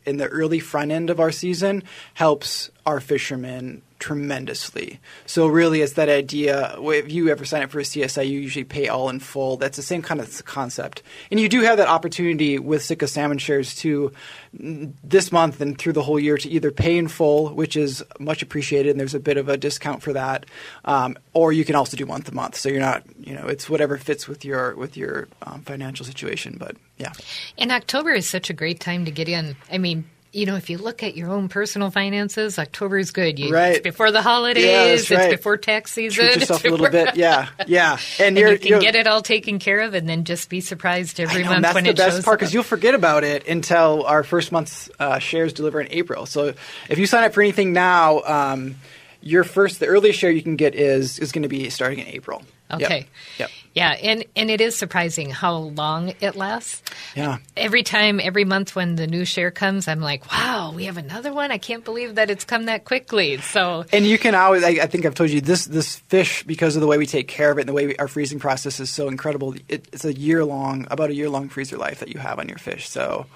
in 0.05 0.17
the 0.17 0.28
early 0.28 0.59
front 0.59 0.91
end 0.91 1.09
of 1.09 1.19
our 1.19 1.32
season 1.32 1.84
helps 2.13 2.69
our 2.86 2.99
fishermen 2.99 3.82
tremendously. 4.00 5.00
So 5.26 5.47
really, 5.47 5.82
it's 5.82 5.93
that 5.93 6.10
idea. 6.10 6.76
If 6.80 7.12
you 7.12 7.30
ever 7.30 7.45
sign 7.45 7.64
up 7.64 7.70
for 7.70 7.80
a 7.80 7.84
CSI, 7.84 8.28
you 8.28 8.39
usually 8.39 8.64
pay 8.64 8.88
all 8.88 9.10
in 9.10 9.20
full. 9.20 9.58
That's 9.58 9.78
the 9.78 9.84
same 9.84 10.02
kind 10.02 10.20
of 10.20 10.45
concept, 10.45 11.04
and 11.30 11.39
you 11.39 11.50
do 11.50 11.62
have 11.62 11.78
that 11.78 11.88
opportunity 11.88 12.58
with 12.60 12.84
Sitka 12.84 13.08
Salmon 13.08 13.38
shares 13.38 13.76
to 13.76 14.12
this 14.54 15.32
month 15.32 15.62
and 15.62 15.78
through 15.78 15.93
the 15.93 16.02
whole 16.02 16.20
year 16.20 16.38
to 16.38 16.50
either 16.50 16.72
pay 16.72 16.97
in 16.97 17.08
full, 17.08 17.54
which 17.54 17.76
is 17.76 18.04
much 18.20 18.41
appreciated, 18.41 18.91
and 18.91 19.00
there's 19.00 19.14
a 19.14 19.20
bit 19.20 19.38
of 19.38 19.50
a 19.50 19.58
discount 19.58 20.02
for 20.02 20.14
that, 20.14 20.45
um, 20.86 21.18
or 21.34 21.52
you 21.54 21.66
can 21.66 21.76
also 21.76 21.95
do 21.95 22.06
month 22.06 22.26
to 22.26 22.34
month. 22.34 22.56
So 22.56 22.70
you're 22.70 22.80
not, 22.80 23.04
you 23.20 23.34
know, 23.34 23.47
it's 23.47 23.70
whatever 23.70 23.97
fits 23.97 24.28
with 24.28 24.43
your 24.45 24.76
with 24.76 24.97
your 24.97 25.28
um, 25.43 25.62
financial 25.62 26.06
situation. 26.06 26.56
But 26.58 26.78
yeah, 26.97 27.14
and 27.58 27.72
October 27.72 28.12
is 28.12 28.28
such 28.28 28.50
a 28.50 28.54
great 28.54 28.80
time 28.80 29.06
to 29.06 29.12
get 29.12 29.30
in. 29.30 29.56
I 29.72 29.78
mean, 29.78 30.10
you 30.32 30.45
know, 30.45 30.55
if 30.55 30.69
you 30.69 30.77
look 30.77 31.01
at 31.01 31.15
your 31.17 31.32
own 31.32 31.49
personal 31.49 31.89
finances, 31.89 32.59
October 32.59 32.99
is 32.99 33.11
good. 33.11 33.39
You, 33.39 33.51
right. 33.51 33.73
It's 33.73 33.80
before 33.80 34.11
the 34.11 34.21
holidays. 34.21 34.63
Yeah, 34.63 34.84
it's 34.84 35.09
right. 35.09 35.32
before 35.32 35.57
tax 35.57 35.93
season. 35.93 36.25
Treat 36.25 36.39
yourself 36.39 36.63
a 36.63 36.69
little 36.69 36.89
bit. 36.89 37.09
Yeah, 37.19 37.49
yeah. 37.67 37.97
And, 38.19 38.38
and 38.38 38.51
you 38.51 38.59
can 38.59 38.80
get 38.80 38.95
it 38.95 39.07
all 39.07 39.21
taken 39.21 39.59
care 39.59 39.82
of, 39.82 39.93
and 39.93 40.07
then 40.07 40.23
just 40.23 40.49
be 40.49 40.61
surprised 40.61 41.19
every 41.19 41.43
know, 41.43 41.49
month 41.49 41.63
that's 41.63 41.75
when 41.75 41.84
the 41.84 41.89
it 41.89 41.97
best 41.97 42.17
shows 42.17 42.25
part 42.25 42.39
because 42.39 42.53
you'll 42.53 42.63
forget 42.63 42.93
about 42.93 43.23
it 43.23 43.47
until 43.47 44.05
our 44.05 44.23
first 44.23 44.51
month's 44.51 44.89
uh, 44.99 45.19
shares 45.19 45.53
deliver 45.53 45.82
in 45.82 45.88
April. 45.91 46.25
So 46.25 46.53
if 46.89 46.97
you 46.97 47.07
sign 47.07 47.23
up 47.23 47.34
for 47.34 47.41
anything 47.41 47.73
now, 47.73 48.21
um, 48.21 48.75
your 49.21 49.43
first, 49.43 49.80
the 49.80 49.88
earliest 49.88 50.19
share 50.19 50.32
you 50.32 50.43
can 50.43 50.55
get 50.55 50.75
is 50.75 51.19
is 51.19 51.32
going 51.32 51.43
to 51.43 51.49
be 51.49 51.69
starting 51.69 51.99
in 51.99 52.07
April. 52.07 52.43
Okay. 52.71 53.07
Yep. 53.38 53.49
yep. 53.49 53.49
Yeah, 53.74 53.91
and, 53.91 54.26
and 54.36 54.49
it 54.49 54.61
is 54.61 54.76
surprising 54.76 55.30
how 55.30 55.55
long 55.55 56.13
it 56.22 56.36
lasts. 56.36 56.82
Yeah. 57.15 57.38
Every 57.55 57.84
time, 57.84 58.20
every 58.20 58.43
month 58.43 58.76
when 58.76 58.95
the 58.95 59.07
new 59.07 59.26
share 59.26 59.51
comes, 59.51 59.88
I'm 59.88 60.01
like, 60.01 60.32
wow, 60.32 60.74
we 60.76 60.86
have 60.86 60.97
another 60.97 61.32
one. 61.32 61.51
I 61.51 61.59
can't 61.59 61.86
believe 61.86 62.15
that 62.15 62.30
it's 62.30 62.45
come 62.45 62.65
that 62.65 62.86
quickly. 62.86 63.38
So, 63.38 63.86
And 63.93 64.05
you 64.05 64.17
can 64.17 64.34
always, 64.34 64.63
I, 64.63 64.70
I 64.70 64.88
think 64.88 65.05
I've 65.05 65.15
told 65.15 65.30
you, 65.30 65.39
this 65.41 65.65
this 65.65 65.97
fish, 66.07 66.43
because 66.43 66.76
of 66.76 66.82
the 66.82 66.88
way 66.88 66.97
we 66.97 67.05
take 67.05 67.28
care 67.28 67.51
of 67.51 67.57
it 67.57 67.61
and 67.61 67.70
the 67.70 67.74
way 67.74 67.88
we, 67.88 67.95
our 67.97 68.07
freezing 68.07 68.39
process 68.39 68.80
is 68.80 68.89
so 68.89 69.07
incredible, 69.07 69.53
it, 69.67 69.88
it's 69.93 70.05
a 70.05 70.13
year 70.13 70.43
long, 70.43 70.88
about 70.89 71.09
a 71.09 71.13
year 71.13 71.30
long 71.30 71.49
freezer 71.49 71.78
life 71.78 71.99
that 71.99 72.09
you 72.09 72.20
have 72.20 72.39
on 72.39 72.49
your 72.49 72.57
fish. 72.57 72.89
So 72.89 73.28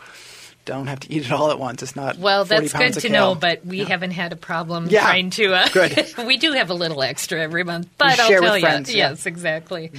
don't 0.65 0.87
have 0.87 0.99
to 1.01 1.11
eat 1.11 1.25
it 1.25 1.31
all 1.31 1.51
at 1.51 1.59
once. 1.59 1.83
It's 1.83 1.95
not 1.95 2.17
well, 2.17 2.45
40 2.45 2.67
that's 2.67 2.73
good 2.73 2.93
to 3.01 3.07
kale. 3.07 3.11
know, 3.33 3.35
but 3.35 3.65
we 3.65 3.79
haven't 3.79 4.11
had 4.11 4.31
a 4.33 4.35
problem 4.35 4.87
Yeah. 4.89 5.01
trying 5.01 5.29
to. 5.31 5.53
Uh, 5.53 5.67
Good. 5.69 6.13
we 6.25 6.37
do 6.37 6.53
have 6.53 6.69
a 6.69 6.73
little 6.73 7.01
extra 7.03 7.41
every 7.41 7.63
month, 7.63 7.89
but 7.97 8.19
I'll 8.19 8.27
share 8.27 8.41
tell 8.41 8.57
you, 8.57 8.61
friends, 8.65 8.93
yeah. 8.93 9.05
Mm-hmm. 9.05 9.11
yes, 9.13 9.25
exactly. 9.25 9.91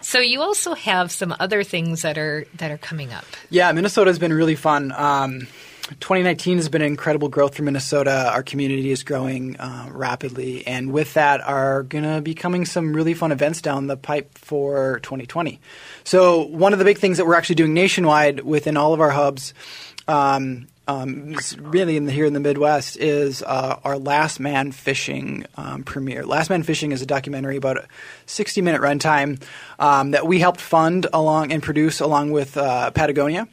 So 0.00 0.18
you 0.18 0.40
also 0.42 0.74
have 0.74 1.10
some 1.12 1.34
other 1.38 1.62
things 1.62 2.02
that 2.02 2.18
are 2.18 2.46
that 2.56 2.70
are 2.70 2.78
coming 2.78 3.12
up. 3.12 3.24
Yeah, 3.50 3.70
Minnesota's 3.72 4.18
been 4.18 4.32
really 4.32 4.56
fun. 4.56 4.92
Um, 4.92 5.46
2019 6.00 6.58
has 6.58 6.68
been 6.68 6.82
incredible 6.82 7.28
growth 7.30 7.54
for 7.54 7.62
Minnesota. 7.62 8.30
Our 8.30 8.42
community 8.42 8.90
is 8.90 9.02
growing 9.04 9.58
uh, 9.58 9.88
rapidly, 9.90 10.66
and 10.66 10.92
with 10.92 11.14
that, 11.14 11.40
are 11.40 11.82
going 11.84 12.04
to 12.04 12.20
be 12.20 12.34
coming 12.34 12.66
some 12.66 12.92
really 12.92 13.14
fun 13.14 13.32
events 13.32 13.62
down 13.62 13.86
the 13.86 13.96
pipe 13.96 14.36
for 14.36 15.00
2020. 15.02 15.58
So, 16.04 16.42
one 16.42 16.74
of 16.74 16.78
the 16.78 16.84
big 16.84 16.98
things 16.98 17.16
that 17.16 17.26
we're 17.26 17.36
actually 17.36 17.54
doing 17.54 17.72
nationwide 17.72 18.40
within 18.40 18.76
all 18.76 18.92
of 18.92 19.00
our 19.00 19.10
hubs. 19.10 19.54
Um, 20.08 20.68
um, 20.88 21.36
really 21.58 21.98
in 21.98 22.06
the, 22.06 22.12
here 22.12 22.24
in 22.24 22.32
the 22.32 22.40
Midwest 22.40 22.96
is 22.96 23.42
uh, 23.42 23.78
our 23.84 23.98
Last 23.98 24.40
Man 24.40 24.72
Fishing 24.72 25.44
um, 25.56 25.84
premiere. 25.84 26.24
Last 26.24 26.48
Man 26.48 26.62
Fishing 26.62 26.92
is 26.92 27.02
a 27.02 27.06
documentary 27.06 27.58
about 27.58 27.76
a 27.76 27.86
60 28.24 28.62
minute 28.62 28.80
runtime 28.80 29.40
um, 29.78 30.12
that 30.12 30.26
we 30.26 30.40
helped 30.40 30.62
fund 30.62 31.06
along 31.12 31.52
and 31.52 31.62
produce 31.62 32.00
along 32.00 32.30
with 32.30 32.56
uh, 32.56 32.90
Patagonia. 32.92 33.46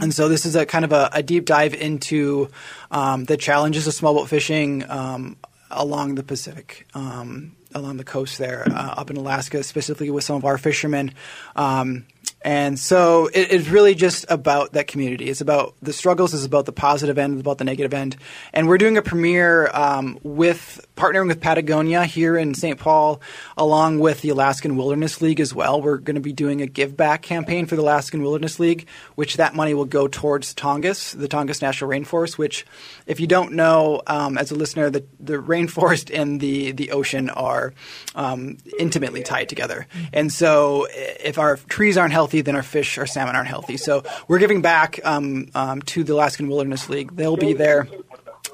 And 0.00 0.14
so 0.14 0.28
this 0.30 0.46
is 0.46 0.56
a 0.56 0.64
kind 0.64 0.86
of 0.86 0.92
a, 0.92 1.10
a 1.12 1.22
deep 1.22 1.44
dive 1.44 1.74
into 1.74 2.48
um, 2.90 3.26
the 3.26 3.36
challenges 3.36 3.86
of 3.86 3.92
small 3.92 4.14
boat 4.14 4.30
fishing 4.30 4.88
um, 4.88 5.36
along 5.70 6.14
the 6.14 6.22
Pacific, 6.22 6.86
um, 6.94 7.54
along 7.74 7.98
the 7.98 8.04
coast 8.04 8.38
there, 8.38 8.66
uh, 8.70 8.94
up 8.96 9.10
in 9.10 9.18
Alaska, 9.18 9.62
specifically 9.62 10.08
with 10.08 10.24
some 10.24 10.36
of 10.36 10.46
our 10.46 10.56
fishermen. 10.56 11.12
Um, 11.54 12.06
and 12.44 12.78
so 12.78 13.26
it, 13.28 13.52
it's 13.52 13.68
really 13.68 13.94
just 13.94 14.26
about 14.28 14.72
that 14.72 14.88
community. 14.88 15.28
It's 15.28 15.40
about 15.40 15.74
the 15.80 15.92
struggles, 15.92 16.34
it's 16.34 16.44
about 16.44 16.66
the 16.66 16.72
positive 16.72 17.18
end, 17.18 17.34
it's 17.34 17.40
about 17.40 17.58
the 17.58 17.64
negative 17.64 17.94
end. 17.94 18.16
And 18.52 18.68
we're 18.68 18.78
doing 18.78 18.96
a 18.96 19.02
premiere 19.02 19.70
um, 19.72 20.18
with 20.22 20.84
partnering 20.96 21.28
with 21.28 21.40
Patagonia 21.40 22.04
here 22.04 22.36
in 22.36 22.54
St. 22.54 22.78
Paul, 22.78 23.20
along 23.56 24.00
with 24.00 24.20
the 24.22 24.30
Alaskan 24.30 24.76
Wilderness 24.76 25.20
League 25.20 25.40
as 25.40 25.54
well. 25.54 25.80
We're 25.80 25.98
going 25.98 26.16
to 26.16 26.20
be 26.20 26.32
doing 26.32 26.62
a 26.62 26.66
give 26.66 26.96
back 26.96 27.22
campaign 27.22 27.66
for 27.66 27.76
the 27.76 27.82
Alaskan 27.82 28.22
Wilderness 28.22 28.58
League, 28.58 28.86
which 29.14 29.36
that 29.36 29.54
money 29.54 29.74
will 29.74 29.84
go 29.84 30.08
towards 30.08 30.54
Tongass, 30.54 31.18
the 31.18 31.28
Tongass 31.28 31.62
National 31.62 31.90
Rainforest. 31.90 32.38
Which, 32.38 32.66
if 33.06 33.20
you 33.20 33.26
don't 33.26 33.52
know, 33.52 34.02
um, 34.06 34.36
as 34.36 34.50
a 34.50 34.54
listener, 34.54 34.90
the, 34.90 35.04
the 35.20 35.34
rainforest 35.34 36.10
and 36.12 36.40
the 36.40 36.72
the 36.72 36.90
ocean 36.90 37.30
are 37.30 37.72
um, 38.14 38.58
intimately 38.78 39.22
tied 39.22 39.48
together. 39.48 39.86
And 40.12 40.32
so, 40.32 40.86
if 40.90 41.38
our 41.38 41.56
trees 41.56 41.96
aren't 41.96 42.11
healthy, 42.12 42.40
then 42.40 42.56
our 42.56 42.62
fish, 42.62 42.98
our 42.98 43.06
salmon 43.06 43.34
aren't 43.34 43.48
healthy. 43.48 43.76
So 43.76 44.04
we're 44.28 44.38
giving 44.38 44.62
back 44.62 45.00
um, 45.04 45.48
um, 45.54 45.82
to 45.82 46.04
the 46.04 46.14
Alaskan 46.14 46.48
Wilderness 46.48 46.88
League. 46.88 47.16
They'll 47.16 47.36
be 47.36 47.52
there. 47.52 47.88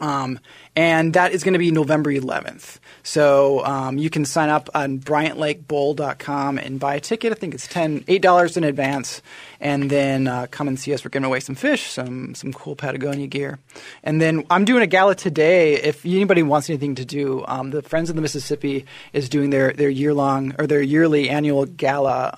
Um, 0.01 0.39
and 0.77 1.15
that 1.15 1.33
is 1.33 1.43
going 1.43 1.55
to 1.55 1.59
be 1.59 1.73
November 1.73 2.13
11th. 2.13 2.79
So 3.03 3.65
um, 3.65 3.99
you 3.99 4.11
can 4.11 4.25
sign 4.25 4.49
up 4.49 4.69
on 4.75 5.01
BryantLakeBowl.com 5.01 6.59
and 6.59 6.79
buy 6.79 6.97
a 6.97 7.01
ticket. 7.01 7.33
I 7.33 7.35
think 7.35 7.55
it's 7.55 7.67
ten 7.67 8.05
eight 8.07 8.21
dollars 8.21 8.59
in 8.59 8.65
advance, 8.65 9.23
and 9.61 9.89
then 9.89 10.29
uh, 10.29 10.47
come 10.51 10.69
and 10.69 10.79
see 10.79 10.93
us. 10.93 11.03
We're 11.03 11.09
giving 11.09 11.25
away 11.25 11.41
some 11.41 11.55
fish, 11.55 11.91
some 11.91 12.35
some 12.35 12.53
cool 12.53 12.77
Patagonia 12.77 13.27
gear, 13.27 13.59
and 14.05 14.21
then 14.21 14.45
I'm 14.51 14.67
doing 14.67 14.83
a 14.83 14.87
gala 14.87 15.15
today. 15.15 15.75
If 15.75 16.05
anybody 16.05 16.43
wants 16.43 16.69
anything 16.69 16.97
to 16.97 17.07
do, 17.07 17.45
um, 17.49 17.71
the 17.71 17.81
Friends 17.81 18.11
of 18.11 18.17
the 18.17 18.23
Mississippi 18.23 18.85
is 19.15 19.31
doing 19.31 19.49
their 19.49 19.73
their 19.73 19.89
year 19.89 20.13
long 20.13 20.55
or 20.59 20.67
their 20.67 20.83
yearly 20.83 21.31
annual 21.31 21.65
gala. 21.65 22.35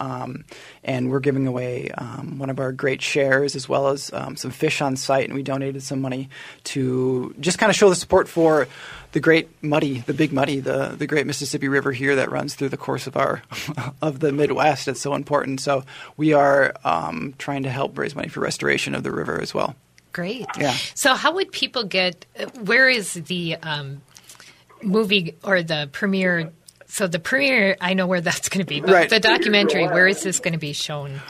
And 0.83 1.11
we're 1.11 1.21
giving 1.21 1.47
away 1.47 1.91
um, 1.91 2.39
one 2.39 2.49
of 2.49 2.59
our 2.59 2.73
great 2.73 3.03
shares 3.03 3.55
as 3.55 3.69
well 3.69 3.89
as 3.89 4.11
um, 4.15 4.37
some 4.37 4.51
fish 4.51 4.81
on 4.81 4.97
site, 4.97 5.27
and 5.27 5.35
we 5.35 5.43
donated 5.43 5.83
some 5.83 6.01
money 6.01 6.31
to 6.65 7.35
just 7.39 7.59
kind 7.59 7.69
of 7.69 7.77
show 7.77 7.91
the 7.91 7.95
support 7.95 8.29
for 8.29 8.67
the 9.13 9.21
great 9.21 9.49
muddy, 9.63 10.01
the 10.01 10.15
big 10.15 10.33
muddy, 10.33 10.61
the 10.61 10.95
the 10.97 11.07
great 11.07 11.27
Mississippi 11.27 11.69
River 11.69 11.93
here 11.93 12.17
that 12.17 12.31
runs 12.31 12.55
through 12.55 12.71
the 12.71 12.77
course 12.77 13.07
of 13.07 13.17
our 13.17 13.43
of 14.03 14.21
the 14.21 14.33
Midwest. 14.33 14.89
It's 14.89 15.01
so 15.01 15.15
important. 15.15 15.61
So 15.61 15.85
we 16.17 16.33
are 16.33 16.75
um, 16.85 17.35
trying 17.39 17.65
to 17.65 17.71
help 17.71 17.99
raise 17.99 18.15
money 18.15 18.29
for 18.29 18.41
restoration 18.41 18.95
of 18.95 19.03
the 19.03 19.13
river 19.13 19.41
as 19.41 19.53
well. 19.53 19.75
Great. 20.13 20.47
Yeah. 20.59 20.77
So 20.95 21.15
how 21.15 21.35
would 21.35 21.53
people 21.53 21.85
get? 21.85 22.27
Where 22.65 22.89
is 22.89 23.15
the 23.15 23.57
um, 23.57 24.03
movie 24.83 25.37
or 25.45 25.63
the 25.63 25.89
premiere? 25.93 26.53
So 26.91 27.07
the 27.07 27.19
premiere, 27.19 27.77
I 27.81 27.95
know 27.95 28.07
where 28.07 28.21
that's 28.21 28.49
going 28.49 28.61
to 28.65 28.69
be, 28.69 28.81
but 28.81 28.91
Right. 28.91 29.09
the 29.11 29.21
documentary, 29.21 29.87
where 29.87 30.07
is 30.09 30.23
this 30.23 30.41
going 30.41 30.53
to 30.55 30.59
be 30.59 30.73
shown? 30.73 31.21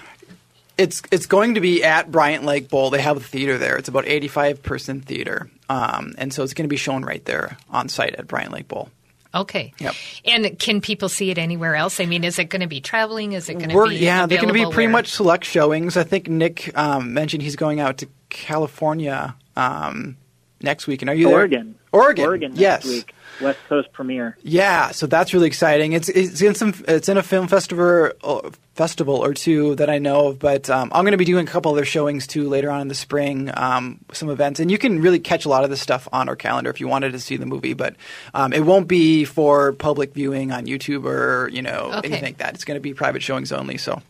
It's 0.78 1.02
it's 1.10 1.26
going 1.26 1.54
to 1.56 1.60
be 1.60 1.84
at 1.84 2.10
Bryant 2.10 2.44
Lake 2.44 2.70
Bowl. 2.70 2.88
They 2.88 3.02
have 3.02 3.18
a 3.18 3.20
theater 3.20 3.58
there. 3.58 3.76
It's 3.76 3.88
about 3.90 4.06
85 4.08 4.62
person 4.62 5.02
theater, 5.02 5.50
um, 5.68 6.14
and 6.16 6.32
so 6.32 6.42
it's 6.42 6.54
going 6.54 6.64
to 6.64 6.68
be 6.70 6.78
shown 6.78 7.04
right 7.04 7.22
there 7.26 7.58
on 7.68 7.90
site 7.90 8.14
at 8.14 8.26
Bryant 8.26 8.52
Lake 8.52 8.66
Bowl. 8.66 8.88
Okay. 9.34 9.74
Yep. 9.78 9.94
And 10.24 10.58
can 10.58 10.80
people 10.80 11.08
see 11.10 11.30
it 11.30 11.36
anywhere 11.38 11.76
else? 11.76 12.00
I 12.00 12.06
mean, 12.06 12.24
is 12.24 12.38
it 12.38 12.46
going 12.46 12.62
to 12.62 12.66
be 12.66 12.80
traveling? 12.80 13.32
Is 13.34 13.48
it 13.50 13.54
going 13.58 13.68
to 13.68 13.74
We're, 13.76 13.90
be 13.90 13.96
yeah, 13.96 14.24
they're 14.26 14.38
going 14.38 14.48
to 14.48 14.54
be 14.54 14.64
pretty 14.64 14.86
where? 14.86 14.88
much 14.88 15.08
select 15.08 15.44
showings. 15.44 15.96
I 15.98 16.02
think 16.02 16.28
Nick 16.28 16.76
um, 16.76 17.12
mentioned 17.14 17.42
he's 17.42 17.56
going 17.56 17.78
out 17.78 17.98
to 17.98 18.08
California 18.30 19.36
um, 19.56 20.16
next 20.62 20.86
week. 20.86 21.02
And 21.02 21.08
are 21.08 21.14
you 21.14 21.28
there? 21.28 21.36
Oregon. 21.36 21.74
Oregon. 21.92 22.24
Oregon 22.24 22.50
next 22.52 22.60
yes. 22.60 22.84
week. 22.84 23.14
West 23.40 23.58
Coast 23.68 23.92
premiere. 23.92 24.36
Yeah, 24.42 24.90
so 24.90 25.06
that's 25.06 25.32
really 25.32 25.46
exciting. 25.46 25.92
It's 25.94 26.08
it's 26.10 26.42
in 26.42 26.54
some 26.54 26.74
it's 26.86 27.08
in 27.08 27.16
a 27.16 27.22
film 27.22 27.48
festival 27.48 28.10
uh, 28.22 28.50
festival 28.74 29.16
or 29.24 29.32
two 29.32 29.74
that 29.76 29.88
I 29.88 29.98
know 29.98 30.28
of, 30.28 30.38
but 30.38 30.68
um, 30.68 30.90
I'm 30.92 31.04
going 31.04 31.12
to 31.12 31.18
be 31.18 31.24
doing 31.24 31.46
a 31.46 31.50
couple 31.50 31.72
other 31.72 31.86
showings 31.86 32.26
too 32.26 32.48
later 32.48 32.70
on 32.70 32.82
in 32.82 32.88
the 32.88 32.94
spring, 32.94 33.50
um, 33.54 34.00
some 34.12 34.28
events, 34.28 34.60
and 34.60 34.70
you 34.70 34.76
can 34.76 35.00
really 35.00 35.18
catch 35.20 35.46
a 35.46 35.48
lot 35.48 35.64
of 35.64 35.70
this 35.70 35.80
stuff 35.80 36.06
on 36.12 36.28
our 36.28 36.36
calendar 36.36 36.70
if 36.70 36.80
you 36.80 36.88
wanted 36.88 37.12
to 37.12 37.18
see 37.20 37.36
the 37.38 37.46
movie. 37.46 37.72
But 37.72 37.96
um, 38.34 38.52
it 38.52 38.64
won't 38.64 38.88
be 38.88 39.24
for 39.24 39.72
public 39.72 40.12
viewing 40.12 40.52
on 40.52 40.66
YouTube 40.66 41.04
or 41.04 41.48
you 41.48 41.62
know 41.62 41.92
Okay. 41.94 42.08
anything 42.08 42.24
like 42.24 42.38
that. 42.38 42.54
It's 42.54 42.64
going 42.64 42.76
to 42.76 42.82
be 42.82 42.92
private 42.92 43.22
showings 43.22 43.52
only. 43.52 43.78
So. 43.78 44.02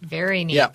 Very 0.00 0.44
neat. 0.44 0.54
Yeah. 0.54 0.70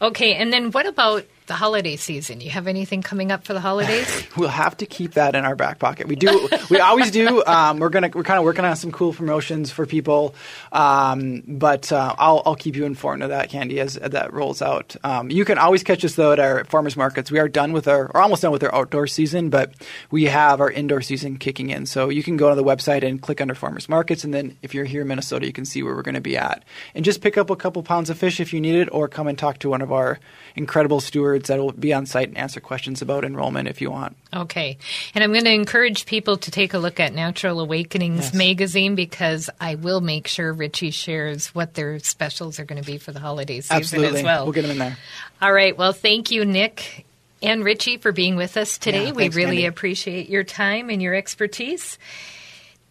Okay, 0.00 0.34
and 0.34 0.52
then 0.52 0.70
what 0.70 0.86
about 0.86 1.24
the 1.46 1.54
holiday 1.54 1.96
season? 1.96 2.40
You 2.40 2.50
have 2.50 2.66
anything 2.66 3.02
coming 3.02 3.32
up 3.32 3.44
for 3.44 3.52
the 3.52 3.60
holidays? 3.60 4.24
We'll 4.36 4.48
have 4.50 4.76
to 4.78 4.86
keep 4.86 5.14
that 5.14 5.34
in 5.34 5.46
our 5.46 5.56
back 5.56 5.78
pocket. 5.78 6.08
We 6.08 6.16
do. 6.16 6.48
we 6.68 6.78
always 6.78 7.10
do. 7.10 7.42
Um, 7.46 7.78
we're 7.78 7.88
gonna. 7.88 8.10
We're 8.12 8.22
kind 8.22 8.38
of 8.38 8.44
working 8.44 8.66
on 8.66 8.76
some 8.76 8.92
cool 8.92 9.14
promotions 9.14 9.70
for 9.70 9.86
people. 9.86 10.34
Um, 10.72 11.42
but 11.46 11.90
uh, 11.90 12.14
I'll 12.18 12.42
I'll 12.44 12.54
keep 12.54 12.76
you 12.76 12.84
informed 12.84 13.22
of 13.22 13.30
that, 13.30 13.50
Candi, 13.50 13.78
as, 13.78 13.96
as 13.96 14.10
that 14.10 14.34
rolls 14.34 14.60
out. 14.60 14.94
Um, 15.02 15.30
you 15.30 15.46
can 15.46 15.56
always 15.56 15.82
catch 15.82 16.04
us 16.04 16.16
though 16.16 16.32
at 16.32 16.38
our 16.38 16.64
farmers 16.64 16.96
markets. 16.96 17.30
We 17.30 17.38
are 17.38 17.48
done 17.48 17.72
with 17.72 17.88
our, 17.88 18.10
or 18.14 18.20
almost 18.20 18.42
done 18.42 18.52
with 18.52 18.62
our 18.62 18.74
outdoor 18.74 19.06
season, 19.06 19.48
but 19.48 19.72
we 20.10 20.24
have 20.24 20.60
our 20.60 20.70
indoor 20.70 21.00
season 21.00 21.38
kicking 21.38 21.70
in. 21.70 21.86
So 21.86 22.10
you 22.10 22.22
can 22.22 22.36
go 22.36 22.50
to 22.50 22.54
the 22.54 22.64
website 22.64 23.02
and 23.06 23.20
click 23.20 23.40
under 23.40 23.54
farmers 23.54 23.88
markets, 23.88 24.24
and 24.24 24.34
then 24.34 24.58
if 24.62 24.74
you're 24.74 24.84
here 24.84 25.02
in 25.02 25.08
Minnesota, 25.08 25.46
you 25.46 25.52
can 25.52 25.64
see 25.64 25.82
where 25.82 25.94
we're 25.94 26.02
going 26.02 26.14
to 26.14 26.20
be 26.20 26.36
at, 26.36 26.64
and 26.94 27.04
just 27.04 27.22
pick 27.22 27.38
up 27.38 27.48
a 27.48 27.56
couple 27.56 27.82
pounds 27.82 28.10
of 28.10 28.18
fish 28.18 28.40
if 28.40 28.52
you 28.52 28.60
need 28.60 28.74
it, 28.74 28.88
or 28.92 29.08
come 29.08 29.26
and 29.28 29.38
talk 29.38 29.58
to 29.58 29.70
one 29.70 29.80
of 29.80 29.92
our 29.92 30.18
incredible 30.56 31.00
stewards 31.00 31.35
experts 31.36 31.48
that 31.48 31.58
will 31.58 31.72
be 31.72 31.92
on 31.92 32.06
site 32.06 32.28
and 32.28 32.38
answer 32.38 32.60
questions 32.60 33.02
about 33.02 33.24
enrollment 33.24 33.68
if 33.68 33.80
you 33.80 33.90
want. 33.90 34.16
Okay. 34.34 34.78
And 35.14 35.22
I'm 35.22 35.32
going 35.32 35.44
to 35.44 35.52
encourage 35.52 36.06
people 36.06 36.36
to 36.38 36.50
take 36.50 36.74
a 36.74 36.78
look 36.78 37.00
at 37.00 37.14
Natural 37.14 37.60
Awakenings 37.60 38.26
yes. 38.26 38.34
magazine 38.34 38.94
because 38.94 39.50
I 39.60 39.74
will 39.76 40.00
make 40.00 40.26
sure 40.26 40.52
Richie 40.52 40.90
shares 40.90 41.54
what 41.54 41.74
their 41.74 41.98
specials 41.98 42.58
are 42.58 42.64
going 42.64 42.82
to 42.82 42.86
be 42.86 42.98
for 42.98 43.12
the 43.12 43.20
holiday 43.20 43.60
season 43.60 43.76
Absolutely. 43.76 44.20
as 44.20 44.24
well. 44.24 44.44
We'll 44.44 44.52
get 44.52 44.62
them 44.62 44.72
in 44.72 44.78
there. 44.78 44.96
All 45.40 45.52
right. 45.52 45.76
Well, 45.76 45.92
thank 45.92 46.30
you, 46.30 46.44
Nick 46.44 47.06
and 47.42 47.64
Richie, 47.64 47.98
for 47.98 48.12
being 48.12 48.36
with 48.36 48.56
us 48.56 48.78
today. 48.78 49.06
Yeah, 49.06 49.12
we 49.12 49.28
really 49.28 49.46
Mandy. 49.46 49.66
appreciate 49.66 50.28
your 50.28 50.44
time 50.44 50.90
and 50.90 51.02
your 51.02 51.14
expertise. 51.14 51.98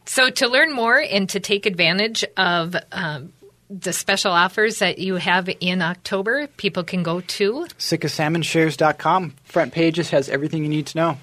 So, 0.08 0.30
to 0.30 0.48
learn 0.48 0.72
more 0.72 1.00
and 1.00 1.28
to 1.30 1.40
take 1.40 1.66
advantage 1.66 2.24
of 2.38 2.76
um, 2.92 3.34
the 3.82 3.94
special 3.94 4.32
offers 4.32 4.80
that 4.80 5.00
you 5.00 5.16
have 5.16 5.50
in 5.60 5.82
October, 5.82 6.48
people 6.48 6.84
can 6.84 7.04
go 7.04 7.22
to 7.22 7.66
sitkasalmonshares.com. 7.78 9.34
Front 9.44 9.74
pages 9.74 10.10
has 10.12 10.30
everything 10.30 10.64
you 10.64 10.70
need 10.70 10.88
to 10.88 10.98
know. 10.98 11.18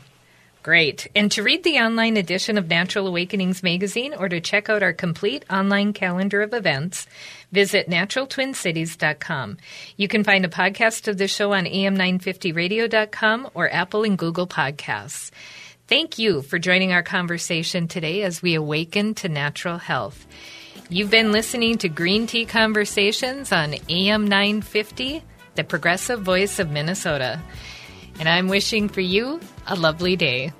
Great. 0.63 1.09
And 1.17 1.33
to 1.33 1.43
read 1.43 1.65
the 1.65 1.79
online 1.79 2.17
edition 2.17 2.57
of 2.57 2.69
Natural 2.69 3.09
Awakenings 3.09 3.65
magazine 3.65 4.15
or 4.15 4.29
to 4.29 4.41
check 4.41 4.69
out 4.69 4.83
our 4.83 4.93
complete 4.93 5.45
online 5.51 5.93
calendar 5.93 6.41
of 6.41 6.55
events, 6.55 7.09
visit 7.51 7.91
naturaltwincities.com. 7.91 9.57
You 9.97 10.07
can 10.07 10.23
find 10.23 10.45
a 10.45 10.49
podcast 10.49 11.09
of 11.09 11.19
the 11.19 11.27
show 11.27 11.53
on 11.53 11.65
am950radio.com 11.65 13.51
or 13.55 13.73
Apple 13.73 14.05
and 14.05 14.17
Google 14.17 14.47
Podcasts. 14.47 15.33
Thank 15.89 16.21
you 16.21 16.43
for 16.43 16.61
joining 16.61 16.93
our 16.93 17.03
conversation 17.03 17.89
today 17.89 18.23
as 18.23 18.41
we 18.41 18.55
awaken 18.55 19.15
to 19.15 19.29
natural 19.29 19.79
health. 19.79 20.27
You've 20.93 21.11
been 21.11 21.33
listening 21.33 21.79
to 21.79 21.89
Green 21.89 22.27
Tea 22.27 22.45
Conversations 22.45 23.51
on 23.51 23.77
AM 23.89 24.27
950, 24.27 25.23
the 25.55 25.65
progressive 25.65 26.21
voice 26.21 26.59
of 26.59 26.71
Minnesota. 26.71 27.41
And 28.21 28.29
I'm 28.29 28.49
wishing 28.49 28.91
for 28.91 29.01
you 29.01 29.41
a 29.67 29.75
lovely 29.75 30.17
day. 30.17 30.53